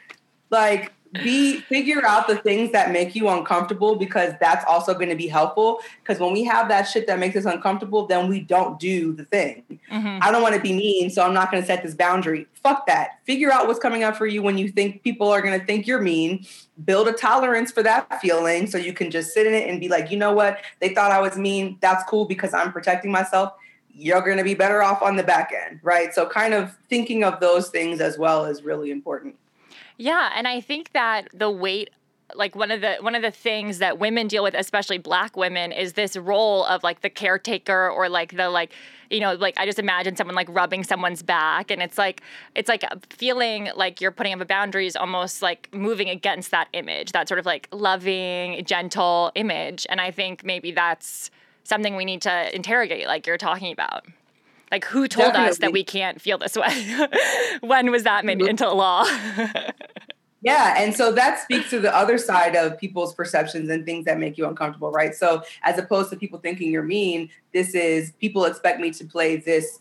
Like 0.49 0.93
be 1.13 1.61
figure 1.61 2.05
out 2.05 2.27
the 2.27 2.37
things 2.37 2.71
that 2.71 2.91
make 2.91 3.15
you 3.15 3.29
uncomfortable 3.29 3.95
because 3.95 4.33
that's 4.39 4.63
also 4.65 4.93
going 4.93 5.09
to 5.09 5.15
be 5.15 5.27
helpful. 5.27 5.79
Because 6.03 6.19
when 6.19 6.33
we 6.33 6.43
have 6.43 6.67
that 6.69 6.83
shit 6.83 7.07
that 7.07 7.19
makes 7.19 7.35
us 7.35 7.45
uncomfortable 7.45 8.05
then 8.05 8.27
we 8.27 8.41
don't 8.41 8.79
do 8.79 9.13
the 9.13 9.25
thing. 9.25 9.63
Mm-hmm. 9.91 10.19
i 10.21 10.31
don't 10.31 10.41
want 10.43 10.55
to 10.55 10.61
be 10.61 10.73
mean 10.73 11.09
so 11.09 11.23
i'm 11.23 11.33
not 11.33 11.51
going 11.51 11.61
to 11.63 11.67
set 11.67 11.83
this 11.83 11.95
boundary. 11.95 12.47
Fuck 12.53 12.85
that. 12.87 13.19
Figure 13.25 13.51
out 13.51 13.67
what's 13.67 13.79
coming 13.79 14.03
up 14.03 14.15
for 14.15 14.27
you 14.27 14.43
when 14.43 14.57
you 14.57 14.69
think 14.69 15.01
people 15.03 15.29
are 15.29 15.41
going 15.41 15.59
to 15.59 15.65
think 15.65 15.87
you're 15.87 16.01
mean. 16.01 16.45
Build 16.85 17.07
a 17.07 17.13
tolerance 17.13 17.71
for 17.71 17.83
that 17.83 18.21
feeling 18.21 18.67
so 18.67 18.77
you 18.77 18.93
can 18.93 19.09
just 19.09 19.33
sit 19.33 19.47
in 19.47 19.53
it 19.53 19.69
and 19.69 19.79
be 19.79 19.89
like 19.89 20.11
you 20.11 20.17
know 20.17 20.33
what? 20.33 20.61
They 20.79 20.93
thought 20.93 21.11
i 21.11 21.19
was 21.19 21.37
mean. 21.37 21.77
That's 21.81 22.03
cool 22.09 22.25
because 22.25 22.53
i'm 22.53 22.71
protecting 22.71 23.11
myself. 23.11 23.53
You're 23.91 24.21
going 24.21 24.37
to 24.37 24.43
be 24.43 24.53
better 24.53 24.81
off 24.81 25.01
on 25.01 25.15
the 25.15 25.23
back 25.23 25.51
end 25.51 25.79
right? 25.81 26.13
So 26.13 26.27
kind 26.27 26.53
of 26.53 26.77
thinking 26.89 27.23
of 27.23 27.39
those 27.39 27.69
things 27.69 27.99
as 27.99 28.17
well 28.17 28.45
is 28.45 28.63
really 28.63 28.91
important 28.91 29.35
yeah, 29.97 30.31
and 30.35 30.47
I 30.47 30.61
think 30.61 30.93
that 30.93 31.27
the 31.33 31.49
weight 31.49 31.89
like 32.35 32.55
one 32.55 32.71
of 32.71 32.81
the 32.81 32.97
one 33.01 33.15
of 33.15 33.21
the 33.21 33.31
things 33.31 33.79
that 33.79 33.99
women 33.99 34.27
deal 34.27 34.43
with 34.43 34.53
especially 34.53 34.97
black 34.97 35.35
women 35.35 35.71
is 35.71 35.93
this 35.93 36.15
role 36.15 36.63
of 36.65 36.83
like 36.83 37.01
the 37.01 37.09
caretaker 37.09 37.89
or 37.89 38.07
like 38.07 38.35
the 38.35 38.49
like 38.49 38.71
you 39.09 39.19
know 39.19 39.33
like 39.33 39.57
i 39.57 39.65
just 39.65 39.79
imagine 39.79 40.15
someone 40.15 40.35
like 40.35 40.47
rubbing 40.49 40.83
someone's 40.83 41.23
back 41.23 41.71
and 41.71 41.81
it's 41.81 41.97
like 41.97 42.21
it's 42.55 42.69
like 42.69 42.83
feeling 43.11 43.69
like 43.75 43.99
you're 43.99 44.11
putting 44.11 44.33
up 44.33 44.39
a 44.39 44.45
boundary 44.45 44.85
is 44.85 44.95
almost 44.95 45.41
like 45.41 45.69
moving 45.73 46.09
against 46.09 46.51
that 46.51 46.67
image 46.73 47.11
that 47.13 47.27
sort 47.27 47.39
of 47.39 47.45
like 47.45 47.67
loving 47.71 48.63
gentle 48.65 49.31
image 49.35 49.87
and 49.89 49.99
i 49.99 50.11
think 50.11 50.43
maybe 50.43 50.71
that's 50.71 51.31
something 51.63 51.95
we 51.95 52.05
need 52.05 52.21
to 52.21 52.55
interrogate 52.55 53.07
like 53.07 53.25
you're 53.25 53.37
talking 53.37 53.71
about 53.71 54.05
like, 54.71 54.85
who 54.85 55.07
told 55.07 55.33
Definitely. 55.33 55.49
us 55.49 55.57
that 55.59 55.71
we 55.71 55.83
can't 55.83 56.21
feel 56.21 56.37
this 56.37 56.55
way? 56.55 57.07
when 57.61 57.91
was 57.91 58.03
that 58.03 58.25
made 58.25 58.39
mm-hmm. 58.39 58.49
into 58.49 58.69
law? 58.71 59.05
yeah. 60.41 60.75
And 60.77 60.95
so 60.95 61.11
that 61.13 61.39
speaks 61.39 61.69
to 61.71 61.79
the 61.79 61.95
other 61.95 62.17
side 62.17 62.55
of 62.55 62.77
people's 62.77 63.13
perceptions 63.13 63.69
and 63.69 63.85
things 63.85 64.05
that 64.05 64.19
make 64.19 64.37
you 64.37 64.47
uncomfortable, 64.47 64.91
right? 64.91 65.15
So, 65.15 65.43
as 65.63 65.77
opposed 65.77 66.09
to 66.11 66.15
people 66.15 66.39
thinking 66.39 66.71
you're 66.71 66.83
mean, 66.83 67.29
this 67.53 67.73
is 67.73 68.11
people 68.19 68.45
expect 68.45 68.79
me 68.79 68.91
to 68.91 69.05
play 69.05 69.37
this 69.37 69.79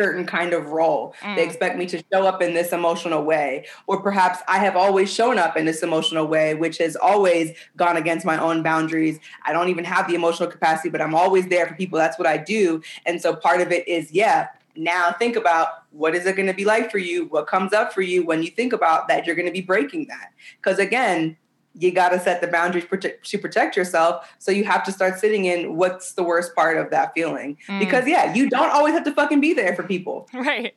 certain 0.00 0.24
kind 0.24 0.54
of 0.54 0.70
role. 0.70 1.14
Mm. 1.20 1.36
They 1.36 1.44
expect 1.44 1.76
me 1.76 1.84
to 1.86 2.02
show 2.12 2.26
up 2.26 2.40
in 2.40 2.54
this 2.54 2.72
emotional 2.72 3.22
way. 3.22 3.66
Or 3.86 4.00
perhaps 4.00 4.38
I 4.48 4.58
have 4.58 4.76
always 4.76 5.12
shown 5.12 5.38
up 5.38 5.56
in 5.56 5.66
this 5.66 5.82
emotional 5.82 6.26
way, 6.26 6.54
which 6.54 6.78
has 6.78 6.96
always 6.96 7.52
gone 7.76 7.98
against 7.98 8.24
my 8.24 8.38
own 8.38 8.62
boundaries. 8.62 9.20
I 9.44 9.52
don't 9.52 9.68
even 9.68 9.84
have 9.84 10.08
the 10.08 10.14
emotional 10.14 10.50
capacity, 10.50 10.88
but 10.88 11.02
I'm 11.02 11.14
always 11.14 11.48
there 11.48 11.66
for 11.66 11.74
people. 11.74 11.98
That's 11.98 12.18
what 12.18 12.26
I 12.26 12.38
do. 12.38 12.82
And 13.04 13.20
so 13.20 13.36
part 13.36 13.60
of 13.60 13.72
it 13.72 13.86
is, 13.86 14.10
yeah, 14.10 14.48
now 14.76 15.12
think 15.12 15.36
about 15.36 15.84
what 15.90 16.14
is 16.14 16.24
it 16.24 16.36
going 16.36 16.48
to 16.48 16.54
be 16.54 16.64
like 16.64 16.90
for 16.90 16.98
you? 16.98 17.26
What 17.26 17.46
comes 17.46 17.72
up 17.72 17.92
for 17.92 18.02
you 18.02 18.24
when 18.24 18.42
you 18.42 18.50
think 18.50 18.72
about 18.72 19.08
that 19.08 19.26
you're 19.26 19.36
going 19.36 19.46
to 19.46 19.52
be 19.52 19.60
breaking 19.60 20.06
that? 20.06 20.32
Because 20.56 20.78
again, 20.78 21.36
you 21.74 21.92
got 21.92 22.10
to 22.10 22.18
set 22.18 22.40
the 22.40 22.48
boundaries 22.48 22.84
to 23.22 23.38
protect 23.38 23.76
yourself. 23.76 24.34
So 24.38 24.50
you 24.50 24.64
have 24.64 24.84
to 24.84 24.92
start 24.92 25.18
sitting 25.18 25.44
in 25.44 25.76
what's 25.76 26.12
the 26.12 26.22
worst 26.22 26.54
part 26.54 26.76
of 26.76 26.90
that 26.90 27.12
feeling. 27.14 27.58
Mm. 27.68 27.78
Because 27.78 28.06
yeah, 28.06 28.34
you 28.34 28.50
don't 28.50 28.70
always 28.70 28.94
have 28.94 29.04
to 29.04 29.12
fucking 29.12 29.40
be 29.40 29.54
there 29.54 29.74
for 29.74 29.82
people. 29.82 30.28
Right. 30.40 30.74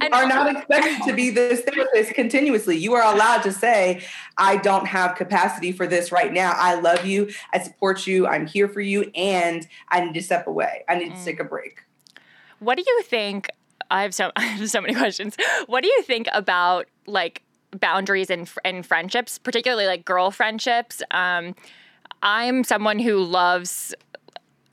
You 0.00 0.08
are 0.12 0.26
not 0.26 0.50
expected 0.56 1.06
to 1.06 1.12
be 1.12 1.30
this 1.30 1.60
therapist 1.60 2.14
continuously. 2.14 2.76
You 2.76 2.94
are 2.94 3.14
allowed 3.14 3.42
to 3.42 3.52
say, 3.52 4.02
I 4.36 4.56
don't 4.56 4.86
have 4.86 5.14
capacity 5.14 5.70
for 5.70 5.86
this 5.86 6.10
right 6.10 6.32
now. 6.32 6.54
I 6.56 6.74
love 6.74 7.04
you. 7.04 7.30
I 7.52 7.60
support 7.60 8.06
you. 8.06 8.26
I'm 8.26 8.46
here 8.46 8.68
for 8.68 8.80
you. 8.80 9.10
And 9.14 9.66
I 9.90 10.04
need 10.04 10.14
to 10.14 10.22
step 10.22 10.46
away. 10.48 10.84
I 10.88 10.96
need 10.96 11.12
mm. 11.12 11.18
to 11.18 11.24
take 11.24 11.38
a 11.38 11.44
break. 11.44 11.84
What 12.58 12.76
do 12.76 12.84
you 12.86 13.02
think? 13.02 13.48
I 13.90 14.02
have 14.02 14.14
so 14.14 14.32
I 14.36 14.42
have 14.42 14.68
so 14.70 14.80
many 14.80 14.94
questions. 14.94 15.36
What 15.66 15.82
do 15.82 15.88
you 15.88 16.02
think 16.02 16.28
about 16.32 16.86
like 17.06 17.42
boundaries 17.80 18.30
and 18.30 18.50
in 18.64 18.82
friendships, 18.82 19.38
particularly 19.38 19.86
like 19.86 20.04
girl 20.04 20.30
friendships. 20.30 21.02
Um, 21.10 21.54
I'm 22.22 22.64
someone 22.64 22.98
who 22.98 23.22
loves 23.22 23.94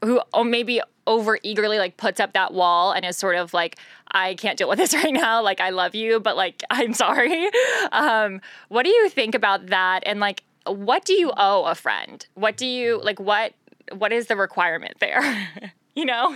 who 0.03 0.21
oh, 0.33 0.43
maybe 0.43 0.81
over 1.07 1.39
eagerly 1.43 1.77
like 1.77 1.97
puts 1.97 2.19
up 2.19 2.33
that 2.33 2.53
wall 2.53 2.91
and 2.91 3.05
is 3.05 3.17
sort 3.17 3.35
of 3.35 3.53
like 3.53 3.77
I 4.11 4.35
can't 4.35 4.57
deal 4.57 4.69
with 4.69 4.77
this 4.77 4.93
right 5.03 5.13
now. 5.13 5.41
Like 5.41 5.61
I 5.61 5.69
love 5.69 5.95
you, 5.95 6.19
but 6.19 6.35
like 6.35 6.63
I'm 6.69 6.93
sorry. 6.93 7.49
Um, 7.91 8.41
what 8.69 8.83
do 8.83 8.89
you 8.89 9.09
think 9.09 9.35
about 9.35 9.67
that? 9.67 10.03
And 10.05 10.19
like, 10.19 10.43
what 10.65 11.05
do 11.05 11.13
you 11.13 11.31
owe 11.37 11.65
a 11.65 11.75
friend? 11.75 12.25
What 12.35 12.57
do 12.57 12.65
you 12.65 13.01
like? 13.03 13.19
What 13.19 13.53
what 13.91 14.13
is 14.13 14.27
the 14.27 14.35
requirement 14.35 14.95
there? 14.99 15.49
you 15.95 16.05
know. 16.05 16.35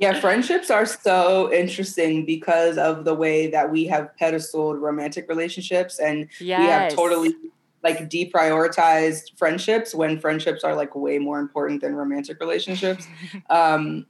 Yeah, 0.00 0.18
friendships 0.18 0.70
are 0.70 0.86
so 0.86 1.52
interesting 1.52 2.24
because 2.24 2.78
of 2.78 3.04
the 3.04 3.14
way 3.14 3.50
that 3.50 3.70
we 3.70 3.84
have 3.88 4.08
pedestaled 4.18 4.80
romantic 4.80 5.28
relationships 5.28 5.98
and 5.98 6.26
yes. 6.40 6.60
we 6.60 6.66
have 6.66 6.94
totally 6.94 7.34
like 7.82 8.08
deprioritized 8.08 9.36
friendships 9.36 9.94
when 9.94 10.18
friendships 10.18 10.64
are 10.64 10.74
like 10.74 10.94
way 10.94 11.18
more 11.18 11.38
important 11.38 11.82
than 11.82 11.94
romantic 11.94 12.40
relationships. 12.40 13.06
um, 13.50 14.06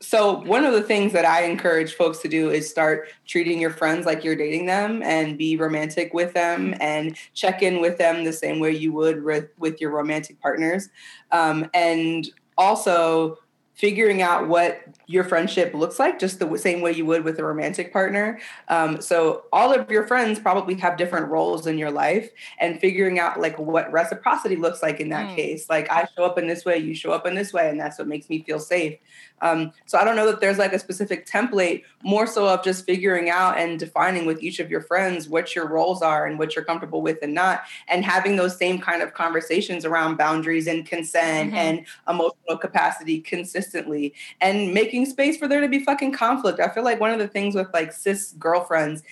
so 0.00 0.40
one 0.42 0.64
of 0.64 0.74
the 0.74 0.82
things 0.82 1.12
that 1.12 1.24
I 1.24 1.42
encourage 1.42 1.94
folks 1.94 2.18
to 2.18 2.28
do 2.28 2.50
is 2.50 2.70
start 2.70 3.08
treating 3.26 3.60
your 3.60 3.70
friends 3.70 4.06
like 4.06 4.22
you're 4.22 4.36
dating 4.36 4.66
them 4.66 5.02
and 5.02 5.36
be 5.36 5.56
romantic 5.56 6.14
with 6.14 6.34
them 6.34 6.74
and 6.80 7.16
check 7.34 7.62
in 7.62 7.80
with 7.80 7.98
them 7.98 8.22
the 8.22 8.32
same 8.32 8.60
way 8.60 8.70
you 8.70 8.92
would 8.92 9.24
with, 9.24 9.48
with 9.58 9.80
your 9.80 9.90
romantic 9.90 10.40
partners. 10.40 10.88
Um, 11.32 11.68
and 11.74 12.28
also 12.56 13.38
figuring 13.74 14.22
out 14.22 14.48
what 14.48 14.80
your 15.06 15.24
friendship 15.24 15.74
looks 15.74 15.98
like 15.98 16.18
just 16.18 16.38
the 16.38 16.56
same 16.56 16.80
way 16.80 16.92
you 16.92 17.04
would 17.04 17.24
with 17.24 17.38
a 17.38 17.44
romantic 17.44 17.92
partner 17.92 18.38
um, 18.68 19.00
so 19.00 19.44
all 19.52 19.72
of 19.72 19.90
your 19.90 20.06
friends 20.06 20.38
probably 20.38 20.74
have 20.74 20.96
different 20.96 21.28
roles 21.28 21.66
in 21.66 21.78
your 21.78 21.90
life 21.90 22.30
and 22.58 22.80
figuring 22.80 23.18
out 23.18 23.40
like 23.40 23.58
what 23.58 23.90
reciprocity 23.92 24.56
looks 24.56 24.82
like 24.82 25.00
in 25.00 25.08
that 25.08 25.30
mm. 25.30 25.36
case 25.36 25.68
like 25.68 25.90
i 25.90 26.06
show 26.16 26.24
up 26.24 26.38
in 26.38 26.46
this 26.46 26.64
way 26.64 26.78
you 26.78 26.94
show 26.94 27.12
up 27.12 27.26
in 27.26 27.34
this 27.34 27.52
way 27.52 27.68
and 27.68 27.78
that's 27.78 27.98
what 27.98 28.08
makes 28.08 28.28
me 28.28 28.42
feel 28.42 28.58
safe 28.58 28.96
um, 29.42 29.72
so 29.86 29.98
I 29.98 30.04
don't 30.04 30.16
know 30.16 30.26
that 30.26 30.40
there's 30.40 30.58
like 30.58 30.72
a 30.72 30.78
specific 30.78 31.26
template, 31.26 31.82
more 32.02 32.26
so 32.26 32.46
of 32.46 32.64
just 32.64 32.86
figuring 32.86 33.28
out 33.28 33.58
and 33.58 33.78
defining 33.78 34.24
with 34.24 34.42
each 34.42 34.60
of 34.60 34.70
your 34.70 34.80
friends 34.80 35.28
what 35.28 35.54
your 35.54 35.68
roles 35.68 36.00
are 36.00 36.26
and 36.26 36.38
what 36.38 36.54
you're 36.54 36.64
comfortable 36.64 37.02
with 37.02 37.18
and 37.22 37.34
not, 37.34 37.62
and 37.88 38.04
having 38.04 38.36
those 38.36 38.56
same 38.56 38.80
kind 38.80 39.02
of 39.02 39.12
conversations 39.14 39.84
around 39.84 40.16
boundaries 40.16 40.68
and 40.68 40.86
consent 40.86 41.48
mm-hmm. 41.48 41.58
and 41.58 41.86
emotional 42.08 42.56
capacity 42.56 43.20
consistently 43.20 44.14
and 44.40 44.72
making 44.72 44.91
space 45.06 45.36
for 45.36 45.48
there 45.48 45.60
to 45.60 45.68
be 45.68 45.80
fucking 45.80 46.12
conflict. 46.12 46.60
I 46.60 46.68
feel 46.68 46.84
like 46.84 47.00
one 47.00 47.10
of 47.10 47.18
the 47.18 47.28
things 47.28 47.54
with 47.54 47.68
like 47.72 47.92
cis 47.92 48.32
girlfriends 48.32 49.02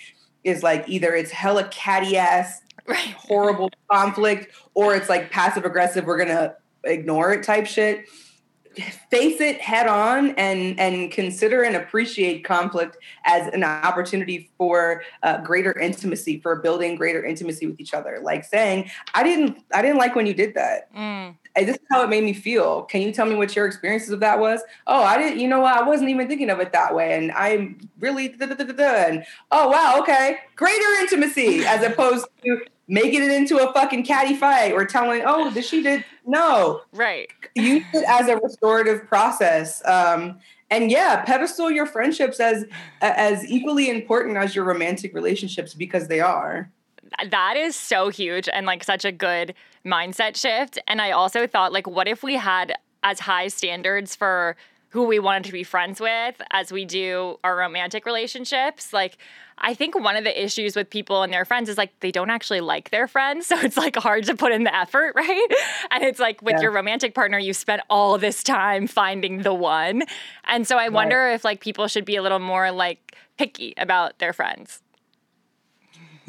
is 0.43 0.63
like 0.63 0.87
either 0.87 1.13
it's 1.15 1.31
hella 1.31 1.67
catty 1.69 2.17
ass 2.17 2.61
right. 2.87 3.11
horrible 3.11 3.69
conflict 3.91 4.53
or 4.73 4.95
it's 4.95 5.09
like 5.09 5.29
passive 5.29 5.65
aggressive 5.65 6.05
we're 6.05 6.17
gonna 6.17 6.55
ignore 6.83 7.31
it 7.33 7.43
type 7.43 7.67
shit 7.67 8.07
face 9.09 9.41
it 9.41 9.59
head 9.59 9.87
on 9.87 10.29
and 10.31 10.79
and 10.79 11.11
consider 11.11 11.63
and 11.63 11.75
appreciate 11.75 12.43
conflict 12.43 12.97
as 13.25 13.53
an 13.53 13.63
opportunity 13.63 14.49
for 14.57 15.03
uh, 15.23 15.37
greater 15.41 15.77
intimacy 15.77 16.39
for 16.39 16.55
building 16.57 16.95
greater 16.95 17.23
intimacy 17.23 17.67
with 17.67 17.79
each 17.79 17.93
other 17.93 18.19
like 18.23 18.45
saying 18.45 18.89
i 19.13 19.23
didn't 19.23 19.57
i 19.73 19.81
didn't 19.81 19.97
like 19.97 20.15
when 20.15 20.25
you 20.25 20.33
did 20.33 20.53
that 20.53 20.93
mm. 20.95 21.35
This 21.55 21.75
is 21.75 21.81
how 21.89 22.03
it 22.03 22.09
made 22.09 22.23
me 22.23 22.33
feel 22.33 22.83
can 22.83 23.01
you 23.01 23.11
tell 23.11 23.25
me 23.25 23.35
what 23.35 23.55
your 23.55 23.65
experiences 23.65 24.09
of 24.09 24.19
that 24.19 24.39
was 24.39 24.61
oh 24.87 25.03
i 25.03 25.17
didn't 25.17 25.39
you 25.39 25.47
know 25.47 25.59
what 25.59 25.75
i 25.75 25.81
wasn't 25.81 26.09
even 26.09 26.27
thinking 26.27 26.49
of 26.49 26.59
it 26.59 26.71
that 26.71 26.93
way 26.95 27.13
and 27.13 27.31
i'm 27.33 27.77
really 27.99 28.29
da, 28.29 28.45
da, 28.45 28.55
da, 28.55 28.83
and 28.83 29.25
oh 29.51 29.67
wow 29.69 29.95
okay 29.99 30.37
greater 30.55 30.87
intimacy 31.01 31.65
as 31.65 31.83
opposed 31.83 32.25
to 32.43 32.61
making 32.91 33.23
it 33.23 33.31
into 33.31 33.57
a 33.57 33.71
fucking 33.71 34.03
catty 34.03 34.35
fight 34.35 34.73
or 34.73 34.85
telling, 34.85 35.23
oh, 35.25 35.49
did 35.49 35.63
she 35.63 35.81
did 35.81 36.03
no. 36.25 36.81
Right. 36.91 37.29
Use 37.55 37.85
it 37.93 38.03
as 38.07 38.27
a 38.27 38.35
restorative 38.37 39.07
process. 39.07 39.81
Um, 39.87 40.39
and 40.69 40.91
yeah, 40.91 41.23
pedestal 41.23 41.71
your 41.71 41.85
friendships 41.85 42.39
as 42.39 42.65
as 43.01 43.45
equally 43.45 43.89
important 43.89 44.37
as 44.37 44.55
your 44.55 44.65
romantic 44.65 45.13
relationships 45.13 45.73
because 45.73 46.09
they 46.09 46.19
are. 46.19 46.69
That 47.29 47.57
is 47.57 47.75
so 47.75 48.09
huge 48.09 48.49
and 48.51 48.65
like 48.65 48.83
such 48.83 49.05
a 49.05 49.11
good 49.11 49.53
mindset 49.85 50.35
shift. 50.35 50.79
And 50.87 51.01
I 51.01 51.11
also 51.11 51.47
thought, 51.47 51.73
like, 51.73 51.87
what 51.87 52.07
if 52.07 52.23
we 52.23 52.35
had 52.35 52.73
as 53.03 53.19
high 53.19 53.47
standards 53.47 54.15
for 54.15 54.55
who 54.89 55.05
we 55.05 55.19
wanted 55.19 55.45
to 55.45 55.53
be 55.53 55.63
friends 55.63 56.01
with 56.01 56.35
as 56.51 56.71
we 56.71 56.85
do 56.85 57.39
our 57.43 57.55
romantic 57.55 58.05
relationships? 58.05 58.91
Like, 58.93 59.17
I 59.63 59.73
think 59.73 59.97
one 59.97 60.15
of 60.15 60.23
the 60.23 60.43
issues 60.43 60.75
with 60.75 60.89
people 60.89 61.21
and 61.21 61.31
their 61.31 61.45
friends 61.45 61.69
is 61.69 61.77
like 61.77 61.97
they 61.99 62.11
don't 62.11 62.29
actually 62.29 62.61
like 62.61 62.89
their 62.89 63.07
friends. 63.07 63.47
So 63.51 63.59
it's 63.59 63.75
like 63.77 63.97
hard 63.97 64.23
to 64.25 64.35
put 64.35 64.53
in 64.53 64.63
the 64.63 64.73
effort, 64.73 65.13
right? 65.15 65.47
And 65.91 66.03
it's 66.03 66.19
like 66.19 66.41
with 66.41 66.55
yeah. 66.55 66.61
your 66.61 66.71
romantic 66.71 67.13
partner, 67.13 67.37
you 67.37 67.53
spent 67.53 67.81
all 67.89 68.17
this 68.17 68.43
time 68.43 68.87
finding 68.87 69.41
the 69.41 69.53
one. 69.53 70.03
And 70.45 70.65
so 70.65 70.77
I 70.77 70.83
right. 70.83 70.93
wonder 70.93 71.27
if 71.29 71.43
like 71.43 71.59
people 71.59 71.87
should 71.87 72.05
be 72.05 72.15
a 72.15 72.21
little 72.21 72.39
more 72.39 72.71
like 72.71 73.15
picky 73.37 73.73
about 73.77 74.19
their 74.19 74.33
friends. 74.33 74.81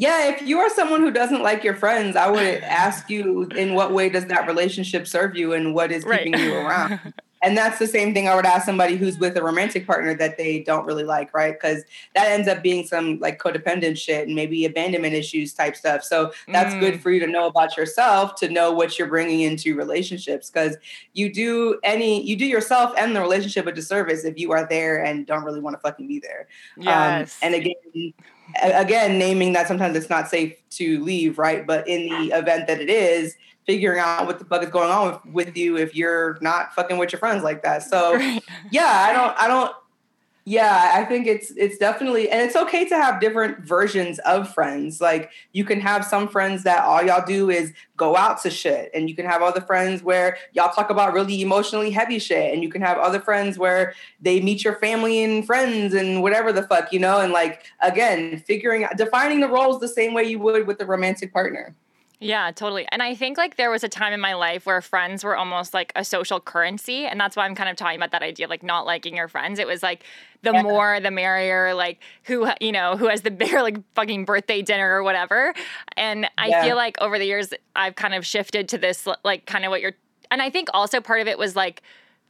Yeah, 0.02 0.30
if 0.30 0.42
you 0.42 0.58
are 0.58 0.68
someone 0.68 1.00
who 1.00 1.12
doesn't 1.12 1.44
like 1.44 1.62
your 1.62 1.76
friends, 1.76 2.16
I 2.16 2.28
would 2.28 2.42
ask 2.64 3.08
you 3.08 3.44
in 3.54 3.74
what 3.74 3.92
way 3.92 4.08
does 4.08 4.26
that 4.26 4.48
relationship 4.48 5.06
serve 5.06 5.36
you 5.36 5.52
and 5.52 5.76
what 5.76 5.92
is 5.92 6.02
keeping 6.02 6.32
right. 6.32 6.42
you 6.42 6.54
around? 6.54 7.14
And 7.44 7.58
that's 7.58 7.80
the 7.80 7.88
same 7.88 8.14
thing 8.14 8.28
I 8.28 8.36
would 8.36 8.46
ask 8.46 8.64
somebody 8.64 8.94
who's 8.94 9.18
with 9.18 9.36
a 9.36 9.42
romantic 9.42 9.84
partner 9.84 10.14
that 10.14 10.38
they 10.38 10.60
don't 10.60 10.86
really 10.86 11.02
like, 11.02 11.34
right? 11.34 11.52
Because 11.52 11.82
that 12.14 12.28
ends 12.28 12.46
up 12.46 12.62
being 12.62 12.86
some 12.86 13.18
like 13.18 13.40
codependent 13.40 13.98
shit 13.98 14.28
and 14.28 14.36
maybe 14.36 14.64
abandonment 14.64 15.14
issues 15.14 15.52
type 15.52 15.74
stuff. 15.74 16.04
So 16.04 16.30
that's 16.52 16.72
mm. 16.72 16.78
good 16.78 17.00
for 17.00 17.10
you 17.10 17.18
to 17.18 17.26
know 17.26 17.48
about 17.48 17.76
yourself, 17.76 18.36
to 18.36 18.48
know 18.48 18.70
what 18.70 18.96
you're 18.96 19.08
bringing 19.08 19.40
into 19.40 19.74
relationships. 19.74 20.50
Because 20.50 20.76
you 21.14 21.34
do 21.34 21.80
any, 21.82 22.22
you 22.22 22.36
do 22.36 22.46
yourself 22.46 22.94
and 22.96 23.16
the 23.16 23.20
relationship 23.20 23.66
a 23.66 23.72
disservice 23.72 24.24
if 24.24 24.38
you 24.38 24.52
are 24.52 24.64
there 24.68 25.02
and 25.02 25.26
don't 25.26 25.42
really 25.42 25.60
want 25.60 25.74
to 25.74 25.80
fucking 25.80 26.06
be 26.06 26.20
there. 26.20 26.46
Um, 26.78 26.84
yes. 26.84 27.40
Um, 27.42 27.46
and 27.48 27.54
again, 27.56 28.14
again, 28.62 29.18
naming 29.18 29.52
that 29.52 29.68
sometimes 29.68 29.96
it's 29.96 30.10
not 30.10 30.28
safe 30.28 30.54
to 30.70 31.02
leave, 31.02 31.38
right? 31.38 31.66
But 31.66 31.86
in 31.88 32.08
the 32.08 32.36
event 32.36 32.66
that 32.66 32.80
it 32.80 32.90
is, 32.90 33.36
figuring 33.66 34.00
out 34.00 34.26
what 34.26 34.38
the 34.38 34.44
fuck 34.44 34.62
is 34.62 34.70
going 34.70 34.90
on 34.90 35.20
with, 35.24 35.46
with 35.46 35.56
you 35.56 35.76
if 35.76 35.94
you're 35.94 36.38
not 36.40 36.74
fucking 36.74 36.98
with 36.98 37.12
your 37.12 37.18
friends 37.18 37.44
like 37.44 37.62
that. 37.62 37.82
So 37.82 38.14
yeah, 38.70 39.06
I 39.08 39.12
don't 39.12 39.38
I 39.38 39.48
don't 39.48 39.74
yeah, 40.44 40.92
I 40.94 41.04
think 41.04 41.28
it's 41.28 41.52
it's 41.52 41.78
definitely 41.78 42.28
and 42.28 42.40
it's 42.40 42.56
okay 42.56 42.84
to 42.88 42.96
have 42.96 43.20
different 43.20 43.60
versions 43.60 44.18
of 44.20 44.52
friends. 44.52 45.00
Like 45.00 45.30
you 45.52 45.64
can 45.64 45.80
have 45.80 46.04
some 46.04 46.26
friends 46.26 46.64
that 46.64 46.82
all 46.82 47.00
y'all 47.00 47.24
do 47.24 47.48
is 47.48 47.72
go 47.96 48.16
out 48.16 48.42
to 48.42 48.50
shit 48.50 48.90
and 48.92 49.08
you 49.08 49.14
can 49.14 49.24
have 49.24 49.40
other 49.40 49.60
friends 49.60 50.02
where 50.02 50.36
y'all 50.52 50.72
talk 50.72 50.90
about 50.90 51.12
really 51.12 51.40
emotionally 51.42 51.92
heavy 51.92 52.18
shit 52.18 52.52
and 52.52 52.64
you 52.64 52.68
can 52.68 52.82
have 52.82 52.98
other 52.98 53.20
friends 53.20 53.56
where 53.56 53.94
they 54.20 54.40
meet 54.40 54.64
your 54.64 54.74
family 54.76 55.22
and 55.22 55.46
friends 55.46 55.94
and 55.94 56.22
whatever 56.22 56.52
the 56.52 56.64
fuck, 56.64 56.92
you 56.92 56.98
know, 56.98 57.20
and 57.20 57.32
like 57.32 57.62
again, 57.80 58.36
figuring 58.38 58.82
out 58.82 58.96
defining 58.96 59.38
the 59.38 59.48
roles 59.48 59.78
the 59.78 59.86
same 59.86 60.12
way 60.12 60.24
you 60.24 60.40
would 60.40 60.66
with 60.66 60.80
a 60.80 60.86
romantic 60.86 61.32
partner. 61.32 61.72
Yeah, 62.22 62.50
totally. 62.52 62.86
And 62.92 63.02
I 63.02 63.14
think 63.14 63.36
like 63.36 63.56
there 63.56 63.70
was 63.70 63.82
a 63.82 63.88
time 63.88 64.12
in 64.12 64.20
my 64.20 64.34
life 64.34 64.64
where 64.64 64.80
friends 64.80 65.24
were 65.24 65.36
almost 65.36 65.74
like 65.74 65.92
a 65.96 66.04
social 66.04 66.40
currency. 66.40 67.06
And 67.06 67.20
that's 67.20 67.36
why 67.36 67.44
I'm 67.44 67.54
kind 67.54 67.68
of 67.68 67.76
talking 67.76 67.96
about 67.96 68.12
that 68.12 68.22
idea, 68.22 68.46
like 68.46 68.62
not 68.62 68.86
liking 68.86 69.16
your 69.16 69.28
friends. 69.28 69.58
It 69.58 69.66
was 69.66 69.82
like 69.82 70.04
the 70.42 70.52
yeah. 70.52 70.62
more, 70.62 71.00
the 71.00 71.10
merrier, 71.10 71.74
like 71.74 72.00
who, 72.24 72.48
you 72.60 72.72
know, 72.72 72.96
who 72.96 73.08
has 73.08 73.22
the 73.22 73.30
bigger 73.42 73.62
like 73.62 73.78
fucking 73.94 74.24
birthday 74.24 74.62
dinner 74.62 74.92
or 74.92 75.02
whatever. 75.02 75.52
And 75.96 76.28
I 76.38 76.48
yeah. 76.48 76.64
feel 76.64 76.76
like 76.76 76.96
over 77.00 77.18
the 77.18 77.26
years, 77.26 77.52
I've 77.74 77.96
kind 77.96 78.14
of 78.14 78.24
shifted 78.24 78.68
to 78.70 78.78
this, 78.78 79.06
like 79.24 79.46
kind 79.46 79.64
of 79.64 79.70
what 79.70 79.80
you're, 79.80 79.94
and 80.30 80.40
I 80.40 80.50
think 80.50 80.68
also 80.72 81.00
part 81.00 81.20
of 81.20 81.26
it 81.26 81.38
was 81.38 81.56
like, 81.56 81.82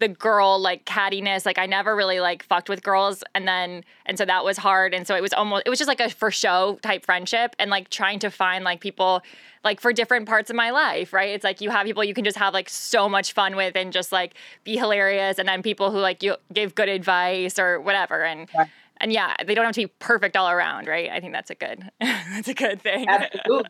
the 0.02 0.08
girl 0.08 0.58
like 0.58 0.84
cattiness. 0.84 1.46
Like 1.46 1.58
i 1.58 1.66
never 1.66 1.94
really 1.94 2.18
like 2.18 2.42
fucked 2.42 2.68
with 2.68 2.82
girls 2.82 3.22
and 3.34 3.46
then 3.46 3.84
and 4.04 4.18
so 4.18 4.24
that 4.24 4.44
was 4.44 4.58
hard 4.58 4.92
and 4.94 5.06
so 5.06 5.14
it 5.14 5.22
was 5.22 5.32
almost 5.32 5.62
it 5.64 5.70
was 5.70 5.78
just 5.78 5.88
like 5.88 6.00
a 6.00 6.10
for 6.10 6.30
show 6.30 6.78
type 6.82 7.06
friendship 7.06 7.54
and 7.58 7.70
like 7.70 7.88
trying 7.88 8.18
to 8.18 8.30
find 8.30 8.64
like 8.64 8.80
people 8.80 9.22
like 9.62 9.80
for 9.80 9.92
different 9.92 10.26
parts 10.26 10.50
of 10.50 10.56
my 10.56 10.70
life 10.70 11.12
right? 11.12 11.30
It's 11.30 11.44
like 11.44 11.60
you 11.60 11.70
have 11.70 11.86
people 11.86 12.02
you 12.02 12.14
can 12.14 12.24
just 12.24 12.36
have 12.36 12.52
like 12.52 12.68
so 12.68 13.08
much 13.08 13.32
fun 13.32 13.54
with 13.54 13.76
and 13.76 13.92
just 13.92 14.10
like 14.10 14.34
be 14.64 14.76
hilarious 14.76 15.38
and 15.38 15.46
then 15.48 15.62
people 15.62 15.92
who 15.92 15.98
like 15.98 16.22
you 16.22 16.34
give 16.52 16.74
good 16.74 16.88
advice 16.88 17.58
or 17.58 17.80
whatever 17.80 18.24
and 18.24 18.48
yeah. 18.52 18.66
and 18.96 19.12
yeah 19.12 19.36
they 19.46 19.54
don't 19.54 19.64
have 19.64 19.74
to 19.74 19.82
be 19.82 19.92
perfect 20.00 20.36
all 20.36 20.50
around 20.50 20.88
right? 20.88 21.10
I 21.10 21.20
think 21.20 21.32
that's 21.32 21.50
a 21.50 21.54
good 21.54 21.88
that's 22.00 22.48
a 22.48 22.54
good 22.54 22.82
thing. 22.82 23.06
Absolutely. 23.08 23.68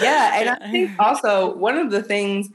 Yeah 0.00 0.40
and 0.40 0.48
i 0.50 0.70
think 0.70 0.90
also 1.00 1.56
one 1.56 1.76
of 1.76 1.90
the 1.90 2.04
things 2.04 2.50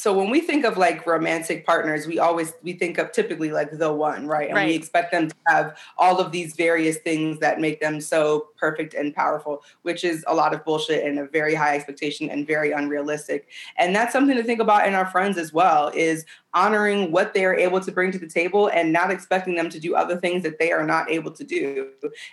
so 0.00 0.14
when 0.14 0.30
we 0.30 0.40
think 0.40 0.64
of 0.64 0.78
like 0.78 1.06
romantic 1.06 1.66
partners 1.66 2.06
we 2.06 2.18
always 2.18 2.54
we 2.62 2.72
think 2.72 2.96
of 2.96 3.12
typically 3.12 3.50
like 3.50 3.70
the 3.76 3.92
one 3.92 4.26
right 4.26 4.48
and 4.48 4.56
right. 4.56 4.68
we 4.68 4.74
expect 4.74 5.12
them 5.12 5.28
to 5.28 5.34
have 5.46 5.78
all 5.98 6.18
of 6.18 6.32
these 6.32 6.56
various 6.56 6.96
things 6.98 7.38
that 7.38 7.60
make 7.60 7.80
them 7.80 8.00
so 8.00 8.48
perfect 8.56 8.94
and 8.94 9.14
powerful 9.14 9.62
which 9.82 10.02
is 10.02 10.24
a 10.26 10.34
lot 10.34 10.54
of 10.54 10.64
bullshit 10.64 11.04
and 11.04 11.18
a 11.18 11.26
very 11.26 11.54
high 11.54 11.76
expectation 11.76 12.30
and 12.30 12.46
very 12.46 12.72
unrealistic 12.72 13.48
and 13.76 13.94
that's 13.94 14.12
something 14.12 14.36
to 14.36 14.42
think 14.42 14.60
about 14.60 14.88
in 14.88 14.94
our 14.94 15.06
friends 15.06 15.36
as 15.36 15.52
well 15.52 15.92
is 15.94 16.24
honoring 16.54 17.12
what 17.12 17.34
they 17.34 17.44
are 17.44 17.54
able 17.54 17.80
to 17.80 17.92
bring 17.92 18.10
to 18.12 18.18
the 18.18 18.26
table 18.26 18.68
and 18.68 18.92
not 18.92 19.10
expecting 19.10 19.54
them 19.54 19.68
to 19.70 19.78
do 19.78 19.94
other 19.94 20.16
things 20.16 20.42
that 20.42 20.58
they 20.58 20.72
are 20.72 20.84
not 20.84 21.10
able 21.10 21.30
to 21.30 21.44
do. 21.44 21.88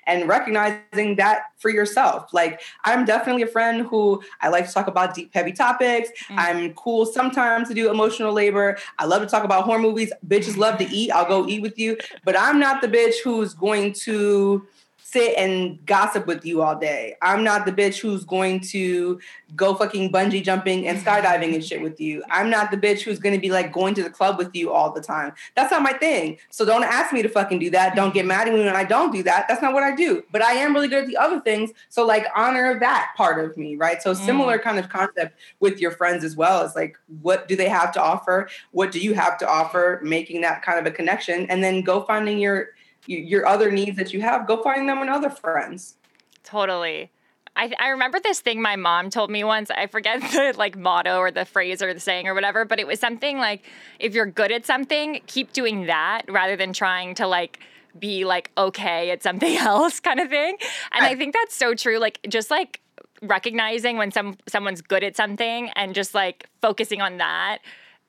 And 0.05 0.27
recognizing 0.27 1.15
that 1.17 1.43
for 1.57 1.69
yourself. 1.69 2.33
Like 2.33 2.61
i'm 2.83 3.05
definitely 3.05 3.43
a 3.43 3.47
friend 3.47 3.85
who 3.85 4.21
i 4.41 4.49
like 4.49 4.67
to 4.67 4.73
talk 4.73 4.87
about 4.87 5.13
deep 5.13 5.33
heavy 5.33 5.51
topics. 5.51 6.09
Mm. 6.29 6.37
i'm 6.37 6.73
cool 6.73 7.05
sometimes 7.05 7.67
to 7.67 7.73
do 7.73 7.89
emotional 7.89 8.33
labor. 8.33 8.77
I 8.99 9.05
love 9.05 9.21
to 9.21 9.27
talk 9.27 9.43
about 9.43 9.65
horror 9.65 9.79
movies. 9.79 10.11
Bitches 10.27 10.57
love 10.57 10.77
to 10.79 10.85
eat. 10.85 11.11
I'll 11.11 11.27
go 11.27 11.47
eat 11.47 11.61
with 11.61 11.77
you. 11.77 11.97
But 12.23 12.39
i'm 12.39 12.59
not 12.59 12.81
the 12.81 12.87
bitch 12.87 13.15
who's 13.23 13.53
going 13.53 13.93
to 13.93 14.65
sit 15.09 15.37
and 15.37 15.83
gossip 15.85 16.27
with 16.27 16.45
you 16.45 16.61
all 16.61 16.77
day. 16.77 17.15
I'm 17.21 17.41
not 17.41 17.65
the 17.65 17.71
bitch 17.71 17.97
who's 18.01 18.25
going 18.25 18.59
to 18.71 19.21
go 19.55 19.73
fucking 19.73 20.11
bungee 20.11 20.43
jumping 20.43 20.85
and 20.85 20.99
skydiving 20.99 21.53
and 21.53 21.63
shit 21.63 21.81
with 21.81 22.01
you. 22.01 22.23
I'm 22.29 22.49
not 22.49 22.71
the 22.71 22.77
bitch 22.77 23.03
who's 23.03 23.17
going 23.17 23.33
to 23.33 23.39
be 23.39 23.49
like 23.49 23.71
going 23.71 23.93
to 23.93 24.03
the 24.03 24.09
club 24.09 24.37
with 24.37 24.53
you 24.53 24.73
all 24.73 24.91
the 24.91 24.99
time. 24.99 25.31
That's 25.55 25.71
not 25.71 25.81
my 25.81 25.93
thing. 25.93 26.39
So 26.49 26.65
don't 26.65 26.83
ask 26.83 27.13
me 27.13 27.21
to 27.21 27.29
fucking 27.29 27.57
do 27.57 27.69
that. 27.69 27.95
Don't 27.95 28.13
get 28.13 28.25
mad 28.25 28.49
at 28.49 28.53
me 28.53 28.59
when 28.59 28.75
I 28.75 28.83
don't 28.83 29.13
do 29.13 29.23
that. 29.23 29.45
That's 29.47 29.61
not 29.61 29.73
what 29.73 29.83
I 29.83 29.95
do. 29.95 30.23
But 30.29 30.41
I 30.41 30.51
am 30.51 30.73
really 30.73 30.89
good 30.89 31.03
at 31.03 31.07
the 31.07 31.15
other 31.15 31.39
things. 31.39 31.71
So 31.87 32.05
like 32.05 32.25
honor 32.35 32.77
that 32.77 33.13
part 33.15 33.43
of 33.43 33.55
me, 33.55 33.77
right? 33.77 34.01
So 34.01 34.13
similar 34.13 34.59
mm. 34.59 34.63
kind 34.63 34.77
of 34.77 34.89
concept 34.89 35.39
with 35.61 35.79
your 35.79 35.91
friends 35.91 36.25
as 36.25 36.35
well. 36.35 36.65
It's 36.65 36.75
like 36.75 36.99
what 37.21 37.47
do 37.47 37.55
they 37.55 37.69
have 37.69 37.93
to 37.93 38.01
offer? 38.01 38.49
What 38.71 38.91
do 38.91 38.99
you 38.99 39.13
have 39.13 39.37
to 39.37 39.47
offer? 39.47 40.01
Making 40.03 40.41
that 40.41 40.63
kind 40.63 40.77
of 40.77 40.85
a 40.85 40.91
connection 40.91 41.49
and 41.49 41.63
then 41.63 41.81
go 41.81 42.01
finding 42.01 42.39
your 42.39 42.71
your 43.07 43.47
other 43.47 43.71
needs 43.71 43.97
that 43.97 44.13
you 44.13 44.21
have, 44.21 44.47
go 44.47 44.61
find 44.61 44.87
them 44.87 44.99
in 44.99 45.09
other 45.09 45.29
friends. 45.29 45.95
Totally. 46.43 47.11
I, 47.55 47.73
I 47.79 47.87
remember 47.89 48.19
this 48.19 48.39
thing 48.39 48.61
my 48.61 48.75
mom 48.75 49.09
told 49.09 49.31
me 49.31 49.43
once. 49.43 49.71
I 49.71 49.87
forget 49.87 50.21
the 50.31 50.53
like 50.57 50.77
motto 50.77 51.17
or 51.17 51.31
the 51.31 51.45
phrase 51.45 51.81
or 51.81 51.93
the 51.93 51.99
saying 51.99 52.27
or 52.27 52.33
whatever, 52.33 52.65
but 52.65 52.79
it 52.79 52.87
was 52.87 52.99
something 52.99 53.37
like 53.39 53.63
if 53.99 54.13
you're 54.13 54.27
good 54.27 54.51
at 54.51 54.65
something, 54.65 55.21
keep 55.25 55.53
doing 55.53 55.87
that 55.87 56.21
rather 56.27 56.55
than 56.55 56.71
trying 56.71 57.15
to 57.15 57.27
like 57.27 57.59
be 57.97 58.25
like 58.25 58.51
okay 58.57 59.09
at 59.09 59.23
something 59.23 59.57
else 59.57 59.99
kind 59.99 60.19
of 60.19 60.29
thing. 60.29 60.57
And 60.91 61.03
I 61.03 61.15
think 61.15 61.33
that's 61.33 61.55
so 61.55 61.73
true. 61.73 61.97
Like 61.97 62.19
just 62.29 62.51
like 62.51 62.81
recognizing 63.23 63.97
when 63.97 64.11
some 64.11 64.37
someone's 64.47 64.81
good 64.81 65.03
at 65.03 65.15
something 65.15 65.69
and 65.69 65.95
just 65.95 66.13
like 66.13 66.47
focusing 66.61 67.01
on 67.01 67.17
that 67.17 67.59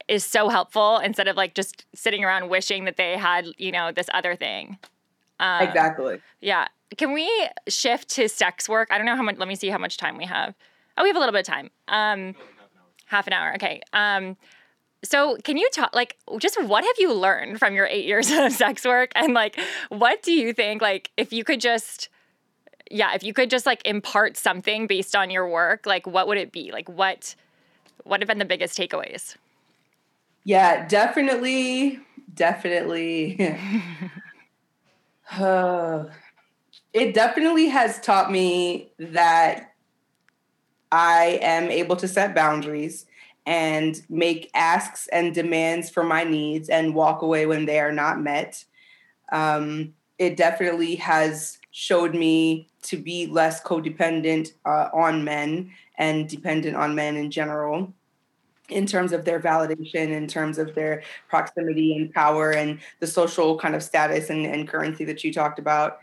is 0.08 0.24
so 0.24 0.48
helpful 0.48 0.98
instead 0.98 1.28
of 1.28 1.36
like 1.36 1.54
just 1.54 1.84
sitting 1.94 2.24
around 2.24 2.48
wishing 2.48 2.84
that 2.84 2.96
they 2.96 3.16
had, 3.16 3.46
you 3.58 3.70
know, 3.70 3.92
this 3.92 4.08
other 4.12 4.34
thing. 4.34 4.78
Um, 5.38 5.62
exactly. 5.62 6.20
Yeah. 6.40 6.68
Can 6.96 7.12
we 7.12 7.30
shift 7.68 8.08
to 8.10 8.28
sex 8.28 8.68
work? 8.68 8.88
I 8.90 8.96
don't 8.96 9.06
know 9.06 9.16
how 9.16 9.22
much. 9.22 9.36
Let 9.36 9.48
me 9.48 9.54
see 9.54 9.68
how 9.68 9.78
much 9.78 9.98
time 9.98 10.16
we 10.16 10.24
have. 10.24 10.54
Oh, 10.96 11.02
we 11.02 11.10
have 11.10 11.16
a 11.16 11.20
little 11.20 11.32
bit 11.32 11.40
of 11.40 11.46
time. 11.46 11.70
Um, 11.86 12.34
half 13.04 13.26
an 13.26 13.34
hour. 13.34 13.54
Okay. 13.54 13.80
Um, 13.92 14.36
so 15.04 15.36
can 15.44 15.56
you 15.56 15.68
talk 15.70 15.94
like 15.94 16.16
just 16.38 16.60
what 16.64 16.84
have 16.84 16.96
you 16.98 17.12
learned 17.12 17.58
from 17.58 17.74
your 17.74 17.86
eight 17.86 18.04
years 18.04 18.30
of 18.32 18.52
sex 18.52 18.84
work 18.84 19.12
and 19.14 19.34
like 19.34 19.58
what 19.90 20.22
do 20.22 20.32
you 20.32 20.52
think 20.52 20.82
like 20.82 21.10
if 21.16 21.32
you 21.32 21.44
could 21.44 21.60
just 21.60 22.08
yeah 22.90 23.14
if 23.14 23.22
you 23.22 23.32
could 23.32 23.50
just 23.50 23.66
like 23.66 23.80
impart 23.86 24.36
something 24.36 24.86
based 24.86 25.14
on 25.14 25.30
your 25.30 25.48
work 25.48 25.86
like 25.86 26.06
what 26.06 26.26
would 26.26 26.38
it 26.38 26.50
be 26.50 26.72
like 26.72 26.88
what 26.88 27.34
what 28.04 28.20
have 28.20 28.26
been 28.26 28.38
the 28.38 28.44
biggest 28.44 28.76
takeaways 28.76 29.36
yeah, 30.48 30.86
definitely, 30.86 32.00
definitely. 32.32 33.36
it 36.94 37.12
definitely 37.12 37.68
has 37.68 38.00
taught 38.00 38.32
me 38.32 38.90
that 38.98 39.74
I 40.90 41.38
am 41.42 41.70
able 41.70 41.96
to 41.96 42.08
set 42.08 42.34
boundaries 42.34 43.04
and 43.44 44.00
make 44.08 44.50
asks 44.54 45.06
and 45.08 45.34
demands 45.34 45.90
for 45.90 46.02
my 46.02 46.24
needs 46.24 46.70
and 46.70 46.94
walk 46.94 47.20
away 47.20 47.44
when 47.44 47.66
they 47.66 47.78
are 47.78 47.92
not 47.92 48.18
met. 48.18 48.64
Um, 49.30 49.92
it 50.16 50.38
definitely 50.38 50.94
has 50.94 51.58
showed 51.72 52.14
me 52.14 52.70
to 52.84 52.96
be 52.96 53.26
less 53.26 53.62
codependent 53.62 54.52
uh, 54.64 54.88
on 54.94 55.24
men 55.24 55.72
and 55.98 56.26
dependent 56.26 56.74
on 56.74 56.94
men 56.94 57.16
in 57.18 57.30
general 57.30 57.92
in 58.68 58.86
terms 58.86 59.12
of 59.12 59.24
their 59.24 59.40
validation, 59.40 60.10
in 60.10 60.26
terms 60.26 60.58
of 60.58 60.74
their 60.74 61.02
proximity 61.28 61.96
and 61.96 62.12
power 62.12 62.52
and 62.52 62.78
the 63.00 63.06
social 63.06 63.58
kind 63.58 63.74
of 63.74 63.82
status 63.82 64.30
and, 64.30 64.46
and 64.46 64.68
currency 64.68 65.04
that 65.04 65.24
you 65.24 65.32
talked 65.32 65.58
about. 65.58 65.98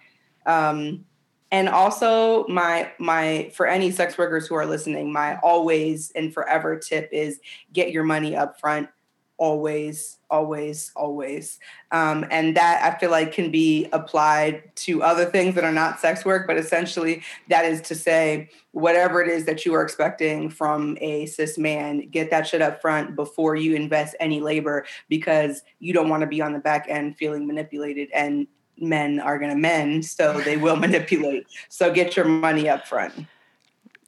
Um, 0.45 1.05
and 1.51 1.69
also 1.69 2.45
my 2.47 2.91
my 2.99 3.51
for 3.53 3.67
any 3.67 3.91
sex 3.91 4.17
workers 4.17 4.47
who 4.47 4.55
are 4.55 4.65
listening, 4.65 5.13
my 5.13 5.37
always 5.37 6.11
and 6.15 6.33
forever 6.33 6.77
tip 6.77 7.07
is 7.11 7.39
get 7.71 7.91
your 7.91 8.03
money 8.03 8.35
up 8.35 8.59
front 8.59 8.89
always 9.37 10.17
always 10.29 10.91
always. 10.95 11.59
Um, 11.91 12.25
and 12.31 12.57
that 12.57 12.81
i 12.83 12.97
feel 12.97 13.11
like 13.11 13.31
can 13.31 13.51
be 13.51 13.87
applied 13.93 14.63
to 14.75 15.03
other 15.03 15.25
things 15.25 15.55
that 15.55 15.63
are 15.63 15.71
not 15.71 15.99
sex 15.99 16.25
work 16.25 16.47
but 16.47 16.57
essentially 16.57 17.23
that 17.49 17.65
is 17.65 17.81
to 17.81 17.95
say 17.95 18.49
whatever 18.71 19.21
it 19.21 19.29
is 19.29 19.45
that 19.45 19.65
you 19.65 19.73
are 19.73 19.81
expecting 19.81 20.49
from 20.49 20.97
a 20.99 21.25
cis 21.25 21.57
man 21.57 22.07
get 22.09 22.29
that 22.31 22.47
shit 22.47 22.61
up 22.61 22.81
front 22.81 23.15
before 23.15 23.55
you 23.55 23.75
invest 23.75 24.15
any 24.19 24.41
labor 24.41 24.85
because 25.09 25.63
you 25.79 25.93
don't 25.93 26.09
want 26.09 26.21
to 26.21 26.27
be 26.27 26.41
on 26.41 26.53
the 26.53 26.59
back 26.59 26.85
end 26.89 27.15
feeling 27.15 27.47
manipulated 27.47 28.09
and 28.13 28.47
men 28.77 29.19
are 29.19 29.39
going 29.39 29.51
to 29.51 29.57
men 29.57 30.03
so 30.03 30.39
they 30.41 30.57
will 30.65 30.75
manipulate. 30.75 31.47
So 31.69 31.93
get 31.93 32.15
your 32.15 32.25
money 32.25 32.69
up 32.69 32.87
front. 32.87 33.13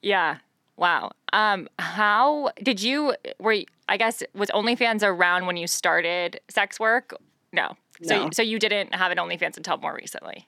Yeah. 0.01 0.37
Wow. 0.77 1.11
Um, 1.33 1.67
how 1.79 2.51
did 2.61 2.81
you 2.81 3.15
were 3.39 3.63
I 3.89 3.97
guess 3.97 4.23
was 4.33 4.49
OnlyFans 4.49 5.03
around 5.03 5.45
when 5.45 5.57
you 5.57 5.67
started 5.67 6.39
sex 6.49 6.79
work? 6.79 7.13
No. 7.53 7.75
So 8.03 8.25
no. 8.25 8.29
so 8.31 8.41
you 8.41 8.59
didn't 8.59 8.93
have 8.93 9.11
an 9.11 9.17
OnlyFans 9.17 9.57
until 9.57 9.77
more 9.77 9.95
recently. 9.95 10.47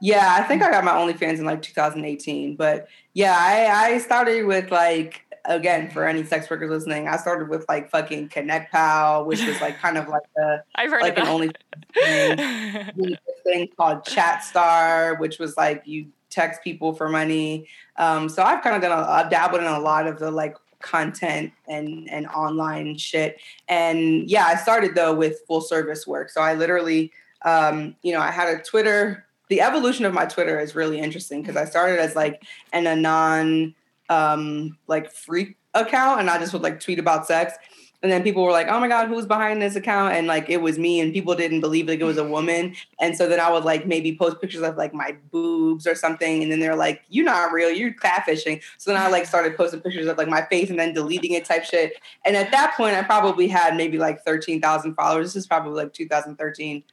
Yeah, 0.00 0.36
I 0.38 0.42
think 0.44 0.62
I 0.62 0.70
got 0.70 0.84
my 0.84 0.92
OnlyFans 0.92 1.38
in 1.38 1.44
like 1.44 1.62
2018. 1.62 2.56
But 2.56 2.88
yeah, 3.14 3.36
I, 3.36 3.94
I 3.94 3.98
started 3.98 4.46
with 4.46 4.70
like 4.70 5.24
again 5.44 5.90
for 5.90 6.06
any 6.06 6.24
sex 6.24 6.48
workers 6.48 6.70
listening, 6.70 7.08
I 7.08 7.16
started 7.16 7.48
with 7.48 7.64
like 7.68 7.90
fucking 7.90 8.28
Connect 8.28 8.70
Pal, 8.70 9.24
which 9.24 9.44
was 9.44 9.60
like 9.60 9.78
kind 9.78 9.98
of 9.98 10.08
like 10.08 10.22
a 10.38 10.62
I've 10.74 10.90
heard 10.90 11.02
like 11.02 11.18
an 11.18 11.26
only 11.26 11.50
thing, 11.94 13.16
thing 13.44 13.68
called 13.76 14.04
Chat 14.04 14.44
Star, 14.44 15.16
which 15.16 15.38
was 15.38 15.56
like 15.56 15.82
you 15.84 16.06
text 16.30 16.62
people 16.62 16.92
for 16.92 17.08
money. 17.08 17.66
Um, 17.96 18.28
so 18.28 18.42
I've 18.42 18.62
kind 18.62 18.76
of 18.76 18.82
done 18.82 18.96
a, 18.96 19.02
I've 19.02 19.30
dabbled 19.30 19.62
in 19.62 19.66
a 19.66 19.80
lot 19.80 20.06
of 20.06 20.18
the 20.18 20.30
like 20.30 20.56
content 20.80 21.52
and 21.66 22.08
and 22.10 22.26
online 22.28 22.96
shit. 22.96 23.40
And 23.68 24.28
yeah, 24.30 24.46
I 24.46 24.56
started 24.56 24.94
though 24.94 25.14
with 25.14 25.40
full 25.46 25.60
service 25.60 26.06
work. 26.06 26.30
So 26.30 26.40
I 26.40 26.54
literally, 26.54 27.12
um, 27.44 27.96
you 28.02 28.12
know, 28.12 28.20
I 28.20 28.30
had 28.30 28.48
a 28.48 28.62
Twitter. 28.62 29.26
The 29.48 29.60
evolution 29.60 30.04
of 30.04 30.12
my 30.12 30.26
Twitter 30.26 30.60
is 30.60 30.74
really 30.74 30.98
interesting 31.00 31.40
because 31.40 31.56
I 31.56 31.64
started 31.64 31.98
as 31.98 32.14
like 32.14 32.42
an 32.72 32.86
anon 32.86 33.74
um 34.10 34.78
like 34.86 35.10
freak 35.12 35.56
account 35.74 36.20
and 36.20 36.30
I 36.30 36.38
just 36.38 36.52
would 36.52 36.62
like 36.62 36.80
tweet 36.80 36.98
about 36.98 37.26
sex 37.26 37.54
and 38.02 38.12
then 38.12 38.22
people 38.22 38.44
were 38.44 38.52
like, 38.52 38.68
"Oh 38.68 38.78
my 38.78 38.86
god, 38.86 39.08
who's 39.08 39.26
behind 39.26 39.60
this 39.60 39.74
account?" 39.74 40.14
And 40.14 40.26
like 40.26 40.48
it 40.48 40.58
was 40.58 40.78
me, 40.78 41.00
and 41.00 41.12
people 41.12 41.34
didn't 41.34 41.60
believe 41.60 41.88
like 41.88 42.00
it 42.00 42.04
was 42.04 42.16
a 42.16 42.24
woman. 42.24 42.74
And 43.00 43.16
so 43.16 43.28
then 43.28 43.40
I 43.40 43.50
would 43.50 43.64
like 43.64 43.86
maybe 43.86 44.16
post 44.16 44.40
pictures 44.40 44.62
of 44.62 44.76
like 44.76 44.94
my 44.94 45.16
boobs 45.32 45.86
or 45.86 45.94
something, 45.94 46.42
and 46.42 46.52
then 46.52 46.60
they're 46.60 46.76
like, 46.76 47.02
"You're 47.08 47.24
not 47.24 47.52
real, 47.52 47.70
you're 47.70 47.94
catfishing." 47.94 48.62
So 48.78 48.92
then 48.92 49.00
I 49.00 49.08
like 49.08 49.26
started 49.26 49.56
posting 49.56 49.80
pictures 49.80 50.06
of 50.06 50.16
like 50.16 50.28
my 50.28 50.42
face 50.46 50.70
and 50.70 50.78
then 50.78 50.92
deleting 50.94 51.32
it 51.32 51.44
type 51.44 51.64
shit. 51.64 51.94
And 52.24 52.36
at 52.36 52.52
that 52.52 52.74
point, 52.76 52.94
I 52.94 53.02
probably 53.02 53.48
had 53.48 53.76
maybe 53.76 53.98
like 53.98 54.24
thirteen 54.24 54.60
thousand 54.60 54.94
followers. 54.94 55.26
This 55.26 55.36
is 55.36 55.46
probably 55.46 55.82
like 55.82 55.92
2013. 55.92 56.84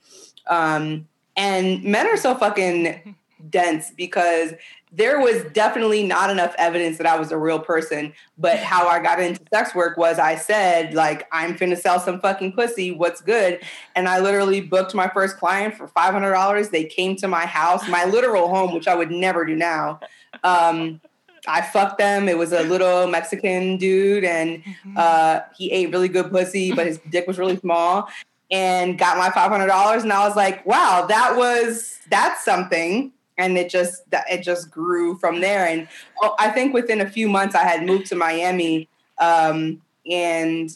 Um, 0.48 1.08
and 1.38 1.84
men 1.84 2.08
are 2.08 2.18
so 2.18 2.36
fucking 2.36 3.16
dense 3.50 3.92
because 3.92 4.54
there 4.92 5.20
was 5.20 5.44
definitely 5.52 6.04
not 6.04 6.30
enough 6.30 6.56
evidence 6.58 6.98
that 6.98 7.08
I 7.08 7.20
was 7.20 7.32
a 7.32 7.38
real 7.38 7.60
person. 7.60 8.14
But 8.38 8.60
how 8.60 8.88
I 8.88 9.00
got 9.00 9.20
into 9.20 9.42
sex 9.54 9.76
work 9.76 9.98
was 9.98 10.20
I 10.20 10.36
said, 10.36 10.94
like, 10.94 11.28
I'm 11.32 11.58
finna 11.58 11.78
sell 11.78 12.00
some 12.00 12.22
fucking 12.22 12.54
pussy. 12.54 12.92
What's 12.92 13.22
good? 13.22 13.60
And 13.96 14.08
I 14.08 14.20
literally 14.20 14.62
booked 14.62 14.94
my 14.94 15.10
first 15.10 15.38
client 15.38 15.76
for 15.76 15.88
$500. 15.90 16.70
They 16.70 16.86
came 16.86 17.16
to 17.18 17.28
my 17.28 17.46
house, 17.46 17.88
my 17.90 18.06
literal 18.06 18.48
home, 18.48 18.74
which 18.74 18.88
I 18.88 18.96
would 18.96 19.12
never 19.12 19.44
do 19.46 19.56
now. 19.56 20.00
Um, 20.44 21.02
I 21.48 21.62
fucked 21.62 21.98
them. 21.98 22.28
It 22.30 22.38
was 22.38 22.54
a 22.54 22.64
little 22.64 23.08
Mexican 23.08 23.78
dude, 23.78 24.24
and 24.24 24.64
mm-hmm. 24.64 24.96
uh, 24.98 25.42
he 25.56 25.72
ate 25.72 25.92
really 25.92 26.08
good 26.08 26.32
pussy, 26.32 26.74
but 26.74 26.86
his 26.86 27.00
dick 27.10 27.28
was 27.28 27.38
really 27.38 27.58
small. 27.58 28.10
And 28.52 28.98
got 28.98 29.18
my 29.18 29.30
five 29.32 29.50
hundred 29.50 29.68
dollars, 29.68 30.04
and 30.04 30.14
I 30.14 30.28
was 30.28 30.36
like, 30.36 30.66
"Wow, 30.66 31.06
that 31.10 31.36
was 31.36 32.00
that's 32.10 32.46
something." 32.46 33.12
And 33.38 33.58
it 33.58 33.70
just 33.70 34.04
it 34.12 34.42
just 34.42 34.72
grew 34.72 35.18
from 35.18 35.42
there. 35.42 35.68
And 35.68 35.88
oh, 36.22 36.36
I 36.40 36.50
think 36.50 36.74
within 36.74 37.02
a 37.02 37.10
few 37.10 37.28
months, 37.28 37.56
I 37.56 37.64
had 37.64 37.86
moved 37.86 38.08
to 38.08 38.16
Miami, 38.16 38.88
um, 39.18 39.82
and 40.10 40.76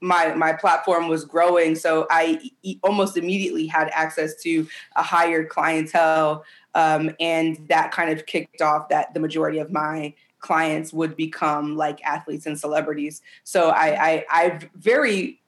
my 0.00 0.34
my 0.34 0.52
platform 0.52 1.08
was 1.08 1.24
growing. 1.24 1.74
So 1.74 2.06
I 2.10 2.40
e- 2.62 2.78
almost 2.82 3.16
immediately 3.16 3.66
had 3.66 3.90
access 3.92 4.34
to 4.42 4.66
a 4.96 5.02
higher 5.02 5.44
clientele, 5.44 6.44
um, 6.74 7.10
and 7.20 7.66
that 7.68 7.92
kind 7.92 8.10
of 8.10 8.26
kicked 8.26 8.60
off 8.60 8.88
that 8.88 9.14
the 9.14 9.20
majority 9.20 9.58
of 9.58 9.72
my 9.72 10.14
clients 10.40 10.92
would 10.92 11.16
become 11.16 11.76
like 11.76 12.02
athletes 12.04 12.46
and 12.46 12.58
celebrities. 12.58 13.22
So 13.44 13.70
I 13.70 13.86
I, 14.06 14.24
I 14.28 14.58
very 14.76 15.40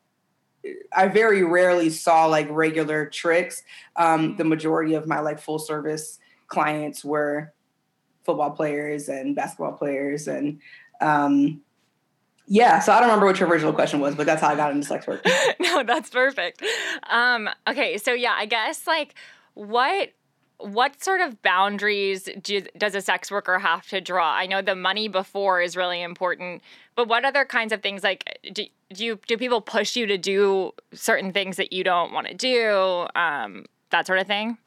I 0.97 1.09
very 1.09 1.43
rarely 1.43 1.91
saw 1.91 2.27
like 2.27 2.47
regular 2.49 3.07
tricks. 3.07 3.63
Um, 3.97 4.37
the 4.37 4.45
majority 4.45 4.95
of 4.95 5.07
my 5.07 5.21
like 5.21 5.39
full 5.39 5.59
service 5.59 6.19
clients 6.49 7.05
were 7.05 7.53
football 8.25 8.51
players 8.51 9.09
and 9.09 9.37
basketball 9.37 9.73
players 9.73 10.29
and 10.29 10.61
um, 11.01 11.61
yeah, 12.47 12.79
so 12.81 12.93
I 12.93 12.97
don't 12.97 13.09
remember 13.09 13.27
what 13.27 13.41
your 13.41 13.49
original 13.49 13.73
question 13.73 14.01
was, 14.01 14.15
but 14.15 14.27
that's 14.27 14.43
how 14.43 14.49
I 14.49 14.57
got 14.57 14.71
into 14.71 14.87
sex 14.87 15.07
work. 15.07 15.25
no, 15.61 15.83
that's 15.83 16.11
perfect. 16.11 16.63
Um, 17.11 17.49
okay, 17.67 17.97
so 17.97 18.13
yeah, 18.13 18.35
I 18.37 18.47
guess 18.47 18.87
like 18.87 19.15
what 19.55 20.11
what 20.59 21.03
sort 21.03 21.21
of 21.21 21.43
boundaries 21.43 22.29
do, 22.41 22.63
does 22.79 22.95
a 22.95 23.01
sex 23.01 23.31
worker 23.31 23.59
have 23.59 23.87
to 23.89 24.01
draw? 24.01 24.33
I 24.33 24.47
know 24.47 24.63
the 24.63 24.77
money 24.77 25.09
before 25.09 25.61
is 25.61 25.77
really 25.77 26.01
important, 26.01 26.63
but 26.95 27.09
what 27.09 27.25
other 27.25 27.45
kinds 27.45 27.73
of 27.73 27.83
things 27.83 28.03
like 28.03 28.39
do, 28.53 28.65
do 28.93 29.05
you 29.05 29.19
do 29.27 29.37
people 29.37 29.61
push 29.61 29.97
you 29.97 30.07
to 30.07 30.19
do 30.19 30.73
certain 30.93 31.33
things 31.33 31.57
that 31.57 31.73
you 31.73 31.83
don't 31.83 32.13
want 32.13 32.29
to 32.29 32.35
do? 32.35 33.07
Um, 33.19 33.65
that 33.91 34.07
sort 34.07 34.19
of 34.19 34.27
thing. 34.27 34.59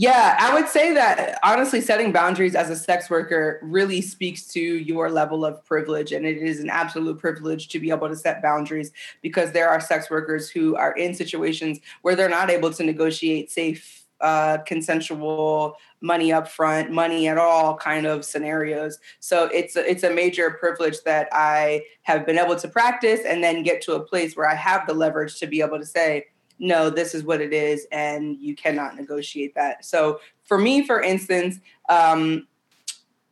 Yeah, 0.00 0.34
I 0.40 0.54
would 0.54 0.66
say 0.66 0.94
that 0.94 1.38
honestly, 1.42 1.82
setting 1.82 2.10
boundaries 2.10 2.54
as 2.54 2.70
a 2.70 2.74
sex 2.74 3.10
worker 3.10 3.60
really 3.60 4.00
speaks 4.00 4.46
to 4.54 4.58
your 4.58 5.10
level 5.10 5.44
of 5.44 5.62
privilege. 5.66 6.12
And 6.12 6.24
it 6.24 6.38
is 6.38 6.58
an 6.60 6.70
absolute 6.70 7.18
privilege 7.18 7.68
to 7.68 7.78
be 7.78 7.90
able 7.90 8.08
to 8.08 8.16
set 8.16 8.40
boundaries 8.40 8.92
because 9.20 9.52
there 9.52 9.68
are 9.68 9.78
sex 9.78 10.08
workers 10.08 10.48
who 10.48 10.74
are 10.74 10.92
in 10.92 11.12
situations 11.12 11.80
where 12.00 12.16
they're 12.16 12.30
not 12.30 12.48
able 12.48 12.72
to 12.72 12.82
negotiate 12.82 13.50
safe, 13.50 14.06
uh, 14.22 14.56
consensual 14.64 15.76
money 16.00 16.32
up 16.32 16.48
front, 16.48 16.90
money 16.90 17.28
at 17.28 17.36
all 17.36 17.76
kind 17.76 18.06
of 18.06 18.24
scenarios. 18.24 18.98
So 19.18 19.50
it's 19.52 19.76
a, 19.76 19.86
it's 19.86 20.02
a 20.02 20.10
major 20.10 20.50
privilege 20.52 21.02
that 21.04 21.28
I 21.30 21.82
have 22.04 22.24
been 22.24 22.38
able 22.38 22.56
to 22.56 22.68
practice 22.68 23.20
and 23.26 23.44
then 23.44 23.62
get 23.62 23.82
to 23.82 23.96
a 23.96 24.00
place 24.00 24.34
where 24.34 24.48
I 24.48 24.54
have 24.54 24.86
the 24.86 24.94
leverage 24.94 25.38
to 25.40 25.46
be 25.46 25.60
able 25.60 25.78
to 25.78 25.84
say, 25.84 26.28
no, 26.60 26.90
this 26.90 27.14
is 27.14 27.24
what 27.24 27.40
it 27.40 27.52
is, 27.52 27.86
and 27.90 28.36
you 28.38 28.54
cannot 28.54 28.94
negotiate 28.94 29.54
that. 29.54 29.84
So 29.84 30.20
for 30.44 30.58
me, 30.58 30.86
for 30.86 31.02
instance, 31.02 31.58
um, 31.88 32.46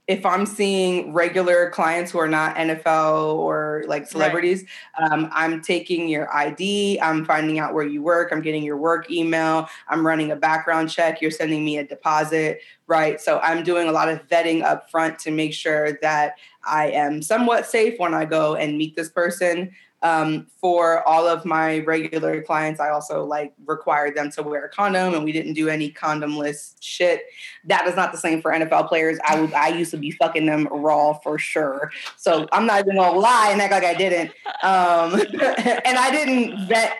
if 0.09 0.25
I'm 0.25 0.47
seeing 0.47 1.13
regular 1.13 1.69
clients 1.69 2.11
who 2.11 2.19
are 2.19 2.29
not 2.29 2.57
NFL 2.57 3.35
or 3.35 3.85
like 3.87 4.07
celebrities, 4.07 4.65
right. 4.99 5.13
um, 5.13 5.29
I'm 5.33 5.61
taking 5.61 6.09
your 6.09 6.35
ID, 6.35 6.99
I'm 7.03 7.27
finding 7.27 7.59
out 7.59 7.75
where 7.75 7.85
you 7.85 8.03
work, 8.03 8.33
I'm 8.33 8.41
getting 8.41 8.63
your 8.63 8.79
work 8.79 9.11
email, 9.11 9.69
I'm 9.87 10.07
running 10.07 10.33
a 10.33 10.37
background 10.37 10.89
check, 10.89 11.21
you're 11.21 11.31
sending 11.31 11.63
me 11.63 11.77
a 11.77 11.87
deposit, 11.87 12.61
right? 12.87 13.21
So 13.21 13.39
I'm 13.41 13.63
doing 13.63 13.87
a 13.87 13.93
lot 13.93 14.09
of 14.09 14.27
vetting 14.29 14.63
up 14.63 14.91
front 14.91 15.19
to 15.21 15.31
make 15.31 15.53
sure 15.53 15.99
that 16.01 16.37
I 16.65 16.91
am 16.93 17.21
somewhat 17.21 17.67
safe 17.67 17.99
when 17.99 18.15
I 18.15 18.25
go 18.25 18.55
and 18.55 18.79
meet 18.79 18.97
this 18.97 19.11
person. 19.11 19.75
Um, 20.03 20.47
for 20.61 21.07
all 21.09 21.27
of 21.27 21.45
my 21.45 21.81
regular 21.81 22.41
clients, 22.43 22.79
I 22.79 22.91
also 22.91 23.25
like 23.25 23.53
required 23.67 24.17
them 24.17 24.31
to 24.33 24.43
wear 24.43 24.65
a 24.65 24.69
condom, 24.69 25.15
and 25.15 25.25
we 25.25 25.33
didn't 25.33 25.55
do 25.55 25.69
any 25.69 25.91
condomless 25.91 26.75
shit. 26.81 27.23
That 27.65 27.87
is 27.89 27.97
not 27.97 28.13
the 28.13 28.19
same 28.19 28.41
for 28.41 28.53
NFL 28.53 28.89
players. 28.89 29.19
I 29.27 29.41
would, 29.41 29.53
I 29.53 29.69
used 29.69 29.91
to 29.91 29.97
be 29.97 30.13
fucking 30.13 30.47
them 30.47 30.69
raw 30.71 31.15
for 31.15 31.39
sure. 31.39 31.91
So 32.17 32.47
I'm 32.53 32.67
not 32.67 32.81
even 32.81 32.97
gonna 32.97 33.19
lie 33.19 33.51
and 33.51 33.61
act 33.61 33.73
like 33.73 33.85
I 33.85 33.95
didn't. 33.95 34.31
Um, 34.63 35.21
and 35.85 35.99
I 35.99 36.11
didn't 36.11 36.69
vet 36.69 36.99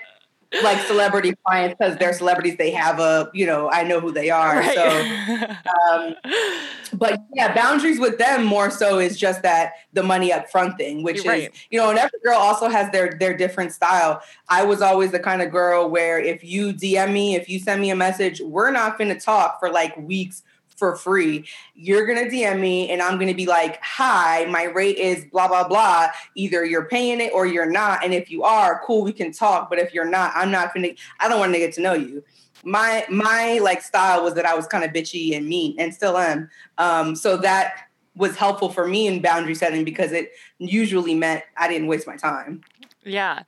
like 0.63 0.81
celebrity 0.87 1.35
clients 1.47 1.77
because 1.79 1.97
they're 1.99 2.13
celebrities 2.13 2.57
they 2.57 2.71
have 2.71 2.99
a 2.99 3.31
you 3.35 3.45
know 3.45 3.71
i 3.71 3.83
know 3.83 4.01
who 4.01 4.11
they 4.11 4.31
are 4.31 4.57
right. 4.57 4.75
so 4.75 5.93
um, 5.93 6.15
but 6.95 7.21
yeah 7.35 7.55
boundaries 7.55 8.01
with 8.01 8.17
them 8.19 8.45
more 8.45 8.71
so 8.71 8.99
is 8.99 9.19
just 9.19 9.43
that 9.43 9.73
the 9.93 10.03
money 10.03 10.33
up 10.33 10.49
front 10.51 10.77
thing 10.79 11.03
which 11.03 11.23
You're 11.23 11.35
is 11.35 11.43
right. 11.43 11.67
you 11.71 11.79
know 11.79 11.91
and 11.91 11.99
every 11.99 12.19
girl 12.25 12.39
also 12.39 12.69
has 12.69 12.91
their 12.93 13.15
their 13.19 13.37
different 13.37 13.73
style 13.73 14.23
i 14.49 14.65
was 14.65 14.81
always 14.81 15.13
the 15.13 15.21
kind 15.21 15.43
of 15.43 15.51
girl 15.51 15.89
where 15.91 16.19
if 16.19 16.43
you 16.43 16.73
dm 16.73 17.13
me 17.13 17.35
if 17.35 17.49
you 17.49 17.59
send 17.59 17.81
me 17.81 17.91
a 17.91 17.97
message 17.97 18.41
we're 18.41 18.71
not 18.71 18.97
going 18.97 19.13
to 19.13 19.21
talk 19.21 19.61
for 19.61 19.71
like 19.71 19.95
weeks 19.99 20.43
for 20.79 20.97
free. 20.97 21.47
You're 21.75 22.07
going 22.07 22.25
to 22.25 22.31
DM 22.31 22.61
me 22.61 22.91
and 22.91 23.03
I'm 23.03 23.17
going 23.17 23.29
to 23.29 23.35
be 23.35 23.47
like, 23.47 23.83
hi, 23.83 24.47
my 24.47 24.65
rate 24.65 24.97
is 24.97 25.25
blah, 25.27 25.49
blah, 25.49 25.67
blah. 25.67 26.09
Either 26.35 26.65
you're 26.65 26.87
paying 26.87 27.21
it 27.21 27.33
or 27.35 27.47
you're 27.47 27.71
not. 27.71 28.05
And 28.05 28.15
if 28.15 28.31
you 28.31 28.45
are, 28.45 28.81
cool, 28.85 29.03
we 29.03 29.13
can 29.13 29.33
talk. 29.33 29.69
But 29.69 29.79
if 29.79 29.93
you're 29.93 30.09
not, 30.09 30.33
I'm 30.35 30.51
not 30.51 30.73
going 30.73 30.95
to, 30.95 31.03
I 31.21 31.29
don't 31.29 31.41
want 31.41 31.53
to 31.53 31.59
get 31.59 31.75
to 31.75 31.81
know 31.81 31.95
you. 31.95 32.23
My, 32.65 33.05
my 33.11 33.59
like 33.59 33.83
style 33.83 34.23
was 34.23 34.35
that 34.35 34.47
I 34.47 34.55
was 34.55 34.67
kind 34.67 34.85
of 34.85 34.93
bitchy 34.93 35.37
and 35.37 35.47
mean 35.47 35.75
and 35.79 35.95
still 35.95 36.17
am. 36.17 36.51
Um, 36.79 37.15
so 37.15 37.37
that 37.39 37.89
was 38.17 38.37
helpful 38.37 38.69
for 38.69 38.87
me 38.87 39.07
in 39.07 39.23
boundary 39.23 39.55
setting 39.55 39.85
because 39.85 40.13
it 40.13 40.33
usually 40.59 41.15
meant 41.15 41.45
I 41.57 41.69
didn't 41.69 41.87
waste 41.87 42.07
my 42.07 42.17
time. 42.17 42.63
Yeah. 43.05 43.43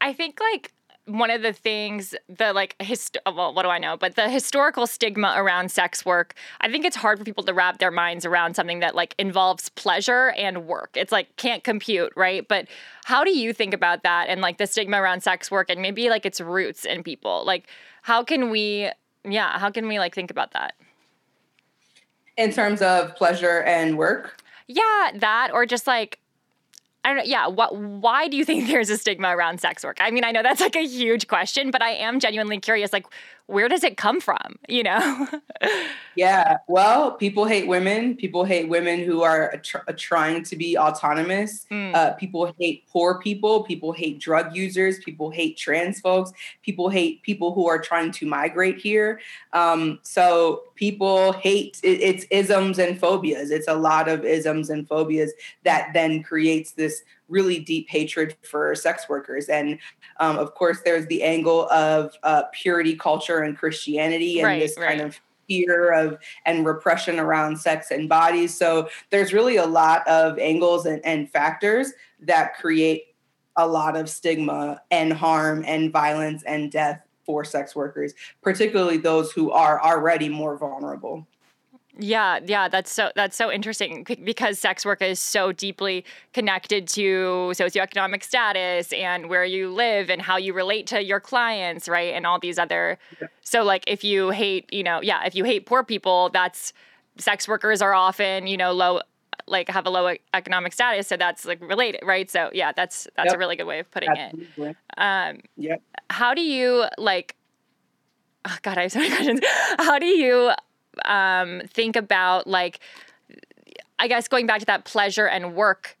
I 0.00 0.12
think 0.12 0.40
like 0.40 0.72
one 1.06 1.30
of 1.30 1.42
the 1.42 1.52
things 1.52 2.14
the 2.28 2.52
like 2.52 2.74
hist- 2.80 3.16
well 3.32 3.54
what 3.54 3.62
do 3.62 3.68
i 3.68 3.78
know? 3.78 3.96
But 3.96 4.16
the 4.16 4.28
historical 4.28 4.86
stigma 4.86 5.34
around 5.36 5.70
sex 5.70 6.04
work 6.04 6.34
i 6.60 6.70
think 6.70 6.84
it's 6.84 6.96
hard 6.96 7.18
for 7.18 7.24
people 7.24 7.44
to 7.44 7.54
wrap 7.54 7.78
their 7.78 7.90
minds 7.90 8.24
around 8.24 8.54
something 8.54 8.80
that 8.80 8.94
like 8.94 9.14
involves 9.18 9.68
pleasure 9.70 10.30
and 10.36 10.66
work. 10.66 10.90
It's 10.94 11.12
like 11.12 11.34
can't 11.36 11.62
compute 11.62 12.12
right? 12.16 12.46
But 12.46 12.66
how 13.04 13.24
do 13.24 13.36
you 13.36 13.52
think 13.52 13.72
about 13.72 14.02
that 14.02 14.28
and 14.28 14.40
like 14.40 14.58
the 14.58 14.66
stigma 14.66 15.00
around 15.00 15.22
sex 15.22 15.50
work 15.50 15.70
and 15.70 15.80
maybe 15.80 16.10
like 16.10 16.26
its 16.26 16.40
roots 16.40 16.84
in 16.84 17.02
people? 17.02 17.44
Like 17.44 17.68
how 18.02 18.24
can 18.24 18.50
we 18.50 18.90
yeah 19.24 19.58
how 19.58 19.70
can 19.70 19.86
we 19.88 19.98
like 19.98 20.14
think 20.14 20.30
about 20.30 20.52
that? 20.52 20.74
In 22.36 22.52
terms 22.52 22.82
of 22.82 23.14
pleasure 23.16 23.62
and 23.62 23.96
work? 23.96 24.42
Yeah 24.66 25.12
that 25.14 25.50
or 25.52 25.66
just 25.66 25.86
like 25.86 26.18
I 27.06 27.10
don't 27.10 27.18
know. 27.18 27.22
Yeah. 27.24 27.46
What? 27.46 27.76
Why 27.76 28.26
do 28.26 28.36
you 28.36 28.44
think 28.44 28.66
there's 28.68 28.90
a 28.90 28.98
stigma 28.98 29.28
around 29.28 29.60
sex 29.60 29.84
work? 29.84 29.98
I 30.00 30.10
mean, 30.10 30.24
I 30.24 30.32
know 30.32 30.42
that's 30.42 30.60
like 30.60 30.74
a 30.74 30.84
huge 30.84 31.28
question, 31.28 31.70
but 31.70 31.80
I 31.80 31.90
am 31.90 32.18
genuinely 32.18 32.58
curious. 32.58 32.92
Like, 32.92 33.06
where 33.46 33.68
does 33.68 33.84
it 33.84 33.96
come 33.96 34.20
from? 34.20 34.56
You 34.68 34.82
know? 34.82 35.28
yeah. 36.16 36.58
Well, 36.66 37.12
people 37.12 37.44
hate 37.44 37.68
women. 37.68 38.16
People 38.16 38.44
hate 38.44 38.68
women 38.68 39.04
who 39.04 39.22
are 39.22 39.58
tr- 39.58 39.78
trying 39.96 40.42
to 40.44 40.56
be 40.56 40.76
autonomous. 40.76 41.64
Mm. 41.70 41.94
Uh, 41.94 42.12
people 42.14 42.52
hate 42.58 42.84
poor 42.88 43.20
people. 43.20 43.62
People 43.62 43.92
hate 43.92 44.18
drug 44.18 44.54
users. 44.56 44.98
People 44.98 45.30
hate 45.30 45.56
trans 45.56 46.00
folks. 46.00 46.32
People 46.62 46.88
hate 46.88 47.22
people 47.22 47.54
who 47.54 47.68
are 47.68 47.80
trying 47.80 48.10
to 48.12 48.26
migrate 48.26 48.78
here. 48.78 49.20
Um, 49.52 50.00
so 50.02 50.64
people 50.74 51.32
hate 51.32 51.78
it, 51.84 52.00
it's 52.00 52.24
isms 52.30 52.78
and 52.80 52.98
phobias. 52.98 53.50
It's 53.50 53.68
a 53.68 53.74
lot 53.74 54.08
of 54.08 54.24
isms 54.24 54.70
and 54.70 54.88
phobias 54.88 55.32
that 55.62 55.90
then 55.94 56.22
creates 56.22 56.72
this 56.72 57.02
really 57.28 57.58
deep 57.58 57.88
hatred 57.88 58.36
for 58.42 58.74
sex 58.74 59.08
workers. 59.08 59.48
And 59.48 59.78
um, 60.20 60.38
of 60.38 60.54
course, 60.54 60.80
there's 60.84 61.06
the 61.06 61.22
angle 61.22 61.68
of 61.70 62.14
uh, 62.22 62.44
purity 62.52 62.96
culture 62.96 63.40
and 63.40 63.56
Christianity 63.56 64.40
and 64.40 64.46
right, 64.46 64.60
this 64.60 64.76
right. 64.78 64.88
kind 64.88 65.00
of 65.00 65.20
fear 65.48 65.92
of 65.92 66.18
and 66.44 66.66
repression 66.66 67.18
around 67.18 67.58
sex 67.58 67.90
and 67.90 68.08
bodies. 68.08 68.56
So 68.56 68.88
there's 69.10 69.32
really 69.32 69.56
a 69.56 69.66
lot 69.66 70.06
of 70.08 70.38
angles 70.38 70.86
and, 70.86 71.04
and 71.04 71.30
factors 71.30 71.92
that 72.20 72.56
create 72.56 73.14
a 73.56 73.66
lot 73.66 73.96
of 73.96 74.08
stigma 74.08 74.82
and 74.90 75.12
harm 75.12 75.64
and 75.66 75.92
violence 75.92 76.42
and 76.44 76.70
death 76.70 77.00
for 77.24 77.44
sex 77.44 77.74
workers, 77.74 78.14
particularly 78.42 78.98
those 78.98 79.32
who 79.32 79.50
are 79.50 79.82
already 79.82 80.28
more 80.28 80.56
vulnerable. 80.56 81.26
Yeah, 81.98 82.40
yeah, 82.44 82.68
that's 82.68 82.92
so 82.92 83.10
that's 83.14 83.36
so 83.36 83.50
interesting 83.50 84.06
because 84.24 84.58
sex 84.58 84.84
work 84.84 85.00
is 85.00 85.18
so 85.18 85.52
deeply 85.52 86.04
connected 86.34 86.86
to 86.88 87.52
socioeconomic 87.54 88.22
status 88.22 88.92
and 88.92 89.30
where 89.30 89.44
you 89.44 89.70
live 89.70 90.10
and 90.10 90.20
how 90.20 90.36
you 90.36 90.52
relate 90.52 90.86
to 90.88 91.02
your 91.02 91.20
clients, 91.20 91.88
right? 91.88 92.12
And 92.14 92.26
all 92.26 92.38
these 92.38 92.58
other 92.58 92.98
yeah. 93.20 93.28
So 93.40 93.62
like 93.62 93.84
if 93.86 94.04
you 94.04 94.30
hate, 94.30 94.70
you 94.72 94.82
know, 94.82 95.00
yeah, 95.00 95.24
if 95.24 95.34
you 95.34 95.44
hate 95.44 95.64
poor 95.64 95.82
people, 95.82 96.28
that's 96.30 96.74
sex 97.16 97.48
workers 97.48 97.80
are 97.80 97.94
often, 97.94 98.46
you 98.46 98.58
know, 98.58 98.72
low 98.72 99.00
like 99.46 99.68
have 99.70 99.86
a 99.86 99.90
low 99.90 100.14
economic 100.34 100.72
status, 100.72 101.06
so 101.06 101.16
that's 101.16 101.44
like 101.44 101.60
related, 101.62 102.00
right? 102.04 102.28
So 102.30 102.50
yeah, 102.52 102.72
that's 102.72 103.08
that's 103.16 103.28
yep. 103.28 103.36
a 103.36 103.38
really 103.38 103.56
good 103.56 103.66
way 103.66 103.78
of 103.78 103.90
putting 103.90 104.10
Absolutely. 104.10 104.70
it. 104.70 104.76
Um 104.98 105.40
yeah. 105.56 105.76
How 106.10 106.34
do 106.34 106.42
you 106.42 106.84
like 106.98 107.36
oh 108.44 108.56
God, 108.62 108.76
I 108.76 108.82
have 108.82 108.92
so 108.92 108.98
many 108.98 109.10
questions. 109.14 109.40
How 109.78 109.98
do 109.98 110.06
you 110.06 110.52
um, 111.04 111.62
think 111.68 111.96
about 111.96 112.46
like, 112.46 112.80
I 113.98 114.08
guess 114.08 114.28
going 114.28 114.46
back 114.46 114.60
to 114.60 114.66
that 114.66 114.84
pleasure 114.84 115.26
and 115.26 115.54
work 115.54 115.96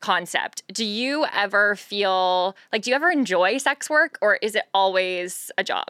concept. 0.00 0.62
Do 0.72 0.84
you 0.84 1.26
ever 1.32 1.76
feel 1.76 2.56
like, 2.72 2.82
do 2.82 2.90
you 2.90 2.96
ever 2.96 3.10
enjoy 3.10 3.58
sex 3.58 3.90
work 3.90 4.18
or 4.20 4.36
is 4.36 4.54
it 4.54 4.64
always 4.72 5.50
a 5.58 5.64
job? 5.64 5.88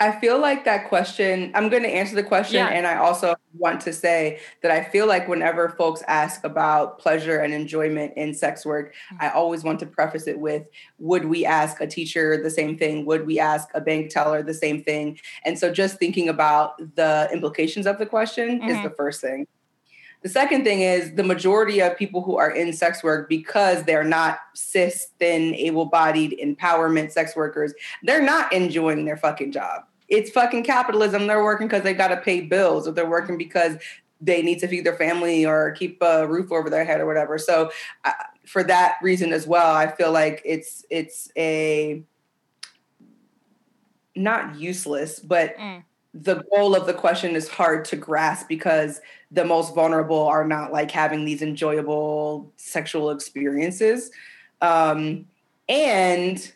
I 0.00 0.10
feel 0.10 0.40
like 0.40 0.64
that 0.64 0.88
question, 0.88 1.52
I'm 1.54 1.68
going 1.68 1.84
to 1.84 1.88
answer 1.88 2.16
the 2.16 2.22
question. 2.24 2.56
Yeah. 2.56 2.66
And 2.66 2.84
I 2.84 2.96
also 2.96 3.36
want 3.56 3.80
to 3.82 3.92
say 3.92 4.40
that 4.62 4.72
I 4.72 4.82
feel 4.82 5.06
like 5.06 5.28
whenever 5.28 5.68
folks 5.68 6.02
ask 6.08 6.42
about 6.42 6.98
pleasure 6.98 7.38
and 7.38 7.54
enjoyment 7.54 8.12
in 8.16 8.34
sex 8.34 8.66
work, 8.66 8.92
mm-hmm. 8.92 9.24
I 9.24 9.30
always 9.30 9.62
want 9.62 9.78
to 9.80 9.86
preface 9.86 10.26
it 10.26 10.38
with 10.38 10.64
Would 10.98 11.26
we 11.26 11.46
ask 11.46 11.80
a 11.80 11.86
teacher 11.86 12.42
the 12.42 12.50
same 12.50 12.76
thing? 12.76 13.06
Would 13.06 13.24
we 13.24 13.38
ask 13.38 13.68
a 13.72 13.80
bank 13.80 14.10
teller 14.10 14.42
the 14.42 14.52
same 14.52 14.82
thing? 14.82 15.18
And 15.44 15.56
so 15.56 15.72
just 15.72 15.98
thinking 15.98 16.28
about 16.28 16.76
the 16.96 17.28
implications 17.32 17.86
of 17.86 17.98
the 17.98 18.06
question 18.06 18.60
mm-hmm. 18.60 18.68
is 18.68 18.82
the 18.82 18.90
first 18.90 19.20
thing. 19.20 19.46
The 20.24 20.30
second 20.30 20.64
thing 20.64 20.80
is 20.80 21.14
the 21.16 21.22
majority 21.22 21.80
of 21.80 21.98
people 21.98 22.22
who 22.22 22.38
are 22.38 22.50
in 22.50 22.72
sex 22.72 23.02
work 23.02 23.28
because 23.28 23.84
they're 23.84 24.02
not 24.02 24.38
cis, 24.54 25.08
thin, 25.18 25.54
able 25.54 25.84
bodied, 25.84 26.40
empowerment 26.42 27.12
sex 27.12 27.36
workers, 27.36 27.74
they're 28.02 28.22
not 28.22 28.50
enjoying 28.50 29.04
their 29.04 29.18
fucking 29.18 29.52
job. 29.52 29.82
It's 30.08 30.30
fucking 30.30 30.64
capitalism. 30.64 31.26
They're 31.26 31.44
working 31.44 31.68
because 31.68 31.82
they 31.82 31.92
got 31.92 32.08
to 32.08 32.16
pay 32.16 32.40
bills 32.40 32.88
or 32.88 32.92
they're 32.92 33.08
working 33.08 33.36
because 33.36 33.76
they 34.18 34.40
need 34.40 34.60
to 34.60 34.66
feed 34.66 34.86
their 34.86 34.96
family 34.96 35.44
or 35.44 35.72
keep 35.72 36.00
a 36.00 36.26
roof 36.26 36.50
over 36.50 36.70
their 36.70 36.86
head 36.86 37.02
or 37.02 37.06
whatever. 37.06 37.36
So, 37.36 37.70
uh, 38.06 38.12
for 38.46 38.64
that 38.64 38.94
reason 39.02 39.30
as 39.30 39.46
well, 39.46 39.74
I 39.74 39.88
feel 39.88 40.10
like 40.10 40.40
it's 40.46 40.86
it's 40.88 41.30
a 41.36 42.02
not 44.16 44.58
useless, 44.58 45.20
but 45.20 45.54
mm. 45.58 45.82
The 46.14 46.44
goal 46.54 46.76
of 46.76 46.86
the 46.86 46.94
question 46.94 47.34
is 47.34 47.48
hard 47.48 47.84
to 47.86 47.96
grasp 47.96 48.46
because 48.48 49.00
the 49.32 49.44
most 49.44 49.74
vulnerable 49.74 50.22
are 50.22 50.46
not 50.46 50.72
like 50.72 50.90
having 50.90 51.24
these 51.24 51.42
enjoyable 51.42 52.52
sexual 52.56 53.10
experiences. 53.10 54.12
Um, 54.62 55.26
and 55.68 56.52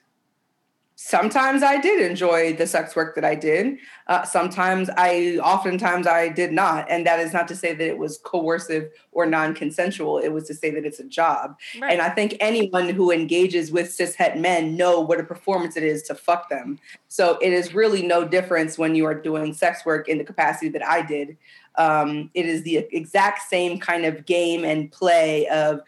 sometimes 1.00 1.62
I 1.62 1.80
did 1.80 2.00
enjoy 2.00 2.54
the 2.54 2.66
sex 2.66 2.96
work 2.96 3.14
that 3.14 3.24
I 3.24 3.36
did. 3.36 3.78
Uh, 4.08 4.24
sometimes 4.24 4.90
I, 4.96 5.38
oftentimes 5.44 6.08
I 6.08 6.28
did 6.28 6.50
not. 6.50 6.90
And 6.90 7.06
that 7.06 7.20
is 7.20 7.32
not 7.32 7.46
to 7.48 7.56
say 7.56 7.72
that 7.72 7.86
it 7.86 7.98
was 7.98 8.18
coercive 8.18 8.90
or 9.12 9.24
non 9.24 9.54
consensual. 9.54 10.18
It 10.18 10.30
was 10.30 10.48
to 10.48 10.54
say 10.54 10.70
that 10.70 10.84
it's 10.84 10.98
a 10.98 11.04
job. 11.04 11.56
Right. 11.80 11.92
And 11.92 12.02
I 12.02 12.08
think 12.08 12.36
anyone 12.40 12.88
who 12.88 13.12
engages 13.12 13.70
with 13.70 13.92
cis 13.92 14.16
het 14.16 14.40
men 14.40 14.76
know 14.76 15.00
what 15.00 15.20
a 15.20 15.22
performance 15.22 15.76
it 15.76 15.84
is 15.84 16.02
to 16.02 16.16
fuck 16.16 16.48
them. 16.50 16.80
So 17.06 17.38
it 17.40 17.52
is 17.52 17.72
really 17.72 18.04
no 18.04 18.26
difference 18.26 18.76
when 18.76 18.96
you 18.96 19.04
are 19.04 19.14
doing 19.14 19.54
sex 19.54 19.86
work 19.86 20.08
in 20.08 20.18
the 20.18 20.24
capacity 20.24 20.68
that 20.70 20.84
I 20.84 21.02
did. 21.02 21.36
Um, 21.76 22.28
it 22.34 22.44
is 22.44 22.64
the 22.64 22.78
exact 22.90 23.48
same 23.48 23.78
kind 23.78 24.04
of 24.04 24.26
game 24.26 24.64
and 24.64 24.90
play 24.90 25.46
of 25.46 25.80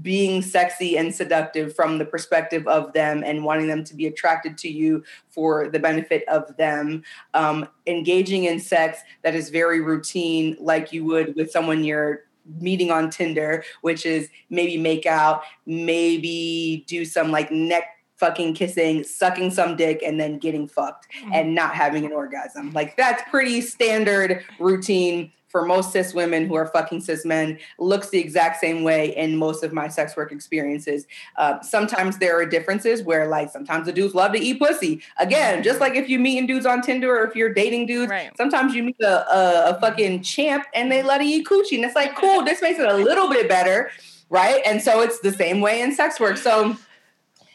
being 0.00 0.40
sexy 0.40 0.96
and 0.96 1.14
seductive 1.14 1.74
from 1.74 1.98
the 1.98 2.04
perspective 2.04 2.66
of 2.66 2.92
them 2.94 3.22
and 3.24 3.44
wanting 3.44 3.66
them 3.66 3.84
to 3.84 3.94
be 3.94 4.06
attracted 4.06 4.56
to 4.58 4.68
you 4.70 5.04
for 5.28 5.68
the 5.68 5.78
benefit 5.78 6.26
of 6.28 6.56
them. 6.56 7.02
Um, 7.34 7.68
engaging 7.86 8.44
in 8.44 8.58
sex 8.58 9.00
that 9.22 9.34
is 9.34 9.50
very 9.50 9.80
routine, 9.80 10.56
like 10.58 10.92
you 10.92 11.04
would 11.04 11.36
with 11.36 11.50
someone 11.50 11.84
you're 11.84 12.24
meeting 12.58 12.90
on 12.90 13.10
Tinder, 13.10 13.64
which 13.82 14.06
is 14.06 14.28
maybe 14.50 14.76
make 14.78 15.06
out, 15.06 15.42
maybe 15.66 16.84
do 16.86 17.04
some 17.04 17.30
like 17.30 17.50
neck 17.50 17.84
fucking 18.16 18.54
kissing, 18.54 19.02
sucking 19.02 19.50
some 19.50 19.76
dick, 19.76 20.00
and 20.04 20.20
then 20.20 20.38
getting 20.38 20.68
fucked 20.68 21.08
mm-hmm. 21.10 21.32
and 21.34 21.54
not 21.54 21.74
having 21.74 22.04
an 22.04 22.12
orgasm. 22.12 22.72
Like 22.72 22.96
that's 22.96 23.22
pretty 23.30 23.60
standard 23.60 24.44
routine 24.58 25.32
for 25.52 25.64
most 25.64 25.92
cis 25.92 26.14
women 26.14 26.46
who 26.46 26.54
are 26.54 26.66
fucking 26.66 27.02
cis 27.02 27.24
men 27.26 27.58
looks 27.78 28.08
the 28.08 28.18
exact 28.18 28.58
same 28.58 28.82
way 28.82 29.14
in 29.14 29.36
most 29.36 29.62
of 29.62 29.72
my 29.72 29.86
sex 29.86 30.16
work 30.16 30.32
experiences. 30.32 31.06
Uh, 31.36 31.60
sometimes 31.60 32.18
there 32.18 32.36
are 32.36 32.46
differences 32.46 33.02
where, 33.02 33.28
like, 33.28 33.50
sometimes 33.50 33.86
the 33.86 33.92
dudes 33.92 34.14
love 34.14 34.32
to 34.32 34.38
eat 34.38 34.58
pussy. 34.58 35.02
Again, 35.18 35.62
just 35.62 35.78
like 35.78 35.94
if 35.94 36.08
you're 36.08 36.20
meeting 36.20 36.46
dudes 36.46 36.64
on 36.64 36.80
Tinder 36.80 37.14
or 37.14 37.24
if 37.24 37.36
you're 37.36 37.52
dating 37.52 37.86
dudes, 37.86 38.10
right. 38.10 38.34
sometimes 38.36 38.74
you 38.74 38.82
meet 38.82 39.00
a, 39.02 39.30
a, 39.30 39.76
a 39.76 39.80
fucking 39.80 40.22
champ 40.22 40.64
and 40.74 40.90
they 40.90 41.02
let 41.02 41.22
you 41.22 41.40
eat 41.40 41.46
coochie. 41.46 41.76
And 41.76 41.84
it's 41.84 41.94
like, 41.94 42.16
cool, 42.16 42.42
this 42.42 42.62
makes 42.62 42.78
it 42.78 42.88
a 42.88 42.94
little 42.94 43.28
bit 43.28 43.48
better. 43.48 43.90
Right. 44.30 44.62
And 44.64 44.80
so 44.80 45.02
it's 45.02 45.20
the 45.20 45.32
same 45.32 45.60
way 45.60 45.82
in 45.82 45.94
sex 45.94 46.18
work. 46.18 46.38
So, 46.38 46.74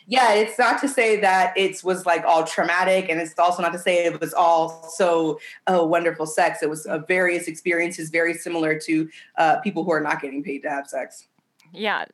yeah, 0.09 0.33
it's 0.33 0.57
not 0.57 0.79
to 0.81 0.87
say 0.87 1.19
that 1.19 1.55
it 1.57 1.83
was 1.83 2.05
like 2.05 2.23
all 2.23 2.45
traumatic, 2.45 3.09
and 3.09 3.19
it's 3.19 3.37
also 3.37 3.61
not 3.61 3.73
to 3.73 3.79
say 3.79 4.05
it 4.05 4.19
was 4.21 4.33
all 4.33 4.87
so 4.89 5.37
uh, 5.67 5.85
wonderful 5.85 6.25
sex. 6.25 6.63
It 6.63 6.69
was 6.69 6.85
uh, 6.85 6.99
various 6.99 7.47
experiences, 7.47 8.09
very 8.09 8.33
similar 8.33 8.79
to 8.79 9.09
uh, 9.37 9.59
people 9.59 9.83
who 9.83 9.91
are 9.91 9.99
not 9.99 10.21
getting 10.21 10.43
paid 10.43 10.59
to 10.59 10.69
have 10.69 10.87
sex. 10.87 11.27
Yeah. 11.73 12.05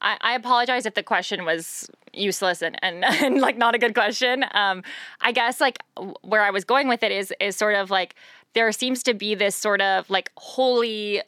I, 0.00 0.18
I 0.20 0.34
apologize 0.34 0.86
if 0.86 0.94
the 0.94 1.04
question 1.04 1.44
was 1.44 1.88
useless 2.12 2.62
and, 2.62 2.78
and, 2.82 3.04
and 3.22 3.40
like 3.40 3.56
not 3.56 3.76
a 3.76 3.78
good 3.78 3.94
question. 3.94 4.44
Um, 4.52 4.82
I 5.20 5.30
guess 5.30 5.60
like 5.60 5.78
where 6.22 6.42
I 6.42 6.50
was 6.50 6.64
going 6.64 6.88
with 6.88 7.04
it 7.04 7.12
is 7.12 7.32
is 7.40 7.56
sort 7.56 7.76
of 7.76 7.90
like 7.90 8.16
there 8.54 8.70
seems 8.72 9.02
to 9.04 9.14
be 9.14 9.34
this 9.34 9.54
sort 9.54 9.80
of 9.80 10.10
like 10.10 10.32
holy 10.36 11.22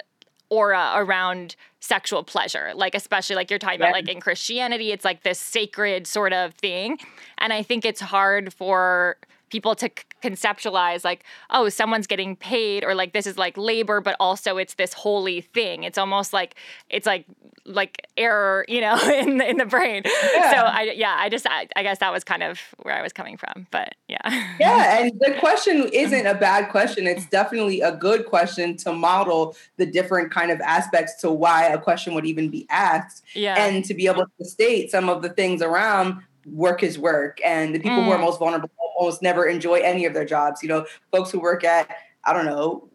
aura 0.51 0.93
around 0.97 1.57
sexual 1.81 2.23
pleasure 2.25 2.73
like 2.75 2.95
especially 2.95 3.37
like 3.37 3.51
you're 3.51 3.59
talking 3.59 3.81
yeah. 3.81 3.87
about 3.87 3.95
like 3.95 4.09
in 4.09 4.21
christianity 4.21 4.93
it's 4.93 5.05
like 5.05 5.23
this 5.23 5.39
sacred 5.39 6.07
sort 6.07 6.33
of 6.33 6.55
thing 6.55 6.99
and 7.39 7.53
i 7.53 7.63
think 7.63 7.85
it's 7.85 8.01
hard 8.01 8.53
for 8.53 9.17
people 9.51 9.75
to 9.75 9.91
conceptualize 10.23 11.05
like 11.05 11.25
oh 11.51 11.69
someone's 11.69 12.07
getting 12.07 12.37
paid 12.37 12.85
or 12.85 12.95
like 12.95 13.13
this 13.13 13.27
is 13.27 13.39
like 13.39 13.57
labor 13.57 14.01
but 14.01 14.17
also 14.21 14.57
it's 14.57 14.75
this 14.75 14.93
holy 14.93 15.41
thing. 15.41 15.85
It's 15.85 15.99
almost 15.99 16.33
like 16.33 16.55
it's 16.91 17.07
like 17.07 17.27
like 17.65 18.07
error 18.17 18.65
you 18.69 18.81
know 18.81 18.99
in 19.13 19.39
the, 19.39 19.49
in 19.49 19.57
the 19.59 19.67
brain. 19.67 20.03
Yeah. 20.05 20.51
so 20.51 20.57
i 20.59 20.83
yeah 20.95 21.17
i 21.19 21.29
just 21.29 21.47
I, 21.47 21.69
I, 21.77 21.83
guess 21.83 21.99
that 21.99 22.13
was 22.13 22.25
kind 22.25 22.43
of 22.43 22.59
where 22.83 22.95
i 22.95 23.03
was 23.03 23.13
coming 23.13 23.37
from 23.37 23.67
but 23.71 23.95
yeah. 24.09 24.19
Yeah 24.59 24.99
and 24.99 25.13
the 25.21 25.37
question 25.39 25.89
isn't 25.93 26.27
a 26.27 26.35
bad 26.35 26.71
question. 26.71 27.07
It's 27.07 27.23
mm-hmm. 27.23 27.31
definitely 27.31 27.81
a 27.81 27.93
good 27.93 28.27
question 28.27 28.77
to 28.79 28.93
model 28.93 29.57
the 29.77 29.87
different 29.87 30.31
kind 30.31 30.51
of 30.51 30.61
aspects 30.61 31.15
to 31.21 31.31
why 31.31 31.67
a 31.67 31.79
question 31.79 32.15
would 32.15 32.27
even 32.27 32.49
be 32.49 32.67
asked 32.71 33.25
yeah. 33.35 33.55
and 33.57 33.85
to 33.85 33.95
be 33.95 34.07
able 34.07 34.27
to 34.39 34.45
state 34.45 34.91
some 34.91 35.09
of 35.09 35.23
the 35.23 35.29
things 35.31 35.63
around 35.63 36.23
work 36.53 36.83
is 36.83 36.99
work 36.99 37.41
and 37.45 37.75
the 37.75 37.79
people 37.79 37.99
mm. 37.99 38.05
who 38.05 38.11
are 38.11 38.19
mm. 38.19 38.23
most 38.23 38.39
vulnerable 38.39 38.71
almost 38.99 39.23
never 39.23 39.47
enjoy 39.47 39.81
any 39.81 40.05
of 40.05 40.13
their 40.13 40.25
jobs 40.25 40.63
you 40.63 40.69
know 40.69 40.85
folks 41.13 41.31
who 41.31 41.39
work 41.39 41.63
at 41.65 41.89
i 42.25 42.33
don't 42.33 42.47
know 42.47 42.89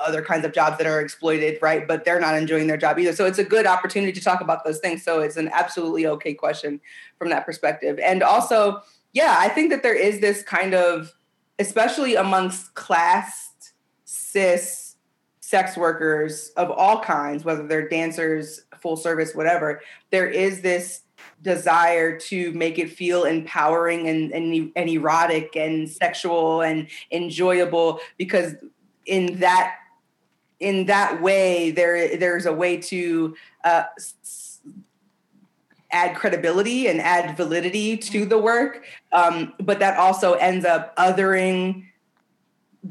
other 0.00 0.22
kinds 0.22 0.44
of 0.44 0.52
jobs 0.52 0.76
that 0.78 0.86
are 0.86 1.00
exploited 1.00 1.58
right 1.62 1.86
but 1.86 2.04
they're 2.04 2.20
not 2.20 2.36
enjoying 2.36 2.66
their 2.66 2.76
job 2.76 2.98
either 2.98 3.12
so 3.12 3.24
it's 3.24 3.38
a 3.38 3.44
good 3.44 3.66
opportunity 3.66 4.12
to 4.12 4.20
talk 4.20 4.40
about 4.40 4.64
those 4.64 4.78
things 4.78 5.02
so 5.02 5.20
it's 5.20 5.36
an 5.36 5.48
absolutely 5.52 6.06
okay 6.06 6.34
question 6.34 6.80
from 7.18 7.30
that 7.30 7.46
perspective 7.46 7.98
and 8.00 8.22
also 8.22 8.80
yeah 9.12 9.36
i 9.38 9.48
think 9.48 9.70
that 9.70 9.82
there 9.82 9.96
is 9.96 10.20
this 10.20 10.42
kind 10.42 10.74
of 10.74 11.12
especially 11.58 12.16
amongst 12.16 12.74
classed 12.74 13.72
cis 14.04 14.96
sex 15.40 15.76
workers 15.76 16.50
of 16.56 16.70
all 16.70 17.00
kinds 17.00 17.44
whether 17.44 17.66
they're 17.66 17.88
dancers 17.88 18.62
full 18.78 18.96
service 18.96 19.34
whatever 19.34 19.80
there 20.10 20.26
is 20.26 20.62
this 20.62 21.03
desire 21.42 22.18
to 22.18 22.52
make 22.52 22.78
it 22.78 22.90
feel 22.90 23.24
empowering 23.24 24.08
and, 24.08 24.32
and, 24.32 24.72
and 24.74 24.88
erotic 24.88 25.56
and 25.56 25.88
sexual 25.88 26.62
and 26.62 26.88
enjoyable 27.10 28.00
because 28.18 28.54
in 29.06 29.40
that 29.40 29.76
in 30.60 30.86
that 30.86 31.20
way 31.20 31.70
there 31.70 32.16
there's 32.16 32.46
a 32.46 32.52
way 32.52 32.76
to 32.76 33.36
uh, 33.64 33.84
add 35.90 36.16
credibility 36.16 36.88
and 36.88 37.00
add 37.00 37.36
validity 37.36 37.96
to 37.96 38.24
the 38.24 38.38
work 38.38 38.84
um, 39.12 39.52
but 39.60 39.78
that 39.78 39.98
also 39.98 40.34
ends 40.34 40.64
up 40.64 40.96
othering 40.96 41.84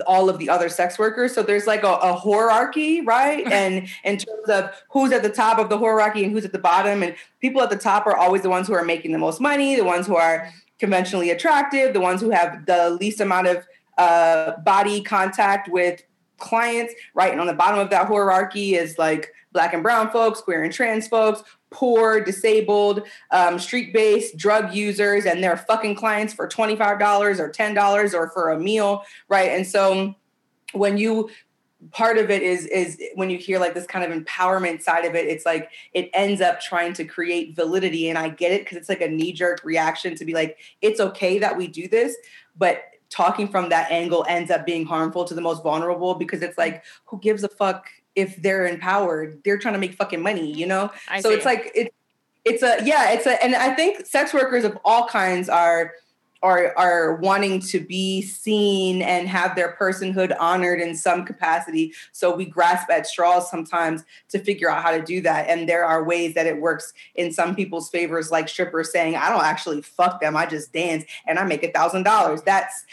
all 0.07 0.29
of 0.29 0.39
the 0.39 0.49
other 0.49 0.69
sex 0.69 0.97
workers. 0.97 1.33
So 1.33 1.43
there's 1.43 1.67
like 1.67 1.83
a, 1.83 1.93
a 1.93 2.13
hierarchy, 2.13 3.01
right? 3.01 3.45
and 3.51 3.87
in 4.03 4.17
terms 4.17 4.49
of 4.49 4.71
who's 4.89 5.11
at 5.11 5.23
the 5.23 5.29
top 5.29 5.59
of 5.59 5.69
the 5.69 5.77
hierarchy 5.77 6.23
and 6.23 6.33
who's 6.33 6.45
at 6.45 6.51
the 6.51 6.59
bottom. 6.59 7.03
And 7.03 7.15
people 7.41 7.61
at 7.61 7.69
the 7.69 7.77
top 7.77 8.05
are 8.07 8.15
always 8.15 8.41
the 8.41 8.49
ones 8.49 8.67
who 8.67 8.73
are 8.73 8.85
making 8.85 9.11
the 9.11 9.17
most 9.17 9.39
money, 9.41 9.75
the 9.75 9.83
ones 9.83 10.07
who 10.07 10.15
are 10.15 10.49
conventionally 10.79 11.29
attractive, 11.31 11.93
the 11.93 12.01
ones 12.01 12.21
who 12.21 12.29
have 12.29 12.65
the 12.65 12.89
least 12.91 13.21
amount 13.21 13.47
of 13.47 13.65
uh, 13.97 14.57
body 14.57 15.01
contact 15.01 15.69
with 15.69 16.03
clients, 16.37 16.93
right? 17.13 17.31
And 17.31 17.39
on 17.39 17.47
the 17.47 17.53
bottom 17.53 17.79
of 17.79 17.89
that 17.91 18.07
hierarchy 18.07 18.75
is 18.75 18.97
like 18.97 19.31
black 19.53 19.73
and 19.73 19.83
brown 19.83 20.09
folks, 20.09 20.41
queer 20.41 20.63
and 20.63 20.73
trans 20.73 21.07
folks, 21.07 21.43
poor, 21.73 22.21
disabled, 22.21 23.03
um, 23.31 23.59
street 23.59 23.91
based 23.91 24.37
drug 24.37 24.73
users, 24.73 25.25
and 25.25 25.43
their 25.43 25.57
fucking 25.57 25.95
clients 25.95 26.33
for 26.33 26.47
$25 26.47 27.39
or 27.39 27.49
$10 27.49 28.13
or 28.13 28.29
for 28.29 28.51
a 28.51 28.59
meal, 28.59 29.03
right? 29.27 29.49
And 29.49 29.67
so 29.67 30.15
when 30.71 30.97
you 30.97 31.29
part 31.91 32.17
of 32.17 32.29
it 32.29 32.41
is 32.41 32.65
is 32.67 33.01
when 33.15 33.29
you 33.29 33.37
hear 33.37 33.59
like 33.59 33.73
this 33.73 33.85
kind 33.85 34.09
of 34.09 34.17
empowerment 34.17 34.81
side 34.81 35.03
of 35.03 35.15
it 35.15 35.27
it's 35.27 35.45
like 35.45 35.69
it 35.93 36.09
ends 36.13 36.39
up 36.39 36.61
trying 36.61 36.93
to 36.93 37.03
create 37.03 37.55
validity 37.57 38.07
and 38.07 38.17
i 38.17 38.29
get 38.29 38.53
it 38.53 38.61
because 38.61 38.77
it's 38.77 38.87
like 38.87 39.01
a 39.01 39.07
knee 39.07 39.33
jerk 39.33 39.61
reaction 39.65 40.15
to 40.15 40.23
be 40.23 40.33
like 40.33 40.57
it's 40.81 41.01
okay 41.01 41.39
that 41.39 41.57
we 41.57 41.67
do 41.67 41.85
this 41.89 42.15
but 42.55 42.83
talking 43.09 43.47
from 43.47 43.69
that 43.69 43.91
angle 43.91 44.25
ends 44.29 44.49
up 44.49 44.65
being 44.65 44.85
harmful 44.85 45.25
to 45.25 45.33
the 45.33 45.41
most 45.41 45.61
vulnerable 45.61 46.15
because 46.15 46.41
it's 46.41 46.57
like 46.57 46.83
who 47.05 47.19
gives 47.19 47.43
a 47.43 47.49
fuck 47.49 47.87
if 48.15 48.41
they're 48.41 48.65
empowered 48.67 49.41
they're 49.43 49.57
trying 49.57 49.73
to 49.73 49.79
make 49.79 49.93
fucking 49.93 50.21
money 50.21 50.51
you 50.51 50.65
know? 50.65 50.91
I 51.09 51.21
so 51.21 51.29
see. 51.29 51.35
it's 51.35 51.45
like 51.45 51.71
it, 51.75 51.93
it's 52.45 52.63
a 52.63 52.83
yeah 52.83 53.11
it's 53.11 53.25
a 53.25 53.41
and 53.43 53.55
i 53.55 53.73
think 53.73 54.05
sex 54.05 54.33
workers 54.33 54.63
of 54.63 54.77
all 54.83 55.07
kinds 55.07 55.49
are 55.49 55.93
are 56.43 56.77
are 56.77 57.15
wanting 57.15 57.59
to 57.59 57.79
be 57.79 58.21
seen 58.21 59.01
and 59.01 59.27
have 59.27 59.55
their 59.55 59.75
personhood 59.79 60.35
honored 60.39 60.79
in 60.81 60.93
some 60.93 61.25
capacity. 61.25 61.93
So 62.11 62.35
we 62.35 62.45
grasp 62.45 62.91
at 62.91 63.07
straws 63.07 63.49
sometimes 63.49 64.03
to 64.29 64.39
figure 64.39 64.69
out 64.69 64.83
how 64.83 64.91
to 64.91 65.01
do 65.01 65.21
that. 65.21 65.47
And 65.47 65.67
there 65.67 65.85
are 65.85 66.03
ways 66.03 66.35
that 66.35 66.45
it 66.45 66.61
works 66.61 66.93
in 67.15 67.31
some 67.31 67.55
people's 67.55 67.89
favors 67.89 68.29
like 68.29 68.49
strippers 68.49 68.91
saying 68.91 69.15
i 69.15 69.29
don't 69.29 69.43
actually 69.43 69.81
fuck 69.81 70.19
them 70.19 70.35
i 70.35 70.45
just 70.45 70.73
dance 70.73 71.05
and 71.25 71.39
i 71.39 71.45
make 71.45 71.63
a 71.63 71.71
thousand 71.71 72.03
dollars. 72.03 72.41
That's 72.43 72.85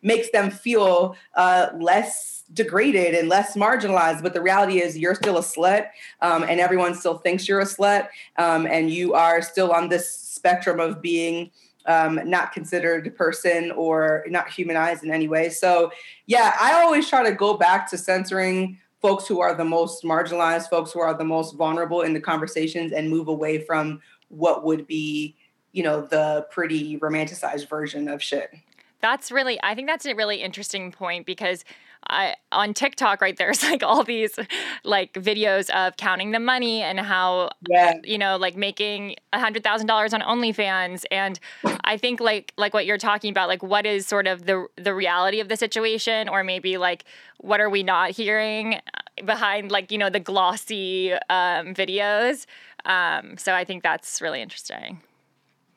makes 0.00 0.30
them 0.30 0.50
feel 0.50 1.16
uh, 1.34 1.68
less 1.76 2.33
degraded 2.52 3.14
and 3.14 3.28
less 3.28 3.56
marginalized. 3.56 4.22
But 4.22 4.34
the 4.34 4.42
reality 4.42 4.80
is, 4.82 4.96
you're 4.98 5.14
still 5.14 5.38
a 5.38 5.42
slut, 5.42 5.88
um, 6.20 6.42
and 6.42 6.60
everyone 6.60 6.94
still 6.94 7.18
thinks 7.18 7.48
you're 7.48 7.60
a 7.60 7.64
slut, 7.64 8.08
um, 8.38 8.66
and 8.66 8.90
you 8.90 9.14
are 9.14 9.42
still 9.42 9.72
on 9.72 9.88
this 9.88 10.10
spectrum 10.10 10.80
of 10.80 11.00
being 11.00 11.50
um, 11.86 12.20
not 12.24 12.52
considered 12.52 13.06
a 13.06 13.10
person 13.10 13.70
or 13.72 14.24
not 14.28 14.48
humanized 14.50 15.04
in 15.04 15.10
any 15.10 15.28
way. 15.28 15.50
So, 15.50 15.92
yeah, 16.26 16.54
I 16.60 16.72
always 16.74 17.08
try 17.08 17.22
to 17.28 17.34
go 17.34 17.54
back 17.54 17.90
to 17.90 17.98
censoring 17.98 18.78
folks 19.02 19.26
who 19.26 19.40
are 19.40 19.54
the 19.54 19.64
most 19.64 20.02
marginalized, 20.02 20.70
folks 20.70 20.92
who 20.92 21.00
are 21.00 21.12
the 21.12 21.24
most 21.24 21.56
vulnerable 21.56 22.00
in 22.00 22.14
the 22.14 22.20
conversations, 22.20 22.92
and 22.92 23.10
move 23.10 23.28
away 23.28 23.58
from 23.58 24.00
what 24.28 24.64
would 24.64 24.86
be, 24.86 25.36
you 25.72 25.82
know, 25.82 26.00
the 26.00 26.46
pretty 26.50 26.98
romanticized 26.98 27.68
version 27.68 28.08
of 28.08 28.22
shit 28.22 28.54
That's 29.02 29.30
really, 29.30 29.58
I 29.62 29.74
think 29.74 29.86
that's 29.86 30.06
a 30.06 30.14
really 30.14 30.40
interesting 30.40 30.90
point 30.90 31.26
because 31.26 31.62
I, 32.08 32.36
on 32.52 32.74
TikTok, 32.74 33.20
right, 33.20 33.36
there's 33.36 33.62
like 33.62 33.82
all 33.82 34.04
these 34.04 34.38
like 34.84 35.14
videos 35.14 35.70
of 35.70 35.96
counting 35.96 36.32
the 36.32 36.38
money 36.38 36.82
and 36.82 37.00
how, 37.00 37.50
yeah. 37.68 37.94
you 38.02 38.18
know, 38.18 38.36
like 38.36 38.56
making 38.56 39.16
a 39.32 39.40
hundred 39.40 39.64
thousand 39.64 39.86
dollars 39.86 40.12
on 40.14 40.20
OnlyFans. 40.20 41.04
And 41.10 41.38
I 41.84 41.96
think 41.96 42.20
like, 42.20 42.52
like 42.56 42.74
what 42.74 42.86
you're 42.86 42.98
talking 42.98 43.30
about, 43.30 43.48
like 43.48 43.62
what 43.62 43.86
is 43.86 44.06
sort 44.06 44.26
of 44.26 44.46
the, 44.46 44.66
the 44.76 44.94
reality 44.94 45.40
of 45.40 45.48
the 45.48 45.56
situation, 45.56 46.28
or 46.28 46.44
maybe 46.44 46.76
like, 46.76 47.04
what 47.38 47.60
are 47.60 47.70
we 47.70 47.82
not 47.82 48.10
hearing 48.10 48.80
behind 49.24 49.70
like, 49.70 49.90
you 49.90 49.98
know, 49.98 50.10
the 50.10 50.20
glossy 50.20 51.12
um, 51.12 51.74
videos. 51.74 52.46
Um, 52.84 53.36
so 53.38 53.54
I 53.54 53.64
think 53.64 53.82
that's 53.82 54.20
really 54.20 54.42
interesting 54.42 55.00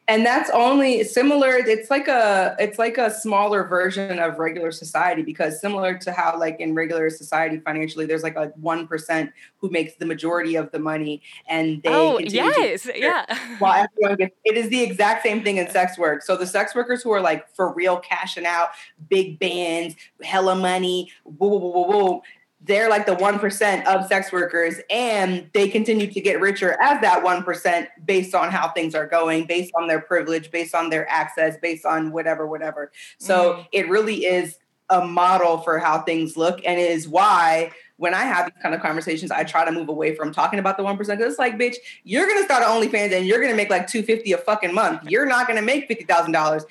and 0.08 0.26
that's 0.26 0.50
only 0.52 1.04
similar 1.04 1.58
it's 1.58 1.90
like 1.90 2.08
a 2.08 2.56
it's 2.60 2.80
like 2.80 2.98
a 2.98 3.12
smaller 3.12 3.66
version 3.66 4.20
of 4.20 4.40
regular 4.40 4.72
society 4.72 5.22
because 5.22 5.60
similar 5.60 5.98
to 5.98 6.12
how 6.12 6.38
like 6.40 6.60
in 6.60 6.74
regular 6.74 7.10
society 7.10 7.60
financially 7.60 8.06
there's 8.06 8.24
like 8.24 8.36
a 8.36 8.50
1% 8.62 9.32
who 9.58 9.70
makes 9.70 9.96
the 9.96 10.06
majority 10.06 10.56
of 10.56 10.72
the 10.72 10.80
money 10.80 11.22
and 11.48 11.82
they 11.84 11.90
oh 11.90 12.20
yes 12.20 12.88
yeah. 12.96 13.26
while 13.60 13.86
everyone 13.86 14.18
gets 14.18 14.36
it 14.46 14.56
is 14.56 14.70
the 14.70 14.82
exact 14.82 15.24
same 15.24 15.44
thing 15.44 15.58
in 15.58 15.70
sex 15.70 15.98
work. 15.98 16.22
So 16.22 16.38
the 16.38 16.48
sex 16.48 16.74
workers 16.74 17.04
who 17.04 17.12
are 17.12 17.22
like 17.22 17.54
for 17.56 17.74
real 17.74 17.98
cashing 17.98 18.46
out 18.46 18.70
big 19.10 19.40
bands 19.40 19.96
hella 20.24 20.56
money 20.56 21.12
woo, 21.26 21.50
woo, 21.50 21.60
woo, 21.60 21.88
woo, 21.88 22.22
they're 22.68 22.90
like 22.90 23.06
the 23.06 23.16
1% 23.16 23.86
of 23.86 24.08
sex 24.08 24.32
workers 24.32 24.76
and 24.90 25.50
they 25.54 25.68
continue 25.68 26.12
to 26.12 26.22
get 26.22 26.40
richer 26.40 26.78
as 26.82 27.02
that 27.02 27.24
1% 27.24 27.88
based 28.06 28.36
on 28.36 28.52
how 28.52 28.70
things 28.70 28.94
are 28.94 29.08
going 29.08 29.46
based 29.46 29.72
on 29.76 29.88
their 29.88 30.02
privilege 30.02 30.52
based 30.52 30.76
on 30.76 30.90
their 30.90 31.10
access 31.10 31.58
based 31.62 31.86
on 31.86 32.12
whatever 32.12 32.46
whatever 32.48 32.92
so 33.18 33.54
mm. 33.54 33.68
it 33.72 33.90
really 33.90 34.26
is 34.26 34.58
a 34.90 35.06
model 35.06 35.58
for 35.60 35.80
how 35.80 36.02
things 36.02 36.38
look 36.38 36.62
and 36.66 36.80
it 36.80 36.92
is 36.92 37.08
why 37.08 37.72
when 37.98 38.14
I 38.14 38.24
have 38.24 38.46
these 38.46 38.62
kind 38.62 38.74
of 38.76 38.82
conversations, 38.82 39.32
I 39.32 39.44
try 39.44 39.66
to 39.66 39.72
move 39.72 39.90
away 39.90 40.16
from 40.16 40.32
talking 40.32 40.60
about 40.60 40.78
the 40.78 40.84
one 40.84 40.98
percent. 40.98 41.20
Because 41.20 41.34
it's 41.34 41.40
like, 41.40 41.58
bitch, 41.58 41.76
you're 42.04 42.28
gonna 42.28 42.46
start 42.46 42.64
an 42.64 42.70
OnlyFans 42.70 43.12
and 43.12 43.26
you're 43.26 43.42
gonna 43.42 43.56
make 43.56 43.70
like 43.70 43.88
two 43.88 44.04
fifty 44.04 44.32
a 44.34 44.38
fucking 44.38 44.74
month. 44.74 45.02
You're 45.10 45.26
not 45.26 45.48
gonna 45.48 45.64
make 45.64 45.88
fifty 45.88 46.06
thousand 46.06 46.32
dollars 46.32 46.64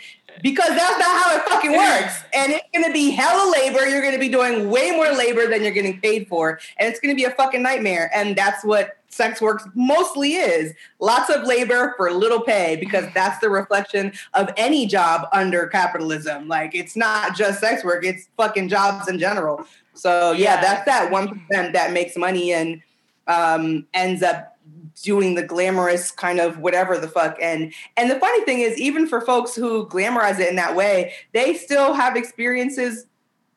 because 0.43 0.69
that's 0.69 0.99
not 0.99 1.23
how 1.23 1.37
it 1.37 1.43
fucking 1.45 1.73
works. 1.73 2.23
And 2.35 2.53
it's 2.53 2.65
gonna 2.75 2.93
be 2.93 3.11
hella 3.11 3.51
labor. 3.51 3.87
You're 3.87 4.03
gonna 4.03 4.19
be 4.19 4.29
doing 4.29 4.71
way 4.71 4.91
more 4.91 5.13
labor 5.13 5.47
than 5.47 5.63
you're 5.63 5.73
getting 5.73 6.01
paid 6.01 6.29
for, 6.29 6.61
and 6.79 6.89
it's 6.89 7.01
gonna 7.01 7.15
be 7.15 7.25
a 7.25 7.31
fucking 7.31 7.63
nightmare. 7.63 8.11
And 8.15 8.37
that's 8.37 8.65
what 8.65 8.97
sex 9.09 9.41
work 9.41 9.63
mostly 9.75 10.35
is 10.35 10.75
lots 11.01 11.31
of 11.31 11.45
labor 11.45 11.95
for 11.97 12.11
little 12.13 12.43
pay 12.43 12.77
because 12.77 13.07
that's 13.15 13.39
the 13.39 13.49
reflection 13.49 14.13
of 14.35 14.51
any 14.59 14.87
job 14.87 15.27
under 15.33 15.69
capitalism 15.69 16.47
like 16.49 16.75
it's 16.75 16.97
not 16.97 17.35
just 17.35 17.61
sex 17.61 17.83
work 17.83 18.05
it's 18.05 18.29
fucking 18.37 18.69
jobs 18.69 19.09
in 19.09 19.19
general 19.19 19.65
so 19.95 20.33
yeah, 20.33 20.57
yeah. 20.57 20.61
that's 20.61 20.85
that 20.85 21.11
one 21.11 21.29
percent 21.29 21.73
that 21.73 21.93
makes 21.93 22.17
money 22.17 22.53
and 22.53 22.83
um, 23.27 23.87
ends 23.95 24.23
up 24.23 24.56
doing 25.03 25.35
the 25.35 25.43
glamorous 25.43 26.11
kind 26.11 26.41
of 26.41 26.59
whatever 26.59 26.99
the 26.99 27.09
fuck. 27.09 27.37
And 27.41 27.73
and 27.97 28.11
the 28.11 28.19
funny 28.19 28.45
thing 28.45 28.61
is 28.61 28.79
even 28.79 29.07
for 29.07 29.21
folks 29.21 29.55
who 29.55 29.87
glamorize 29.87 30.39
it 30.39 30.49
in 30.49 30.57
that 30.57 30.75
way 30.75 31.15
they 31.33 31.55
still 31.55 31.95
have 31.95 32.17
experiences 32.17 33.07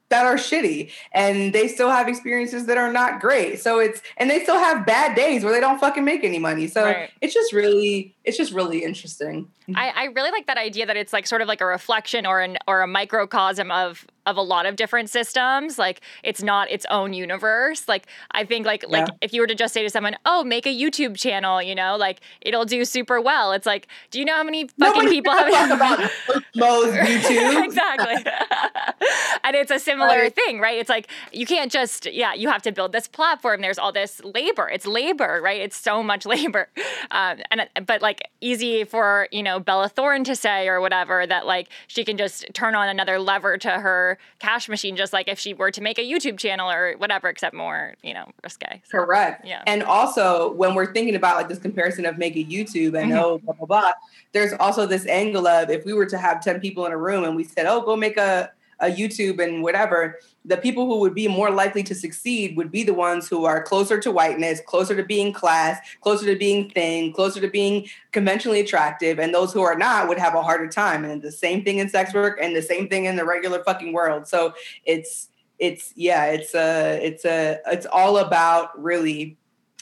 that 0.09 0.25
are 0.25 0.35
shitty 0.35 0.91
and 1.11 1.53
they 1.53 1.67
still 1.67 1.89
have 1.89 2.07
experiences 2.07 2.65
that 2.65 2.77
are 2.77 2.91
not 2.91 3.21
great. 3.21 3.59
So 3.59 3.79
it's 3.79 4.01
and 4.17 4.29
they 4.29 4.41
still 4.41 4.57
have 4.57 4.85
bad 4.85 5.15
days 5.15 5.43
where 5.43 5.53
they 5.53 5.59
don't 5.59 5.79
fucking 5.79 6.03
make 6.03 6.23
any 6.23 6.39
money. 6.39 6.67
So 6.67 6.83
right. 6.83 7.11
it's 7.21 7.33
just 7.33 7.53
really 7.53 8.15
it's 8.23 8.37
just 8.37 8.51
really 8.51 8.83
interesting 8.83 9.47
I, 9.75 9.89
I 9.89 10.03
really 10.05 10.31
like 10.31 10.47
that 10.47 10.57
idea 10.57 10.85
that 10.85 10.97
it's 10.97 11.13
like 11.13 11.27
sort 11.27 11.41
of 11.41 11.47
like 11.47 11.61
a 11.61 11.65
reflection 11.65 12.25
or 12.25 12.41
an 12.41 12.57
or 12.67 12.81
a 12.81 12.87
microcosm 12.87 13.71
of 13.71 14.05
of 14.29 14.37
a 14.37 14.41
lot 14.41 14.65
of 14.65 14.75
different 14.75 15.09
systems. 15.09 15.77
Like 15.77 16.01
it's 16.23 16.43
not 16.43 16.69
its 16.69 16.85
own 16.89 17.13
universe. 17.13 17.87
Like 17.87 18.07
I 18.31 18.45
think 18.45 18.65
like 18.65 18.83
yeah. 18.83 18.99
like 18.99 19.07
if 19.21 19.33
you 19.33 19.41
were 19.41 19.47
to 19.47 19.55
just 19.55 19.73
say 19.73 19.83
to 19.83 19.89
someone, 19.89 20.15
"Oh, 20.25 20.43
make 20.43 20.65
a 20.65 20.69
YouTube 20.69 21.17
channel," 21.17 21.61
you 21.61 21.75
know, 21.75 21.97
like 21.97 22.21
it'll 22.41 22.65
do 22.65 22.85
super 22.85 23.19
well. 23.19 23.51
It's 23.51 23.65
like, 23.65 23.87
do 24.11 24.19
you 24.19 24.25
know 24.25 24.35
how 24.35 24.43
many 24.43 24.67
fucking 24.67 24.77
Nobody 24.77 25.09
people 25.09 25.33
have 25.33 25.71
about 25.71 25.99
Mo's 26.55 26.93
YouTube? 26.93 27.63
exactly. 27.65 28.15
and 29.43 29.55
it's 29.55 29.71
a 29.71 29.79
similar 29.79 30.07
right. 30.07 30.35
thing, 30.35 30.59
right? 30.59 30.77
It's 30.77 30.89
like 30.89 31.07
you 31.31 31.45
can't 31.45 31.71
just 31.71 32.05
yeah, 32.05 32.33
you 32.33 32.49
have 32.49 32.61
to 32.63 32.71
build 32.71 32.91
this 32.91 33.07
platform. 33.07 33.61
There's 33.61 33.79
all 33.79 33.91
this 33.91 34.23
labor. 34.23 34.69
It's 34.69 34.85
labor, 34.85 35.41
right? 35.43 35.61
It's 35.61 35.75
so 35.75 36.03
much 36.03 36.25
labor. 36.25 36.69
Um, 37.11 37.39
and 37.51 37.67
but 37.85 38.01
like 38.01 38.21
easy 38.41 38.83
for 38.83 39.27
you 39.31 39.41
know 39.41 39.58
Bella 39.59 39.89
Thorne 39.89 40.23
to 40.25 40.35
say 40.35 40.67
or 40.67 40.81
whatever 40.81 41.25
that 41.25 41.45
like 41.45 41.69
she 41.87 42.03
can 42.03 42.17
just 42.17 42.45
turn 42.53 42.75
on 42.75 42.89
another 42.89 43.19
lever 43.19 43.57
to 43.57 43.69
her 43.69 44.17
cash 44.39 44.69
machine, 44.69 44.95
just 44.95 45.13
like 45.13 45.27
if 45.27 45.39
she 45.39 45.53
were 45.53 45.71
to 45.71 45.81
make 45.81 45.97
a 45.97 46.03
YouTube 46.03 46.37
channel 46.37 46.69
or 46.69 46.95
whatever, 46.97 47.29
except 47.29 47.55
more, 47.55 47.95
you 48.03 48.13
know, 48.13 48.25
risque. 48.43 48.81
So, 48.85 48.99
Correct. 48.99 49.45
Yeah. 49.45 49.63
And 49.67 49.83
also, 49.83 50.51
when 50.53 50.75
we're 50.75 50.91
thinking 50.91 51.15
about 51.15 51.37
like 51.37 51.49
this 51.49 51.59
comparison 51.59 52.05
of 52.05 52.17
making 52.17 52.49
YouTube 52.49 52.99
and 52.99 53.11
mm-hmm. 53.11 53.19
oh, 53.19 53.37
blah, 53.39 53.53
blah, 53.53 53.65
blah, 53.65 53.91
there's 54.31 54.53
also 54.53 54.85
this 54.85 55.05
angle 55.07 55.47
of 55.47 55.69
if 55.69 55.85
we 55.85 55.93
were 55.93 56.05
to 56.05 56.17
have 56.17 56.43
10 56.43 56.59
people 56.59 56.85
in 56.85 56.91
a 56.91 56.97
room 56.97 57.23
and 57.23 57.35
we 57.35 57.43
said, 57.43 57.65
oh, 57.65 57.81
go 57.81 57.95
make 57.95 58.17
a, 58.17 58.51
a 58.79 58.87
YouTube 58.87 59.43
and 59.43 59.61
whatever, 59.61 60.19
the 60.45 60.57
people 60.57 60.85
who 60.85 60.99
would 60.99 61.13
be 61.13 61.27
more 61.27 61.51
likely 61.51 61.83
to 61.83 61.93
succeed 61.93 62.55
would 62.57 62.71
be 62.71 62.83
the 62.83 62.93
ones 62.93 63.27
who 63.27 63.45
are 63.45 63.61
closer 63.61 63.99
to 63.99 64.11
whiteness, 64.11 64.61
closer 64.65 64.95
to 64.95 65.03
being 65.03 65.33
class, 65.33 65.77
closer 66.01 66.25
to 66.25 66.37
being 66.37 66.69
thin, 66.69 67.11
closer 67.13 67.41
to 67.41 67.47
being 67.47 67.87
conventionally 68.11 68.59
attractive, 68.59 69.19
and 69.19 69.33
those 69.33 69.53
who 69.53 69.61
are 69.61 69.75
not 69.75 70.07
would 70.07 70.17
have 70.17 70.35
a 70.35 70.41
harder 70.41 70.67
time. 70.67 71.03
And 71.03 71.21
the 71.21 71.31
same 71.31 71.63
thing 71.63 71.79
in 71.79 71.89
sex 71.89 72.13
work, 72.13 72.39
and 72.41 72.55
the 72.55 72.61
same 72.61 72.87
thing 72.87 73.05
in 73.05 73.15
the 73.15 73.25
regular 73.25 73.63
fucking 73.63 73.93
world. 73.93 74.27
So 74.27 74.53
it's 74.85 75.29
it's 75.59 75.93
yeah, 75.95 76.25
it's 76.25 76.55
a 76.55 76.99
it's 77.05 77.25
a 77.25 77.59
it's 77.67 77.85
all 77.85 78.17
about 78.17 78.81
really 78.81 79.37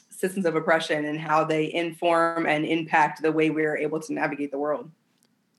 systems 0.09 0.47
of 0.47 0.55
oppression 0.55 1.05
and 1.05 1.19
how 1.19 1.43
they 1.43 1.71
inform 1.71 2.47
and 2.47 2.65
impact 2.65 3.21
the 3.21 3.31
way 3.31 3.51
we're 3.51 3.77
able 3.77 3.99
to 3.99 4.13
navigate 4.13 4.49
the 4.49 4.57
world. 4.57 4.89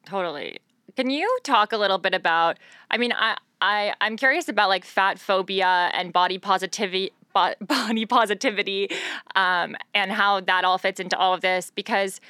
Totally. 0.05 0.59
Can 0.99 1.11
you 1.11 1.39
talk 1.45 1.73
a 1.73 1.77
little 1.77 1.99
bit 1.99 2.13
about? 2.13 2.59
I 2.91 2.99
mean, 2.99 3.13
I 3.13 3.37
I 3.61 3.95
I'm 4.01 4.17
curious 4.17 4.49
about 4.49 4.69
like 4.69 4.85
fat 4.85 5.21
phobia 5.21 5.93
and 5.95 6.13
body 6.13 6.39
positivity 6.39 7.13
body 7.61 8.05
positivity 8.05 8.91
um, 9.37 9.77
and 9.95 10.11
how 10.11 10.41
that 10.41 10.65
all 10.65 10.77
fits 10.77 10.99
into 10.99 11.17
all 11.17 11.35
of 11.35 11.41
this 11.41 11.71
because 11.73 12.21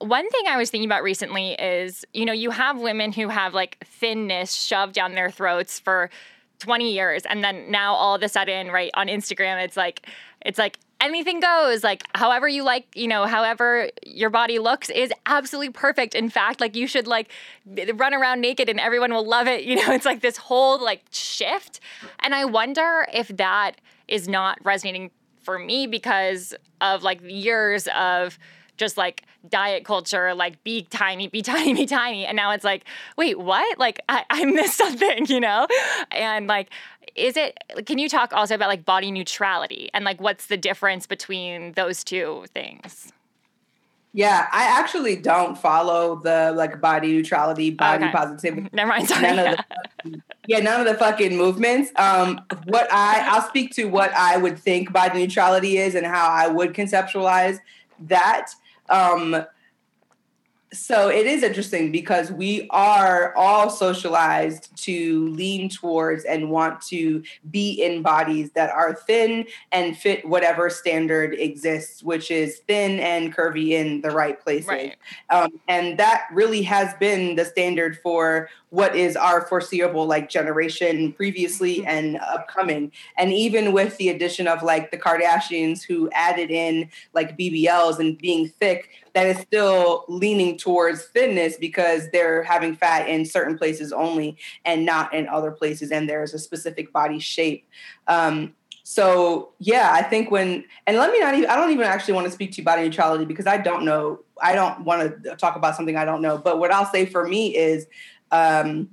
one 0.00 0.28
thing 0.28 0.42
I 0.48 0.56
was 0.56 0.70
thinking 0.70 0.88
about 0.88 1.04
recently 1.04 1.52
is 1.52 2.04
you 2.12 2.24
know 2.24 2.32
you 2.32 2.50
have 2.50 2.80
women 2.80 3.12
who 3.12 3.28
have 3.28 3.54
like 3.54 3.78
thinness 3.84 4.54
shoved 4.54 4.94
down 4.94 5.14
their 5.14 5.30
throats 5.30 5.78
for 5.78 6.10
20 6.58 6.92
years 6.92 7.22
and 7.26 7.44
then 7.44 7.70
now 7.70 7.94
all 7.94 8.16
of 8.16 8.22
a 8.24 8.28
sudden 8.28 8.72
right 8.72 8.90
on 8.94 9.06
Instagram 9.06 9.62
it's 9.64 9.76
like 9.76 10.04
it's 10.44 10.58
like 10.58 10.80
anything 11.00 11.40
goes 11.40 11.82
like 11.82 12.02
however 12.14 12.46
you 12.46 12.62
like 12.62 12.86
you 12.94 13.08
know 13.08 13.24
however 13.26 13.88
your 14.04 14.30
body 14.30 14.58
looks 14.58 14.90
is 14.90 15.12
absolutely 15.26 15.70
perfect 15.70 16.14
in 16.14 16.28
fact 16.28 16.60
like 16.60 16.76
you 16.76 16.86
should 16.86 17.06
like 17.06 17.30
run 17.94 18.14
around 18.14 18.40
naked 18.40 18.68
and 18.68 18.78
everyone 18.78 19.12
will 19.12 19.26
love 19.26 19.46
it 19.46 19.64
you 19.64 19.74
know 19.76 19.92
it's 19.92 20.04
like 20.04 20.20
this 20.20 20.36
whole 20.36 20.82
like 20.82 21.02
shift 21.10 21.80
and 22.20 22.34
i 22.34 22.44
wonder 22.44 23.06
if 23.12 23.28
that 23.28 23.72
is 24.08 24.28
not 24.28 24.58
resonating 24.64 25.10
for 25.42 25.58
me 25.58 25.86
because 25.86 26.54
of 26.80 27.02
like 27.02 27.20
years 27.22 27.88
of 27.96 28.38
just 28.76 28.96
like 28.96 29.24
diet 29.48 29.84
culture, 29.84 30.34
like 30.34 30.62
be 30.64 30.82
tiny, 30.82 31.28
be 31.28 31.42
tiny, 31.54 31.74
be 31.74 31.86
tiny. 31.86 32.26
And 32.26 32.34
now 32.34 32.50
it's 32.50 32.64
like, 32.64 32.84
wait, 33.16 33.38
what? 33.38 33.78
Like 33.78 34.00
I, 34.08 34.24
I 34.30 34.44
missed 34.46 34.78
something, 34.78 35.26
you 35.28 35.38
know? 35.38 35.66
And 36.10 36.46
like, 36.46 36.70
is 37.14 37.36
it, 37.36 37.58
can 37.86 37.98
you 37.98 38.08
talk 38.08 38.32
also 38.32 38.54
about 38.54 38.68
like 38.68 38.84
body 38.84 39.10
neutrality 39.10 39.90
and 39.94 40.04
like 40.04 40.20
what's 40.20 40.46
the 40.46 40.56
difference 40.56 41.06
between 41.06 41.72
those 41.72 42.04
two 42.04 42.44
things? 42.54 43.12
Yeah, 44.12 44.48
I 44.50 44.64
actually 44.64 45.16
don't 45.16 45.56
follow 45.56 46.16
the 46.16 46.52
like 46.56 46.80
body 46.80 47.12
neutrality, 47.12 47.70
body 47.70 48.04
okay. 48.04 48.12
positivity. 48.12 48.68
Never 48.72 48.88
mind. 48.88 49.08
Sorry. 49.08 49.22
None 49.22 49.36
yeah. 49.36 49.52
Of 49.52 49.58
the, 50.04 50.22
yeah, 50.48 50.58
none 50.58 50.80
of 50.80 50.86
the 50.86 50.94
fucking 50.94 51.36
movements. 51.36 51.92
Um, 51.94 52.40
what 52.64 52.88
I 52.92 53.24
I'll 53.28 53.46
speak 53.48 53.72
to 53.76 53.84
what 53.84 54.12
I 54.14 54.36
would 54.36 54.58
think 54.58 54.92
body 54.92 55.20
neutrality 55.20 55.78
is 55.78 55.94
and 55.94 56.04
how 56.04 56.28
I 56.28 56.48
would 56.48 56.74
conceptualize 56.74 57.60
that. 58.00 58.50
Um, 58.88 59.44
so 60.72 61.08
it 61.08 61.26
is 61.26 61.42
interesting 61.42 61.90
because 61.90 62.30
we 62.30 62.68
are 62.70 63.34
all 63.34 63.70
socialized 63.70 64.74
to 64.84 65.28
lean 65.30 65.68
towards 65.68 66.24
and 66.24 66.50
want 66.50 66.80
to 66.82 67.22
be 67.50 67.72
in 67.82 68.02
bodies 68.02 68.52
that 68.52 68.70
are 68.70 68.94
thin 68.94 69.46
and 69.72 69.96
fit 69.96 70.24
whatever 70.24 70.70
standard 70.70 71.34
exists, 71.34 72.02
which 72.04 72.30
is 72.30 72.58
thin 72.68 73.00
and 73.00 73.34
curvy 73.34 73.70
in 73.70 74.00
the 74.00 74.10
right 74.10 74.40
places. 74.40 74.68
Right. 74.68 74.96
Um, 75.30 75.60
and 75.66 75.98
that 75.98 76.26
really 76.32 76.62
has 76.62 76.94
been 77.00 77.34
the 77.34 77.44
standard 77.44 77.98
for 77.98 78.48
what 78.70 78.96
is 78.96 79.16
our 79.16 79.46
foreseeable 79.46 80.06
like 80.06 80.28
generation 80.28 81.12
previously 81.12 81.78
mm-hmm. 81.78 81.88
and 81.88 82.16
upcoming. 82.18 82.90
And 83.18 83.32
even 83.32 83.72
with 83.72 83.96
the 83.98 84.08
addition 84.08 84.48
of 84.48 84.62
like 84.62 84.90
the 84.90 84.98
Kardashians 84.98 85.82
who 85.82 86.08
added 86.12 86.50
in 86.50 86.88
like 87.12 87.36
BBLs 87.36 87.98
and 87.98 88.16
being 88.16 88.48
thick, 88.48 88.90
that 89.14 89.26
is 89.26 89.38
still 89.38 90.04
leaning 90.08 90.56
towards 90.56 91.04
thinness 91.06 91.56
because 91.56 92.08
they're 92.10 92.42
having 92.44 92.74
fat 92.74 93.08
in 93.08 93.24
certain 93.26 93.58
places 93.58 93.92
only 93.92 94.36
and 94.64 94.86
not 94.86 95.12
in 95.12 95.28
other 95.28 95.50
places 95.50 95.90
and 95.90 96.08
there's 96.08 96.32
a 96.32 96.38
specific 96.38 96.92
body 96.92 97.18
shape 97.18 97.66
um, 98.06 98.54
so 98.82 99.50
yeah 99.58 99.90
i 99.92 100.02
think 100.02 100.30
when 100.30 100.64
and 100.86 100.96
let 100.96 101.12
me 101.12 101.20
not 101.20 101.34
even 101.34 101.48
i 101.48 101.54
don't 101.54 101.70
even 101.70 101.84
actually 101.84 102.14
want 102.14 102.24
to 102.26 102.30
speak 102.30 102.50
to 102.50 102.58
you 102.58 102.64
body 102.64 102.82
neutrality 102.82 103.24
because 103.24 103.46
i 103.46 103.56
don't 103.56 103.84
know 103.84 104.18
i 104.42 104.54
don't 104.54 104.80
want 104.84 105.22
to 105.22 105.36
talk 105.36 105.54
about 105.54 105.76
something 105.76 105.96
i 105.96 106.04
don't 106.04 106.22
know 106.22 106.38
but 106.38 106.58
what 106.58 106.72
i'll 106.72 106.90
say 106.90 107.04
for 107.04 107.26
me 107.26 107.54
is 107.54 107.86
um, 108.30 108.90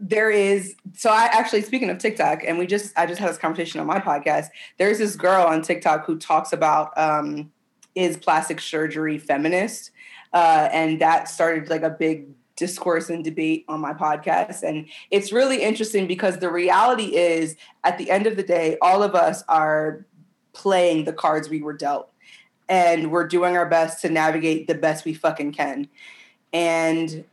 there 0.00 0.30
is 0.30 0.74
so 0.94 1.10
I 1.10 1.28
actually 1.32 1.62
speaking 1.62 1.90
of 1.90 1.98
TikTok, 1.98 2.42
and 2.44 2.58
we 2.58 2.66
just 2.66 2.96
I 2.98 3.06
just 3.06 3.20
had 3.20 3.30
this 3.30 3.38
conversation 3.38 3.80
on 3.80 3.86
my 3.86 3.98
podcast. 3.98 4.46
There's 4.78 4.98
this 4.98 5.16
girl 5.16 5.44
on 5.44 5.62
TikTok 5.62 6.04
who 6.04 6.18
talks 6.18 6.52
about 6.52 6.96
um, 6.96 7.50
is 7.94 8.16
plastic 8.16 8.60
surgery 8.60 9.18
feminist, 9.18 9.90
uh, 10.32 10.68
and 10.72 11.00
that 11.00 11.28
started 11.28 11.70
like 11.70 11.82
a 11.82 11.90
big 11.90 12.26
discourse 12.56 13.08
and 13.08 13.22
debate 13.22 13.64
on 13.68 13.80
my 13.80 13.92
podcast. 13.92 14.64
And 14.64 14.88
it's 15.12 15.32
really 15.32 15.62
interesting 15.62 16.08
because 16.08 16.38
the 16.38 16.50
reality 16.50 17.16
is, 17.16 17.56
at 17.84 17.98
the 17.98 18.10
end 18.10 18.26
of 18.26 18.36
the 18.36 18.42
day, 18.42 18.76
all 18.82 19.02
of 19.04 19.14
us 19.14 19.44
are 19.48 20.04
playing 20.54 21.04
the 21.04 21.12
cards 21.12 21.48
we 21.48 21.62
were 21.62 21.72
dealt, 21.72 22.10
and 22.68 23.12
we're 23.12 23.28
doing 23.28 23.56
our 23.56 23.68
best 23.68 24.02
to 24.02 24.08
navigate 24.08 24.66
the 24.66 24.74
best 24.74 25.04
we 25.04 25.14
fucking 25.14 25.52
can. 25.52 25.88
And 26.52 27.24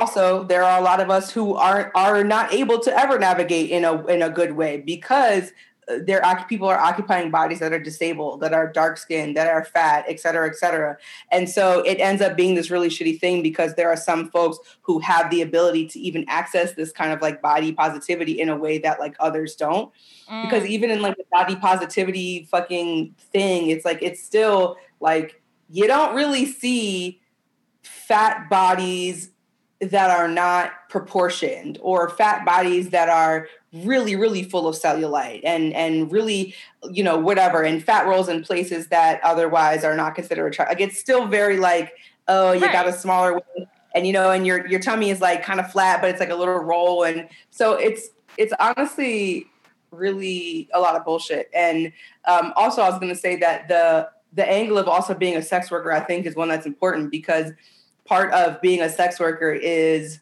also 0.00 0.44
there 0.44 0.62
are 0.62 0.78
a 0.80 0.82
lot 0.82 1.00
of 1.00 1.10
us 1.10 1.30
who 1.30 1.54
are 1.54 1.90
are 1.94 2.24
not 2.24 2.52
able 2.52 2.78
to 2.80 2.96
ever 2.98 3.18
navigate 3.18 3.70
in 3.70 3.84
a 3.84 4.04
in 4.06 4.22
a 4.22 4.30
good 4.30 4.52
way 4.52 4.80
because 4.80 5.52
uh, 5.88 5.96
there 6.06 6.22
people 6.48 6.68
are 6.68 6.78
occupying 6.78 7.30
bodies 7.30 7.58
that 7.58 7.72
are 7.72 7.78
disabled 7.78 8.40
that 8.40 8.52
are 8.54 8.70
dark 8.70 8.96
skinned 8.96 9.36
that 9.36 9.48
are 9.48 9.64
fat 9.64 10.04
et 10.06 10.20
cetera 10.20 10.48
et 10.48 10.54
cetera 10.54 10.96
and 11.32 11.48
so 11.48 11.80
it 11.80 11.96
ends 11.96 12.22
up 12.22 12.36
being 12.36 12.54
this 12.54 12.70
really 12.70 12.88
shitty 12.88 13.18
thing 13.18 13.42
because 13.42 13.74
there 13.74 13.88
are 13.88 13.96
some 13.96 14.30
folks 14.30 14.58
who 14.82 15.00
have 15.00 15.28
the 15.30 15.42
ability 15.42 15.86
to 15.88 15.98
even 15.98 16.24
access 16.28 16.74
this 16.74 16.92
kind 16.92 17.12
of 17.12 17.20
like 17.20 17.42
body 17.42 17.72
positivity 17.72 18.40
in 18.40 18.48
a 18.48 18.56
way 18.56 18.78
that 18.78 19.00
like 19.00 19.16
others 19.18 19.56
don't 19.56 19.92
mm. 20.30 20.42
because 20.44 20.64
even 20.66 20.88
in 20.88 21.02
like 21.02 21.16
the 21.16 21.24
body 21.32 21.56
positivity 21.56 22.46
fucking 22.50 23.12
thing 23.32 23.68
it's 23.68 23.84
like 23.84 23.98
it's 24.00 24.22
still 24.22 24.76
like 25.00 25.42
you 25.68 25.88
don't 25.88 26.14
really 26.14 26.46
see 26.46 27.20
fat 27.82 28.48
bodies 28.48 29.31
that 29.90 30.10
are 30.10 30.28
not 30.28 30.72
proportioned 30.88 31.78
or 31.82 32.08
fat 32.08 32.44
bodies 32.44 32.90
that 32.90 33.08
are 33.08 33.48
really 33.72 34.14
really 34.14 34.42
full 34.44 34.68
of 34.68 34.76
cellulite 34.76 35.40
and 35.44 35.72
and 35.72 36.12
really 36.12 36.54
you 36.90 37.02
know 37.02 37.18
whatever 37.18 37.62
and 37.62 37.82
fat 37.82 38.06
rolls 38.06 38.28
in 38.28 38.42
places 38.42 38.88
that 38.88 39.20
otherwise 39.24 39.82
are 39.82 39.96
not 39.96 40.14
considered 40.14 40.46
attractive 40.46 40.78
like 40.78 40.88
it's 40.88 40.98
still 40.98 41.26
very 41.26 41.56
like 41.56 41.94
oh 42.28 42.52
you 42.52 42.60
right. 42.60 42.72
got 42.72 42.86
a 42.86 42.92
smaller 42.92 43.34
waist 43.34 43.68
and 43.94 44.06
you 44.06 44.12
know 44.12 44.30
and 44.30 44.46
your 44.46 44.66
your 44.66 44.78
tummy 44.78 45.10
is 45.10 45.20
like 45.20 45.42
kind 45.42 45.58
of 45.58 45.70
flat 45.72 46.00
but 46.00 46.10
it's 46.10 46.20
like 46.20 46.30
a 46.30 46.34
little 46.34 46.58
roll 46.58 47.02
and 47.02 47.28
so 47.50 47.72
it's 47.72 48.10
it's 48.36 48.52
honestly 48.60 49.46
really 49.90 50.68
a 50.74 50.80
lot 50.80 50.94
of 50.94 51.04
bullshit 51.04 51.50
and 51.54 51.92
um, 52.26 52.52
also 52.56 52.82
i 52.82 52.88
was 52.88 52.98
going 53.00 53.12
to 53.12 53.18
say 53.18 53.36
that 53.36 53.68
the 53.68 54.08
the 54.34 54.48
angle 54.48 54.78
of 54.78 54.86
also 54.86 55.14
being 55.14 55.36
a 55.36 55.42
sex 55.42 55.70
worker 55.70 55.90
i 55.90 56.00
think 56.00 56.26
is 56.26 56.36
one 56.36 56.48
that's 56.48 56.66
important 56.66 57.10
because 57.10 57.52
part 58.04 58.32
of 58.32 58.60
being 58.60 58.80
a 58.80 58.88
sex 58.88 59.18
worker 59.20 59.52
is 59.52 60.20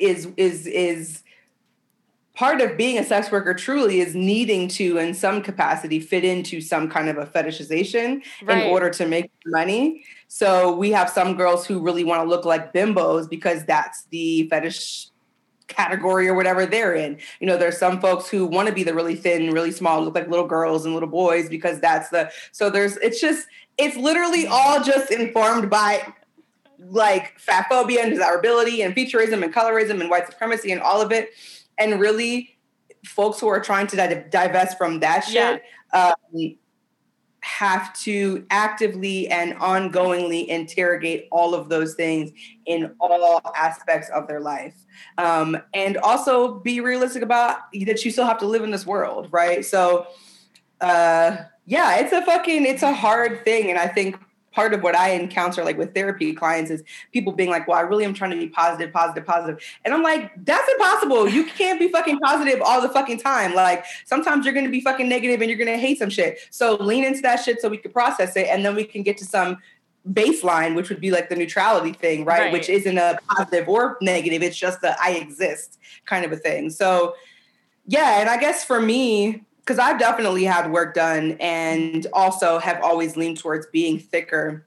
is 0.00 0.28
is 0.36 0.66
is 0.66 1.22
part 2.34 2.60
of 2.60 2.76
being 2.76 2.98
a 2.98 3.04
sex 3.04 3.30
worker 3.32 3.54
truly 3.54 4.00
is 4.00 4.14
needing 4.14 4.68
to 4.68 4.98
in 4.98 5.14
some 5.14 5.42
capacity 5.42 5.98
fit 5.98 6.24
into 6.24 6.60
some 6.60 6.88
kind 6.88 7.08
of 7.08 7.16
a 7.16 7.26
fetishization 7.26 8.22
right. 8.42 8.64
in 8.64 8.70
order 8.70 8.90
to 8.90 9.06
make 9.06 9.30
money 9.46 10.04
so 10.28 10.74
we 10.76 10.90
have 10.90 11.08
some 11.08 11.36
girls 11.36 11.66
who 11.66 11.80
really 11.80 12.04
want 12.04 12.22
to 12.22 12.28
look 12.28 12.44
like 12.44 12.72
bimbos 12.72 13.28
because 13.28 13.64
that's 13.64 14.04
the 14.10 14.48
fetish 14.48 15.08
category 15.68 16.28
or 16.28 16.34
whatever 16.34 16.64
they're 16.66 16.94
in. 16.94 17.18
You 17.40 17.46
know, 17.46 17.56
there's 17.56 17.78
some 17.78 18.00
folks 18.00 18.28
who 18.28 18.46
want 18.46 18.68
to 18.68 18.74
be 18.74 18.82
the 18.82 18.94
really 18.94 19.16
thin, 19.16 19.50
really 19.50 19.72
small, 19.72 20.02
look 20.02 20.14
like 20.14 20.28
little 20.28 20.46
girls 20.46 20.84
and 20.84 20.94
little 20.94 21.08
boys 21.08 21.48
because 21.48 21.80
that's 21.80 22.08
the 22.10 22.30
so 22.52 22.70
there's 22.70 22.96
it's 22.98 23.20
just 23.20 23.48
it's 23.78 23.96
literally 23.96 24.46
all 24.46 24.82
just 24.82 25.10
informed 25.10 25.68
by 25.70 26.02
like 26.78 27.38
fat 27.38 27.66
phobia 27.68 28.02
and 28.02 28.10
desirability 28.10 28.82
and 28.82 28.94
featureism 28.94 29.42
and 29.42 29.52
colorism 29.52 30.00
and 30.00 30.10
white 30.10 30.26
supremacy 30.26 30.72
and 30.72 30.80
all 30.80 31.00
of 31.00 31.12
it. 31.12 31.30
And 31.78 32.00
really, 32.00 32.56
folks 33.04 33.40
who 33.40 33.48
are 33.48 33.60
trying 33.60 33.86
to 33.88 34.24
divest 34.30 34.78
from 34.78 35.00
that 35.00 35.24
shit 35.24 35.62
yeah. 35.92 36.12
um, 36.34 36.56
have 37.40 37.92
to 38.00 38.44
actively 38.50 39.28
and 39.28 39.54
ongoingly 39.56 40.46
interrogate 40.48 41.28
all 41.30 41.54
of 41.54 41.68
those 41.68 41.94
things 41.94 42.32
in 42.66 42.92
all 42.98 43.40
aspects 43.54 44.10
of 44.10 44.26
their 44.26 44.40
life. 44.40 44.74
Um, 45.18 45.56
and 45.72 45.96
also 45.98 46.58
be 46.60 46.80
realistic 46.80 47.22
about 47.22 47.70
that 47.72 48.04
you 48.04 48.10
still 48.10 48.26
have 48.26 48.38
to 48.38 48.46
live 48.46 48.64
in 48.64 48.70
this 48.70 48.86
world, 48.86 49.28
right? 49.30 49.64
So, 49.64 50.06
uh, 50.80 51.36
yeah, 51.66 51.96
it's 51.96 52.12
a 52.12 52.22
fucking 52.24 52.64
it's 52.64 52.82
a 52.82 52.94
hard 52.94 53.44
thing, 53.44 53.70
and 53.70 53.78
I 53.78 53.88
think 53.88 54.16
part 54.52 54.72
of 54.72 54.82
what 54.82 54.96
I 54.96 55.10
encounter 55.10 55.62
like 55.62 55.76
with 55.76 55.94
therapy 55.94 56.32
clients 56.32 56.70
is 56.70 56.82
people 57.12 57.32
being 57.32 57.50
like, 57.50 57.66
"Well, 57.68 57.76
I 57.76 57.82
really 57.82 58.04
am 58.04 58.14
trying 58.14 58.30
to 58.30 58.36
be 58.36 58.48
positive, 58.48 58.92
positive, 58.92 59.26
positive," 59.26 59.62
and 59.84 59.92
I'm 59.92 60.02
like, 60.02 60.32
"That's 60.44 60.68
impossible. 60.72 61.28
You 61.28 61.44
can't 61.44 61.78
be 61.78 61.88
fucking 61.88 62.20
positive 62.20 62.62
all 62.62 62.80
the 62.80 62.88
fucking 62.88 63.18
time. 63.18 63.54
Like 63.54 63.84
sometimes 64.06 64.44
you're 64.44 64.54
going 64.54 64.64
to 64.64 64.70
be 64.70 64.80
fucking 64.80 65.08
negative 65.08 65.40
and 65.42 65.50
you're 65.50 65.58
going 65.58 65.70
to 65.70 65.78
hate 65.78 65.98
some 65.98 66.08
shit. 66.08 66.38
So 66.50 66.76
lean 66.76 67.04
into 67.04 67.20
that 67.22 67.44
shit 67.44 67.60
so 67.60 67.68
we 67.68 67.78
can 67.78 67.92
process 67.92 68.36
it, 68.36 68.46
and 68.46 68.64
then 68.64 68.74
we 68.74 68.84
can 68.84 69.02
get 69.02 69.18
to 69.18 69.24
some." 69.24 69.58
baseline 70.12 70.76
which 70.76 70.88
would 70.88 71.00
be 71.00 71.10
like 71.10 71.28
the 71.28 71.34
neutrality 71.34 71.92
thing 71.92 72.24
right? 72.24 72.42
right 72.42 72.52
which 72.52 72.68
isn't 72.68 72.96
a 72.96 73.18
positive 73.28 73.68
or 73.68 73.98
negative 74.00 74.40
it's 74.40 74.56
just 74.56 74.80
the 74.80 74.96
i 75.02 75.10
exist 75.10 75.80
kind 76.04 76.24
of 76.24 76.30
a 76.30 76.36
thing 76.36 76.70
so 76.70 77.16
yeah 77.88 78.20
and 78.20 78.28
i 78.28 78.38
guess 78.38 78.62
for 78.62 78.80
me 78.80 79.42
because 79.66 79.80
I've 79.80 79.98
definitely 79.98 80.44
had 80.44 80.70
work 80.70 80.94
done 80.94 81.36
and 81.40 82.06
also 82.12 82.60
have 82.60 82.80
always 82.82 83.16
leaned 83.16 83.38
towards 83.38 83.66
being 83.66 83.98
thicker 83.98 84.64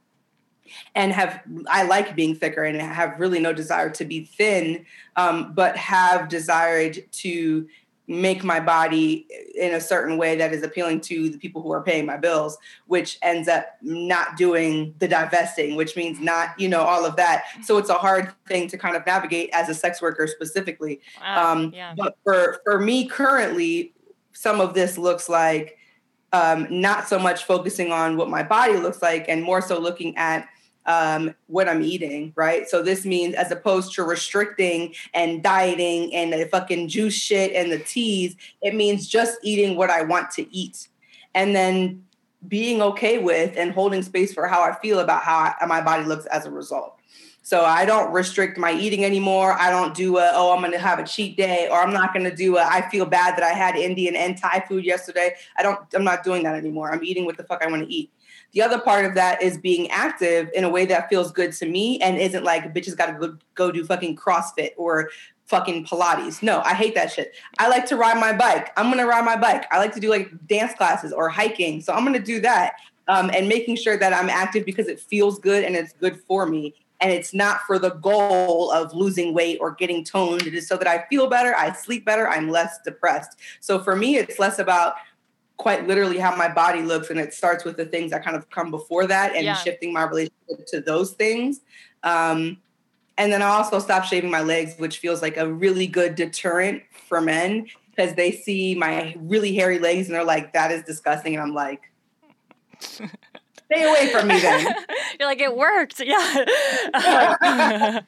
and 0.94 1.14
have 1.14 1.42
I 1.68 1.84
like 1.84 2.16
being 2.16 2.36
thicker 2.36 2.64
and 2.64 2.80
have 2.80 3.20
really 3.20 3.40
no 3.40 3.54
desire 3.54 3.90
to 3.92 4.06
be 4.06 4.26
thin, 4.26 4.86
um, 5.16 5.54
but 5.54 5.78
have 5.78 6.28
desired 6.28 7.00
to 7.14 7.68
make 8.08 8.44
my 8.44 8.60
body 8.60 9.28
in 9.56 9.76
a 9.76 9.80
certain 9.80 10.18
way 10.18 10.36
that 10.36 10.52
is 10.52 10.64
appealing 10.64 11.00
to 11.00 11.30
the 11.30 11.38
people 11.38 11.62
who 11.62 11.72
are 11.72 11.84
paying 11.84 12.08
my 12.08 12.18
bills, 12.18 12.58
which 12.88 13.20
ends 13.22 13.48
up 13.48 13.78
not 13.84 14.36
doing 14.36 14.96
the 14.98 15.08
divesting, 15.08 15.76
which 15.76 15.96
means 15.96 16.20
not, 16.20 16.60
you 16.60 16.68
know, 16.68 16.82
all 16.82 17.06
of 17.06 17.16
that. 17.16 17.46
So 17.64 17.78
it's 17.78 17.90
a 17.90 17.94
hard 17.94 18.34
thing 18.48 18.68
to 18.70 18.80
kind 18.80 18.96
of 18.96 19.06
navigate 19.06 19.52
as 19.54 19.70
a 19.70 19.76
sex 19.76 20.02
worker 20.02 20.26
specifically. 20.28 21.02
Wow, 21.22 21.52
um, 21.52 21.72
yeah. 21.74 21.94
But 21.96 22.18
for 22.24 22.62
for 22.64 22.80
me 22.80 23.08
currently, 23.08 23.94
some 24.34 24.62
of 24.62 24.74
this 24.74 24.98
looks 24.98 25.30
like 25.30 25.78
um, 26.32 26.68
not 26.70 27.08
so 27.08 27.18
much 27.18 27.44
focusing 27.44 27.92
on 27.92 28.18
what 28.18 28.30
my 28.30 28.44
body 28.44 28.78
looks 28.78 29.02
like 29.02 29.26
and 29.28 29.44
more 29.44 29.62
so 29.62 29.80
looking 29.80 30.16
at 30.18 30.48
um, 30.86 31.36
what 31.48 31.70
I'm 31.70 31.84
eating, 31.84 32.34
right? 32.36 32.68
So 32.68 32.82
this 32.82 33.06
means 33.06 33.36
as 33.36 33.52
opposed 33.52 33.94
to 33.94 34.04
restricting 34.04 34.96
and 35.14 35.44
dieting 35.44 36.14
and 36.16 36.34
the 36.34 36.46
fucking 36.48 36.88
juice 36.88 37.14
shit 37.14 37.54
and 37.54 37.72
the 37.72 37.80
teas, 37.80 38.36
it 38.62 38.74
means 38.74 39.08
just 39.08 39.38
eating 39.44 39.76
what 39.76 39.90
I 39.90 40.02
want 40.02 40.32
to 40.32 40.56
eat. 40.56 40.88
And 41.36 41.56
then 41.56 42.04
being 42.48 42.82
okay 42.82 43.20
with 43.20 43.56
and 43.58 43.72
holding 43.72 44.02
space 44.02 44.34
for 44.34 44.48
how 44.48 44.64
I 44.64 44.74
feel 44.80 45.00
about 45.00 45.24
how 45.24 45.54
I, 45.60 45.66
my 45.66 45.82
body 45.82 46.06
looks 46.06 46.26
as 46.28 46.46
a 46.46 46.52
result. 46.52 46.99
So 47.50 47.66
I 47.66 47.84
don't 47.84 48.12
restrict 48.14 48.60
my 48.60 48.74
eating 48.74 49.04
anymore. 49.04 49.54
I 49.54 49.72
don't 49.72 49.96
do 49.96 50.20
a, 50.20 50.30
oh, 50.36 50.54
I'm 50.54 50.60
going 50.60 50.72
to 50.72 50.78
have 50.78 51.00
a 51.00 51.04
cheat 51.04 51.36
day 51.36 51.68
or 51.68 51.82
I'm 51.82 51.92
not 51.92 52.14
going 52.14 52.24
to 52.30 52.36
do 52.36 52.58
a, 52.58 52.62
I 52.64 52.88
feel 52.92 53.08
bad 53.08 53.36
that 53.38 53.42
I 53.42 53.54
had 53.54 53.76
Indian 53.76 54.16
and 54.16 54.38
Thai 54.38 54.64
food 54.70 54.86
yesterday. 54.86 55.34
I 55.58 55.64
don't, 55.64 55.80
I'm 55.96 56.04
not 56.04 56.24
doing 56.24 56.44
that 56.44 56.54
anymore. 56.54 56.92
I'm 56.92 57.04
eating 57.04 57.26
what 57.26 57.38
the 57.38 57.44
fuck 57.44 57.64
I 57.64 57.68
want 57.68 57.82
to 57.88 57.92
eat. 57.92 58.12
The 58.52 58.62
other 58.62 58.78
part 58.78 59.04
of 59.06 59.16
that 59.16 59.42
is 59.42 59.58
being 59.58 59.90
active 59.90 60.52
in 60.54 60.64
a 60.64 60.70
way 60.70 60.86
that 60.86 61.10
feels 61.10 61.32
good 61.32 61.52
to 61.54 61.66
me 61.66 62.00
and 62.02 62.20
isn't 62.20 62.44
like 62.44 62.72
bitches 62.72 62.96
got 62.96 63.08
to 63.08 63.14
go, 63.14 63.36
go 63.56 63.72
do 63.72 63.84
fucking 63.84 64.16
CrossFit 64.16 64.74
or 64.78 65.10
fucking 65.48 65.88
Pilates. 65.88 66.44
No, 66.44 66.62
I 66.64 66.76
hate 66.76 66.94
that 66.94 67.12
shit. 67.12 67.34
I 67.58 67.68
like 67.68 67.88
to 67.88 67.96
ride 67.96 68.20
my 68.20 68.32
bike. 68.32 68.72
I'm 68.78 68.92
gonna 68.92 69.08
ride 69.08 69.26
my 69.26 69.36
bike. 69.36 69.66
I 69.72 69.80
like 69.80 69.96
to 69.96 70.00
do 70.00 70.12
like 70.12 70.30
dance 70.46 70.76
classes 70.76 71.12
or 71.12 71.30
hiking. 71.30 71.82
So 71.82 71.94
I'm 71.94 72.06
gonna 72.06 72.20
do 72.20 72.40
that. 72.42 72.74
Um, 73.08 73.32
and 73.34 73.50
making 73.50 73.78
sure 73.78 73.98
that 73.98 74.14
I'm 74.14 74.30
active 74.30 74.68
because 74.68 74.88
it 74.88 75.00
feels 75.00 75.40
good 75.40 75.64
and 75.64 75.76
it's 75.76 75.94
good 75.94 76.22
for 76.28 76.46
me 76.46 76.76
and 77.02 77.12
it's 77.12 77.34
not 77.34 77.62
for 77.62 77.80
the 77.80 77.92
goal 77.92 78.72
of 78.72 78.94
losing 78.94 79.34
weight 79.34 79.58
or 79.62 79.72
getting 79.72 80.04
toned. 80.04 80.46
It 80.46 80.54
is 80.54 80.68
so 80.68 80.78
that 80.78 80.88
I 80.88 81.06
feel 81.10 81.28
better, 81.28 81.56
I 81.56 81.72
sleep 81.74 82.06
better, 82.06 82.28
I'm 82.28 82.50
less 82.50 82.80
depressed. 82.84 83.40
So 83.60 83.80
for 83.80 83.96
me, 83.96 84.18
it's 84.18 84.40
less 84.40 84.60
about 84.60 84.96
quite 85.58 85.88
literally 85.88 86.18
how 86.18 86.36
my 86.36 86.48
body 86.48 86.82
looks, 86.82 87.10
and 87.10 87.20
it 87.20 87.34
starts 87.34 87.66
with 87.66 87.78
the 87.78 87.86
things 87.86 88.12
that 88.12 88.24
kind 88.24 88.36
of 88.36 88.50
come 88.50 88.72
before 88.72 89.08
that 89.08 89.36
and 89.36 89.46
yeah. 89.46 89.56
shifting 89.56 89.94
my 89.94 90.04
relationship 90.04 90.66
to 90.68 90.82
those 90.82 91.12
things. 91.12 91.62
Um, 92.04 92.58
and 93.18 93.32
then 93.32 93.42
I 93.42 93.48
also 93.48 93.80
stopped 93.80 94.08
shaving 94.08 94.32
my 94.32 94.42
legs, 94.42 94.76
which 94.78 95.00
feels 95.00 95.22
like 95.22 95.36
a 95.36 95.52
really 95.52 95.88
good 95.88 96.16
deterrent 96.16 96.84
for 97.08 97.20
men 97.20 97.68
because 97.92 98.16
they 98.16 98.32
see 98.32 98.76
my 98.76 99.14
really 99.20 99.54
hairy 99.54 99.78
legs 99.78 100.08
and 100.08 100.16
they're 100.16 100.24
like, 100.24 100.54
that 100.54 100.72
is 100.72 100.84
disgusting. 100.84 101.36
And 101.36 101.44
I'm 101.44 101.54
like, 101.54 101.92
Stay 103.72 103.84
away 103.84 104.08
from 104.08 104.28
me 104.28 104.40
then. 104.40 104.66
You're 105.20 105.28
like, 105.28 105.42
it 105.42 105.56
worked. 105.56 106.00
Yeah. 106.10 106.46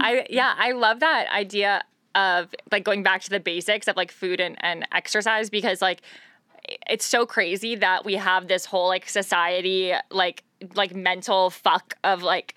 I 0.00 0.26
yeah, 0.28 0.54
I 0.58 0.72
love 0.72 1.00
that 1.00 1.28
idea 1.32 1.82
of 2.14 2.54
like 2.72 2.84
going 2.84 3.02
back 3.02 3.22
to 3.22 3.30
the 3.30 3.38
basics 3.38 3.86
of 3.86 3.96
like 3.96 4.10
food 4.10 4.40
and, 4.40 4.56
and 4.60 4.86
exercise 4.92 5.50
because 5.50 5.80
like 5.80 6.02
it's 6.88 7.04
so 7.04 7.26
crazy 7.26 7.76
that 7.76 8.04
we 8.04 8.14
have 8.14 8.48
this 8.48 8.64
whole 8.64 8.88
like 8.88 9.08
society 9.08 9.92
like 10.10 10.42
like 10.74 10.94
mental 10.94 11.50
fuck 11.50 11.94
of 12.02 12.22
like 12.22 12.54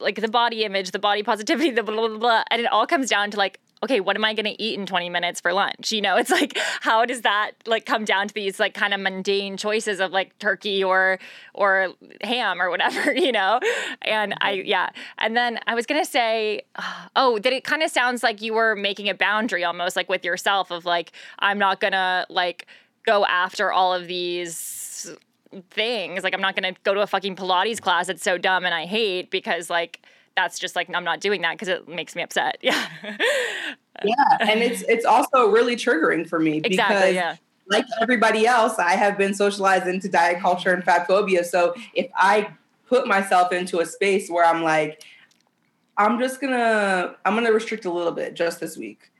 like 0.00 0.20
the 0.20 0.28
body 0.28 0.64
image, 0.64 0.90
the 0.90 0.98
body 0.98 1.22
positivity, 1.22 1.70
the 1.70 1.82
blah 1.82 2.08
blah 2.08 2.18
blah, 2.18 2.44
and 2.50 2.60
it 2.62 2.66
all 2.66 2.86
comes 2.86 3.08
down 3.08 3.30
to 3.30 3.36
like 3.36 3.60
okay, 3.82 4.00
what 4.00 4.16
am 4.16 4.24
I 4.24 4.32
going 4.32 4.46
to 4.46 4.62
eat 4.62 4.78
in 4.78 4.86
20 4.86 5.10
minutes 5.10 5.40
for 5.40 5.52
lunch? 5.52 5.92
You 5.92 6.00
know, 6.00 6.16
it's 6.16 6.30
like 6.30 6.56
how 6.80 7.04
does 7.04 7.22
that 7.22 7.52
like 7.66 7.86
come 7.86 8.04
down 8.04 8.28
to 8.28 8.34
these 8.34 8.58
like 8.58 8.74
kind 8.74 8.94
of 8.94 9.00
mundane 9.00 9.56
choices 9.56 10.00
of 10.00 10.12
like 10.12 10.38
turkey 10.38 10.82
or 10.82 11.18
or 11.52 11.88
ham 12.22 12.60
or 12.60 12.70
whatever, 12.70 13.12
you 13.14 13.32
know? 13.32 13.60
And 14.02 14.34
I 14.40 14.56
mm-hmm. 14.56 14.66
yeah. 14.66 14.90
And 15.18 15.36
then 15.36 15.58
I 15.66 15.74
was 15.74 15.86
going 15.86 16.02
to 16.02 16.10
say 16.10 16.62
uh, 16.76 17.08
oh, 17.16 17.38
that 17.40 17.52
it 17.52 17.64
kind 17.64 17.82
of 17.82 17.90
sounds 17.90 18.22
like 18.22 18.40
you 18.40 18.54
were 18.54 18.74
making 18.74 19.08
a 19.08 19.14
boundary 19.14 19.64
almost 19.64 19.96
like 19.96 20.08
with 20.08 20.24
yourself 20.24 20.70
of 20.70 20.84
like 20.84 21.12
I'm 21.38 21.58
not 21.58 21.80
going 21.80 21.92
to 21.92 22.26
like 22.30 22.66
go 23.04 23.26
after 23.26 23.70
all 23.70 23.92
of 23.92 24.06
these 24.06 25.14
things. 25.70 26.24
Like 26.24 26.34
I'm 26.34 26.40
not 26.40 26.56
going 26.56 26.74
to 26.74 26.80
go 26.82 26.94
to 26.94 27.00
a 27.00 27.06
fucking 27.06 27.36
Pilates 27.36 27.80
class. 27.80 28.08
It's 28.08 28.22
so 28.22 28.38
dumb 28.38 28.64
and 28.64 28.74
I 28.74 28.86
hate 28.86 29.30
because 29.30 29.70
like 29.70 30.00
that's 30.36 30.58
just 30.58 30.76
like 30.76 30.88
I'm 30.92 31.04
not 31.04 31.20
doing 31.20 31.42
that 31.42 31.52
because 31.52 31.68
it 31.68 31.88
makes 31.88 32.14
me 32.14 32.22
upset. 32.22 32.58
Yeah. 33.96 34.08
yeah, 34.40 34.50
and 34.50 34.60
it's 34.60 34.82
it's 34.88 35.04
also 35.04 35.52
really 35.52 35.76
triggering 35.76 36.28
for 36.28 36.40
me 36.40 36.58
because 36.58 37.14
yeah. 37.14 37.36
like 37.68 37.84
everybody 38.02 38.44
else, 38.44 38.76
I 38.80 38.96
have 38.96 39.16
been 39.16 39.34
socialized 39.34 39.86
into 39.86 40.08
diet 40.08 40.40
culture 40.40 40.72
and 40.72 40.82
fat 40.82 41.06
phobia. 41.06 41.44
So 41.44 41.74
if 41.94 42.10
I 42.16 42.48
put 42.88 43.06
myself 43.06 43.52
into 43.52 43.78
a 43.78 43.86
space 43.86 44.28
where 44.28 44.44
I'm 44.44 44.64
like, 44.64 45.04
I'm 45.96 46.18
just 46.18 46.40
gonna 46.40 47.14
I'm 47.24 47.34
gonna 47.34 47.52
restrict 47.52 47.84
a 47.84 47.90
little 47.92 48.10
bit 48.10 48.34
just 48.34 48.58
this 48.58 48.76
week. 48.76 49.12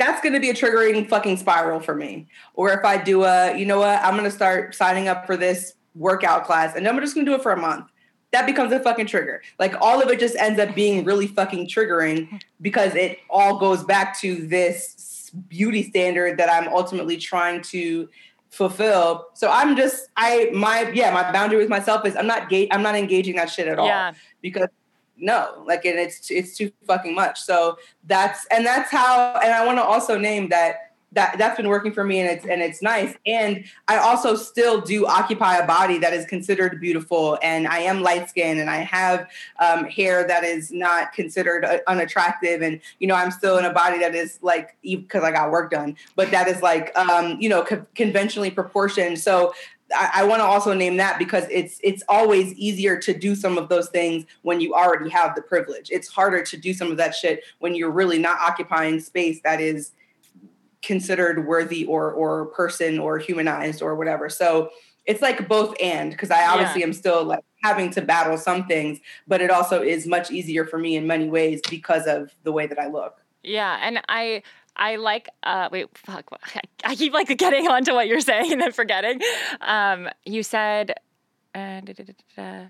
That's 0.00 0.20
gonna 0.20 0.40
be 0.40 0.50
a 0.50 0.54
triggering 0.54 1.08
fucking 1.08 1.36
spiral 1.36 1.78
for 1.78 1.94
me. 1.94 2.26
Or 2.54 2.72
if 2.72 2.84
I 2.84 3.00
do 3.00 3.22
a, 3.22 3.56
you 3.56 3.66
know 3.66 3.78
what, 3.78 4.02
I'm 4.02 4.16
gonna 4.16 4.32
start 4.32 4.74
signing 4.74 5.06
up 5.06 5.26
for 5.26 5.36
this 5.36 5.74
workout 5.94 6.44
class 6.44 6.74
and 6.74 6.88
I'm 6.88 6.98
just 6.98 7.14
gonna 7.14 7.24
do 7.24 7.34
it 7.34 7.42
for 7.42 7.52
a 7.52 7.60
month 7.60 7.86
that 8.30 8.46
becomes 8.46 8.72
a 8.72 8.80
fucking 8.80 9.06
trigger. 9.06 9.42
Like 9.58 9.74
all 9.80 10.02
of 10.02 10.08
it 10.10 10.20
just 10.20 10.36
ends 10.36 10.60
up 10.60 10.74
being 10.74 11.04
really 11.04 11.26
fucking 11.26 11.68
triggering 11.68 12.42
because 12.60 12.94
it 12.94 13.18
all 13.30 13.58
goes 13.58 13.84
back 13.84 14.18
to 14.20 14.46
this 14.46 15.30
beauty 15.48 15.82
standard 15.82 16.38
that 16.38 16.50
I'm 16.50 16.72
ultimately 16.72 17.16
trying 17.16 17.62
to 17.62 18.08
fulfill. 18.50 19.28
So 19.34 19.50
I'm 19.50 19.76
just 19.76 20.08
I 20.16 20.50
my 20.52 20.90
yeah, 20.92 21.12
my 21.12 21.30
boundary 21.32 21.58
with 21.58 21.68
myself 21.68 22.04
is 22.06 22.16
I'm 22.16 22.26
not 22.26 22.48
ga- 22.48 22.68
I'm 22.70 22.82
not 22.82 22.96
engaging 22.96 23.36
that 23.36 23.50
shit 23.50 23.68
at 23.68 23.78
all 23.78 23.86
yeah. 23.86 24.12
because 24.42 24.68
no, 25.16 25.64
like 25.66 25.84
and 25.84 25.98
it's 25.98 26.30
it's 26.30 26.56
too 26.56 26.70
fucking 26.86 27.14
much. 27.14 27.40
So 27.40 27.78
that's 28.04 28.46
and 28.50 28.64
that's 28.64 28.90
how 28.90 29.38
and 29.42 29.52
I 29.52 29.66
want 29.66 29.78
to 29.78 29.82
also 29.82 30.18
name 30.18 30.48
that 30.50 30.87
that 31.12 31.36
that's 31.38 31.56
been 31.56 31.68
working 31.68 31.92
for 31.92 32.04
me 32.04 32.20
and 32.20 32.28
it's 32.28 32.44
and 32.44 32.60
it's 32.60 32.82
nice 32.82 33.14
and 33.26 33.64
i 33.88 33.96
also 33.96 34.36
still 34.36 34.80
do 34.80 35.06
occupy 35.06 35.56
a 35.56 35.66
body 35.66 35.98
that 35.98 36.12
is 36.12 36.26
considered 36.26 36.80
beautiful 36.80 37.38
and 37.42 37.66
i 37.66 37.78
am 37.78 38.02
light 38.02 38.28
skinned 38.28 38.60
and 38.60 38.68
i 38.68 38.76
have 38.76 39.28
um, 39.58 39.84
hair 39.86 40.26
that 40.26 40.44
is 40.44 40.70
not 40.70 41.12
considered 41.12 41.64
uh, 41.64 41.78
unattractive 41.86 42.60
and 42.62 42.80
you 42.98 43.06
know 43.06 43.14
i'm 43.14 43.30
still 43.30 43.56
in 43.56 43.64
a 43.64 43.72
body 43.72 43.98
that 43.98 44.14
is 44.14 44.38
like 44.42 44.76
because 44.82 45.22
i 45.22 45.30
got 45.30 45.50
work 45.50 45.70
done 45.70 45.96
but 46.14 46.30
that 46.30 46.46
is 46.46 46.62
like 46.62 46.96
um, 46.96 47.40
you 47.40 47.48
know 47.48 47.62
co- 47.62 47.86
conventionally 47.94 48.50
proportioned 48.50 49.18
so 49.18 49.52
I, 49.94 50.10
I 50.16 50.24
want 50.24 50.40
to 50.40 50.44
also 50.44 50.74
name 50.74 50.96
that 50.98 51.18
because 51.18 51.44
it's 51.50 51.80
it's 51.82 52.02
always 52.08 52.52
easier 52.54 52.98
to 52.98 53.16
do 53.16 53.34
some 53.34 53.56
of 53.56 53.68
those 53.68 53.88
things 53.88 54.26
when 54.42 54.60
you 54.60 54.74
already 54.74 55.08
have 55.10 55.34
the 55.34 55.40
privilege. 55.42 55.88
It's 55.90 56.08
harder 56.08 56.42
to 56.42 56.56
do 56.56 56.74
some 56.74 56.90
of 56.90 56.96
that 56.98 57.14
shit 57.14 57.42
when 57.60 57.74
you're 57.74 57.90
really 57.90 58.18
not 58.18 58.38
occupying 58.40 59.00
space 59.00 59.40
that 59.44 59.60
is 59.60 59.92
considered 60.82 61.46
worthy 61.46 61.84
or 61.84 62.12
or 62.12 62.46
person 62.46 62.98
or 62.98 63.18
humanized 63.18 63.82
or 63.82 63.94
whatever. 63.96 64.28
So 64.28 64.70
it's 65.06 65.22
like 65.22 65.48
both 65.48 65.74
and 65.82 66.10
because 66.10 66.30
I 66.30 66.46
obviously 66.46 66.80
yeah. 66.80 66.86
am 66.86 66.92
still 66.92 67.24
like 67.24 67.44
having 67.62 67.90
to 67.90 68.02
battle 68.02 68.36
some 68.36 68.66
things, 68.66 69.00
but 69.26 69.40
it 69.40 69.50
also 69.50 69.82
is 69.82 70.06
much 70.06 70.30
easier 70.30 70.64
for 70.66 70.78
me 70.78 70.96
in 70.96 71.06
many 71.06 71.28
ways 71.28 71.60
because 71.68 72.06
of 72.06 72.30
the 72.44 72.52
way 72.52 72.66
that 72.66 72.78
I 72.78 72.88
look. 72.88 73.16
Yeah, 73.42 73.78
and 73.82 74.00
I 74.08 74.42
I 74.76 74.96
like 74.96 75.28
uh 75.42 75.68
wait 75.72 75.88
fuck 75.96 76.26
I 76.84 76.94
keep 76.94 77.12
like 77.12 77.36
getting 77.36 77.68
onto 77.68 77.94
what 77.94 78.06
you're 78.06 78.20
saying 78.20 78.52
and 78.52 78.60
then 78.60 78.72
forgetting. 78.72 79.20
Um 79.60 80.08
you 80.24 80.42
said 80.42 80.94
uh, 81.54 81.80
da, 81.80 81.92
da, 81.92 82.04
da, 82.36 82.66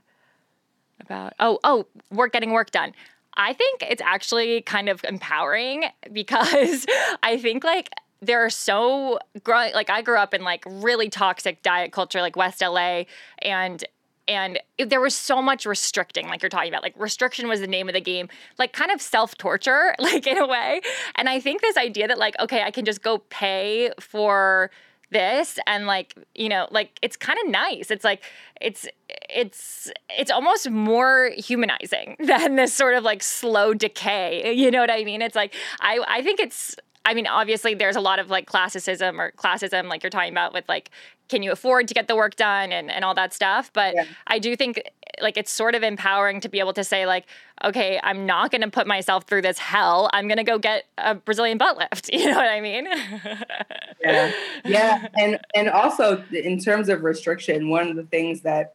about 1.00 1.34
oh 1.40 1.58
oh 1.64 1.86
work 2.10 2.32
getting 2.32 2.52
work 2.52 2.70
done. 2.70 2.92
I 3.38 3.52
think 3.52 3.82
it's 3.88 4.02
actually 4.02 4.62
kind 4.62 4.88
of 4.88 5.02
empowering 5.04 5.84
because 6.12 6.84
I 7.22 7.38
think 7.38 7.64
like 7.64 7.88
there 8.20 8.44
are 8.44 8.50
so 8.50 9.20
growing 9.44 9.72
like 9.74 9.90
I 9.90 10.02
grew 10.02 10.18
up 10.18 10.34
in 10.34 10.42
like 10.42 10.64
really 10.66 11.08
toxic 11.08 11.62
diet 11.62 11.92
culture 11.92 12.20
like 12.20 12.34
West 12.34 12.60
LA 12.60 13.04
and 13.40 13.84
and 14.26 14.60
there 14.86 15.00
was 15.00 15.14
so 15.14 15.40
much 15.40 15.64
restricting 15.64 16.26
like 16.26 16.42
you're 16.42 16.50
talking 16.50 16.68
about 16.68 16.82
like 16.82 16.94
restriction 16.98 17.48
was 17.48 17.60
the 17.60 17.68
name 17.68 17.88
of 17.88 17.94
the 17.94 18.00
game 18.00 18.28
like 18.58 18.72
kind 18.72 18.90
of 18.90 19.00
self-torture 19.00 19.94
like 20.00 20.26
in 20.26 20.36
a 20.36 20.46
way. 20.46 20.80
And 21.14 21.28
i 21.28 21.38
think 21.38 21.60
this 21.62 21.76
idea 21.76 22.08
that 22.08 22.18
like 22.18 22.34
okay 22.40 22.62
i 22.62 22.72
can 22.72 22.84
just 22.84 23.02
go 23.02 23.18
pay 23.30 23.92
for 24.00 24.70
this 25.10 25.58
and 25.66 25.86
like 25.86 26.14
you 26.34 26.48
know 26.48 26.68
like 26.70 26.98
it's 27.02 27.16
kind 27.16 27.38
of 27.44 27.50
nice. 27.50 27.90
It's 27.90 28.04
like 28.04 28.22
it's 28.60 28.86
it's 29.28 29.90
it's 30.10 30.30
almost 30.30 30.70
more 30.70 31.30
humanizing 31.36 32.16
than 32.24 32.56
this 32.56 32.74
sort 32.74 32.94
of 32.94 33.04
like 33.04 33.22
slow 33.22 33.74
decay. 33.74 34.52
You 34.52 34.70
know 34.70 34.80
what 34.80 34.90
i 34.90 35.04
mean? 35.04 35.22
It's 35.22 35.36
like 35.36 35.54
i 35.80 36.02
i 36.08 36.22
think 36.22 36.40
it's 36.40 36.76
I 37.04 37.14
mean, 37.14 37.26
obviously, 37.26 37.72
there's 37.72 37.96
a 37.96 38.02
lot 38.02 38.18
of 38.18 38.28
like 38.28 38.44
classicism 38.44 39.18
or 39.18 39.32
classism, 39.32 39.88
like 39.88 40.02
you're 40.02 40.10
talking 40.10 40.30
about 40.30 40.52
with 40.52 40.68
like, 40.68 40.90
can 41.28 41.42
you 41.42 41.52
afford 41.52 41.88
to 41.88 41.94
get 41.94 42.08
the 42.08 42.16
work 42.16 42.36
done 42.36 42.72
and, 42.72 42.90
and 42.90 43.04
all 43.04 43.14
that 43.14 43.32
stuff. 43.34 43.70
But 43.72 43.94
yeah. 43.94 44.04
I 44.26 44.38
do 44.38 44.56
think 44.56 44.82
like 45.20 45.36
it's 45.36 45.50
sort 45.50 45.74
of 45.74 45.82
empowering 45.82 46.40
to 46.40 46.48
be 46.48 46.60
able 46.60 46.72
to 46.74 46.84
say, 46.84 47.06
like, 47.06 47.26
okay, 47.64 48.00
I'm 48.02 48.26
not 48.26 48.50
going 48.50 48.62
to 48.62 48.70
put 48.70 48.86
myself 48.86 49.24
through 49.24 49.42
this 49.42 49.58
hell. 49.58 50.08
I'm 50.12 50.28
going 50.28 50.38
to 50.38 50.44
go 50.44 50.58
get 50.58 50.84
a 50.96 51.14
Brazilian 51.14 51.58
butt 51.58 51.76
lift. 51.78 52.10
You 52.18 52.30
know 52.30 52.36
what 52.36 52.48
I 52.48 52.60
mean? 52.60 52.86
yeah. 54.00 54.32
Yeah. 54.64 55.06
And, 55.16 55.38
and 55.54 55.68
also, 55.68 56.24
in 56.32 56.58
terms 56.58 56.88
of 56.88 57.04
restriction, 57.04 57.68
one 57.68 57.88
of 57.88 57.96
the 57.96 58.02
things 58.02 58.40
that, 58.40 58.74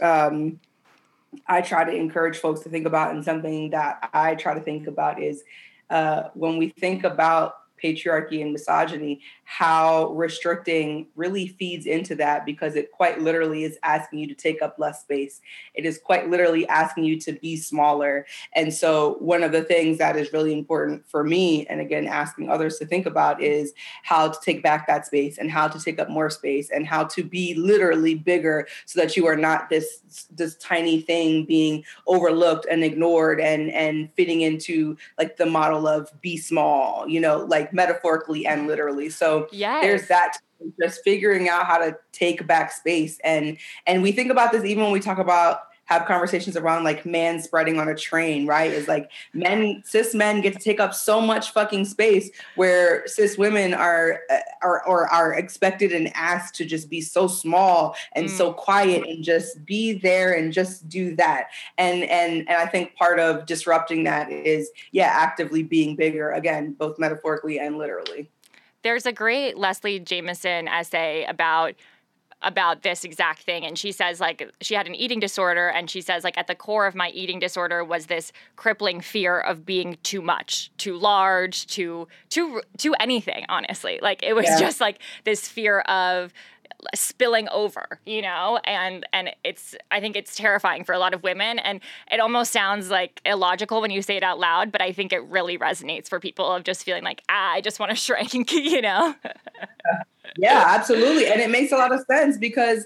um, 0.00 0.58
I 1.46 1.60
try 1.60 1.84
to 1.84 1.92
encourage 1.92 2.38
folks 2.38 2.60
to 2.62 2.68
think 2.68 2.86
about, 2.86 3.14
and 3.14 3.24
something 3.24 3.70
that 3.70 4.10
I 4.12 4.34
try 4.34 4.54
to 4.54 4.60
think 4.60 4.88
about 4.88 5.22
is 5.22 5.44
uh, 5.88 6.24
when 6.34 6.56
we 6.56 6.70
think 6.70 7.04
about 7.04 7.58
patriarchy 7.82 8.42
and 8.42 8.52
misogyny, 8.52 9.20
how 9.44 10.12
restricting 10.12 11.06
really 11.16 11.48
feeds 11.48 11.86
into 11.86 12.14
that 12.16 12.46
because 12.46 12.76
it 12.76 12.92
quite 12.92 13.20
literally 13.20 13.64
is 13.64 13.78
asking 13.82 14.18
you 14.18 14.26
to 14.26 14.34
take 14.34 14.62
up 14.62 14.76
less 14.78 15.02
space. 15.02 15.40
It 15.74 15.84
is 15.84 15.98
quite 15.98 16.30
literally 16.30 16.66
asking 16.68 17.04
you 17.04 17.18
to 17.20 17.32
be 17.32 17.56
smaller. 17.56 18.26
And 18.54 18.72
so, 18.72 19.16
one 19.18 19.42
of 19.42 19.52
the 19.52 19.64
things 19.64 19.98
that 19.98 20.16
is 20.16 20.32
really 20.32 20.52
important 20.52 21.06
for 21.08 21.24
me, 21.24 21.66
and 21.66 21.80
again, 21.80 22.06
asking 22.06 22.50
others 22.50 22.78
to 22.78 22.86
think 22.86 23.06
about, 23.06 23.42
is 23.42 23.72
how 24.02 24.28
to 24.28 24.38
take 24.40 24.62
back 24.62 24.86
that 24.86 25.06
space 25.06 25.38
and 25.38 25.50
how 25.50 25.68
to 25.68 25.82
take 25.82 25.98
up 25.98 26.08
more 26.08 26.30
space 26.30 26.70
and 26.70 26.86
how 26.86 27.04
to 27.04 27.22
be 27.22 27.54
literally 27.54 28.14
bigger 28.14 28.66
so 28.86 29.00
that 29.00 29.16
you 29.16 29.26
are 29.26 29.36
not 29.36 29.68
this 29.70 30.26
this 30.30 30.56
tiny 30.56 31.00
thing 31.00 31.44
being 31.44 31.84
overlooked 32.06 32.66
and 32.70 32.84
ignored 32.84 33.40
and 33.40 33.70
and 33.70 34.10
fitting 34.14 34.40
into 34.42 34.96
like 35.18 35.36
the 35.36 35.46
model 35.46 35.86
of 35.86 36.10
be 36.20 36.36
small 36.36 37.08
you 37.08 37.20
know 37.20 37.38
like 37.38 37.69
metaphorically 37.72 38.46
and 38.46 38.66
literally 38.66 39.08
so 39.08 39.48
yes. 39.52 39.82
there's 39.82 40.08
that 40.08 40.36
just 40.80 41.02
figuring 41.02 41.48
out 41.48 41.66
how 41.66 41.78
to 41.78 41.96
take 42.12 42.46
back 42.46 42.72
space 42.72 43.18
and 43.24 43.56
and 43.86 44.02
we 44.02 44.12
think 44.12 44.30
about 44.30 44.52
this 44.52 44.64
even 44.64 44.82
when 44.82 44.92
we 44.92 45.00
talk 45.00 45.18
about 45.18 45.60
have 45.90 46.06
conversations 46.06 46.56
around 46.56 46.84
like 46.84 47.04
man 47.04 47.42
spreading 47.42 47.80
on 47.80 47.88
a 47.88 47.96
train, 47.96 48.46
right? 48.46 48.70
Is 48.70 48.86
like 48.86 49.10
men, 49.34 49.82
cis 49.84 50.14
men 50.14 50.40
get 50.40 50.52
to 50.52 50.58
take 50.60 50.78
up 50.78 50.94
so 50.94 51.20
much 51.20 51.50
fucking 51.50 51.84
space 51.84 52.30
where 52.54 53.06
cis 53.08 53.36
women 53.36 53.74
are 53.74 54.20
uh, 54.30 54.38
are 54.62 54.86
or 54.86 55.08
are 55.08 55.34
expected 55.34 55.92
and 55.92 56.10
asked 56.14 56.54
to 56.54 56.64
just 56.64 56.88
be 56.88 57.00
so 57.00 57.26
small 57.26 57.96
and 58.12 58.26
mm. 58.26 58.30
so 58.30 58.52
quiet 58.52 59.04
and 59.04 59.24
just 59.24 59.64
be 59.64 59.92
there 59.92 60.32
and 60.32 60.52
just 60.52 60.88
do 60.88 61.16
that. 61.16 61.48
And 61.76 62.04
and 62.04 62.48
and 62.48 62.56
I 62.56 62.66
think 62.66 62.94
part 62.94 63.18
of 63.18 63.46
disrupting 63.46 64.04
that 64.04 64.30
is 64.30 64.70
yeah, 64.92 65.10
actively 65.12 65.64
being 65.64 65.96
bigger 65.96 66.30
again, 66.30 66.72
both 66.72 67.00
metaphorically 67.00 67.58
and 67.58 67.78
literally. 67.78 68.30
There's 68.82 69.04
a 69.04 69.12
great 69.12 69.58
Leslie 69.58 69.98
Jamison 69.98 70.66
essay 70.66 71.24
about 71.28 71.74
about 72.42 72.82
this 72.82 73.04
exact 73.04 73.42
thing 73.42 73.64
and 73.66 73.78
she 73.78 73.92
says 73.92 74.18
like 74.18 74.50
she 74.62 74.74
had 74.74 74.86
an 74.86 74.94
eating 74.94 75.20
disorder 75.20 75.68
and 75.68 75.90
she 75.90 76.00
says 76.00 76.24
like 76.24 76.38
at 76.38 76.46
the 76.46 76.54
core 76.54 76.86
of 76.86 76.94
my 76.94 77.10
eating 77.10 77.38
disorder 77.38 77.84
was 77.84 78.06
this 78.06 78.32
crippling 78.56 79.00
fear 79.00 79.38
of 79.38 79.66
being 79.66 79.98
too 80.02 80.22
much 80.22 80.70
too 80.78 80.96
large 80.96 81.66
too 81.66 82.08
too 82.30 82.62
too 82.78 82.94
anything 82.98 83.44
honestly 83.50 83.98
like 84.00 84.22
it 84.22 84.34
was 84.34 84.46
yeah. 84.46 84.58
just 84.58 84.80
like 84.80 85.00
this 85.24 85.46
fear 85.46 85.80
of 85.80 86.32
spilling 86.94 87.48
over 87.50 88.00
you 88.06 88.22
know? 88.22 88.58
And 88.64 89.06
and 89.12 89.30
it's 89.44 89.74
i 89.90 90.00
think 90.00 90.16
it's 90.16 90.36
terrifying 90.36 90.84
for 90.84 90.92
a 90.92 90.98
lot 90.98 91.14
of 91.14 91.22
women. 91.22 91.58
And 91.58 91.80
it 92.10 92.20
almost 92.20 92.52
sounds 92.52 92.90
like 92.90 93.20
illogical 93.24 93.80
when 93.80 93.90
you 93.90 94.02
say 94.02 94.16
it 94.16 94.22
out 94.22 94.38
loud 94.38 94.72
but 94.72 94.80
i 94.80 94.92
think 94.92 95.12
it 95.12 95.22
really 95.24 95.58
resonates 95.58 96.08
for 96.08 96.20
people 96.20 96.50
of 96.52 96.64
just 96.64 96.84
feeling 96.84 97.04
like 97.04 97.22
ah 97.28 97.52
i 97.52 97.60
just 97.60 97.78
want 97.78 97.90
to 97.90 97.96
shrink 98.06 98.52
you 98.52 98.80
know? 98.80 99.14
Yeah 100.36 100.64
absolutely. 100.66 101.26
And 101.26 101.40
it 101.40 101.50
makes 101.50 101.72
a 101.72 101.76
lot 101.76 101.92
of 101.92 102.00
sense 102.10 102.38
because 102.38 102.84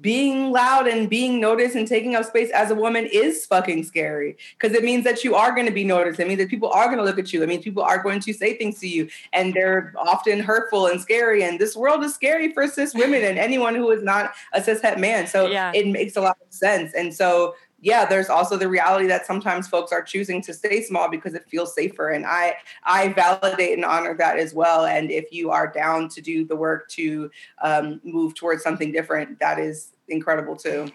being 0.00 0.52
loud 0.52 0.86
and 0.86 1.08
being 1.08 1.40
noticed 1.40 1.74
and 1.74 1.88
taking 1.88 2.14
up 2.14 2.24
space 2.24 2.50
as 2.50 2.70
a 2.70 2.74
woman 2.74 3.08
is 3.10 3.46
fucking 3.46 3.82
scary 3.82 4.36
because 4.58 4.76
it 4.76 4.84
means 4.84 5.02
that 5.04 5.24
you 5.24 5.34
are 5.34 5.52
going 5.52 5.66
to 5.66 5.72
be 5.72 5.84
noticed. 5.84 6.20
It 6.20 6.28
means 6.28 6.38
that 6.38 6.50
people 6.50 6.68
are 6.68 6.86
going 6.86 6.98
to 6.98 7.04
look 7.04 7.18
at 7.18 7.32
you. 7.32 7.42
It 7.42 7.48
means 7.48 7.64
people 7.64 7.82
are 7.82 8.02
going 8.02 8.20
to 8.20 8.32
say 8.32 8.56
things 8.56 8.78
to 8.80 8.88
you 8.88 9.08
and 9.32 9.54
they're 9.54 9.94
often 9.96 10.40
hurtful 10.40 10.86
and 10.86 11.00
scary. 11.00 11.42
And 11.42 11.58
this 11.58 11.74
world 11.74 12.04
is 12.04 12.14
scary 12.14 12.52
for 12.52 12.68
cis 12.68 12.94
women 12.94 13.24
and 13.24 13.38
anyone 13.38 13.74
who 13.74 13.90
is 13.90 14.02
not 14.02 14.34
a 14.52 14.62
cis 14.62 14.80
het 14.82 15.00
man. 15.00 15.26
So 15.26 15.46
yeah. 15.46 15.72
it 15.74 15.88
makes 15.88 16.16
a 16.16 16.20
lot 16.20 16.36
of 16.46 16.52
sense. 16.52 16.92
And 16.94 17.12
so 17.12 17.54
yeah 17.80 18.04
there's 18.04 18.28
also 18.28 18.56
the 18.56 18.68
reality 18.68 19.06
that 19.06 19.26
sometimes 19.26 19.68
folks 19.68 19.92
are 19.92 20.02
choosing 20.02 20.42
to 20.42 20.52
stay 20.52 20.82
small 20.82 21.08
because 21.08 21.34
it 21.34 21.48
feels 21.48 21.74
safer 21.74 22.10
and 22.10 22.26
i 22.26 22.54
i 22.84 23.08
validate 23.08 23.74
and 23.74 23.84
honor 23.84 24.16
that 24.16 24.38
as 24.38 24.54
well 24.54 24.86
and 24.86 25.10
if 25.10 25.32
you 25.32 25.50
are 25.50 25.66
down 25.66 26.08
to 26.08 26.20
do 26.20 26.44
the 26.44 26.56
work 26.56 26.88
to 26.88 27.30
um, 27.62 28.00
move 28.04 28.34
towards 28.34 28.62
something 28.62 28.92
different 28.92 29.38
that 29.38 29.58
is 29.58 29.92
incredible 30.08 30.56
too 30.56 30.88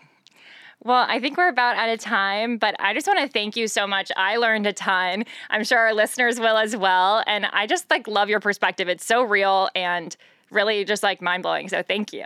well, 0.86 1.06
I 1.08 1.22
think 1.22 1.38
we're 1.38 1.48
about 1.48 1.78
out 1.78 1.88
of 1.88 2.00
time, 2.00 2.58
but 2.58 2.76
I 2.80 2.94
just 2.94 3.08
want 3.08 3.20
to 3.20 3.30
thank 3.30 3.56
you 3.56 3.70
so 3.70 3.88
much. 3.88 4.12
I 4.18 4.36
learned 4.36 4.68
a 4.68 4.74
ton. 4.74 5.24
I'm 5.50 5.64
sure 5.64 5.78
our 5.78 5.94
listeners 5.94 6.42
will 6.42 6.58
as 6.58 6.76
well. 6.76 7.24
And 7.26 7.46
I 7.46 7.68
just 7.68 7.90
like 7.90 8.06
love 8.06 8.28
your 8.28 8.42
perspective. 8.42 8.90
It's 8.90 9.06
so 9.06 9.24
real 9.24 9.70
and 9.76 10.16
really 10.52 10.84
just 10.84 11.02
like 11.02 11.22
mind 11.22 11.44
blowing. 11.44 11.70
So 11.70 11.84
thank 11.84 12.12
you. 12.12 12.26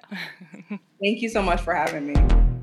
thank 0.70 1.22
you 1.22 1.30
so 1.30 1.44
much 1.44 1.62
for 1.62 1.76
having 1.76 2.08
me. 2.08 2.57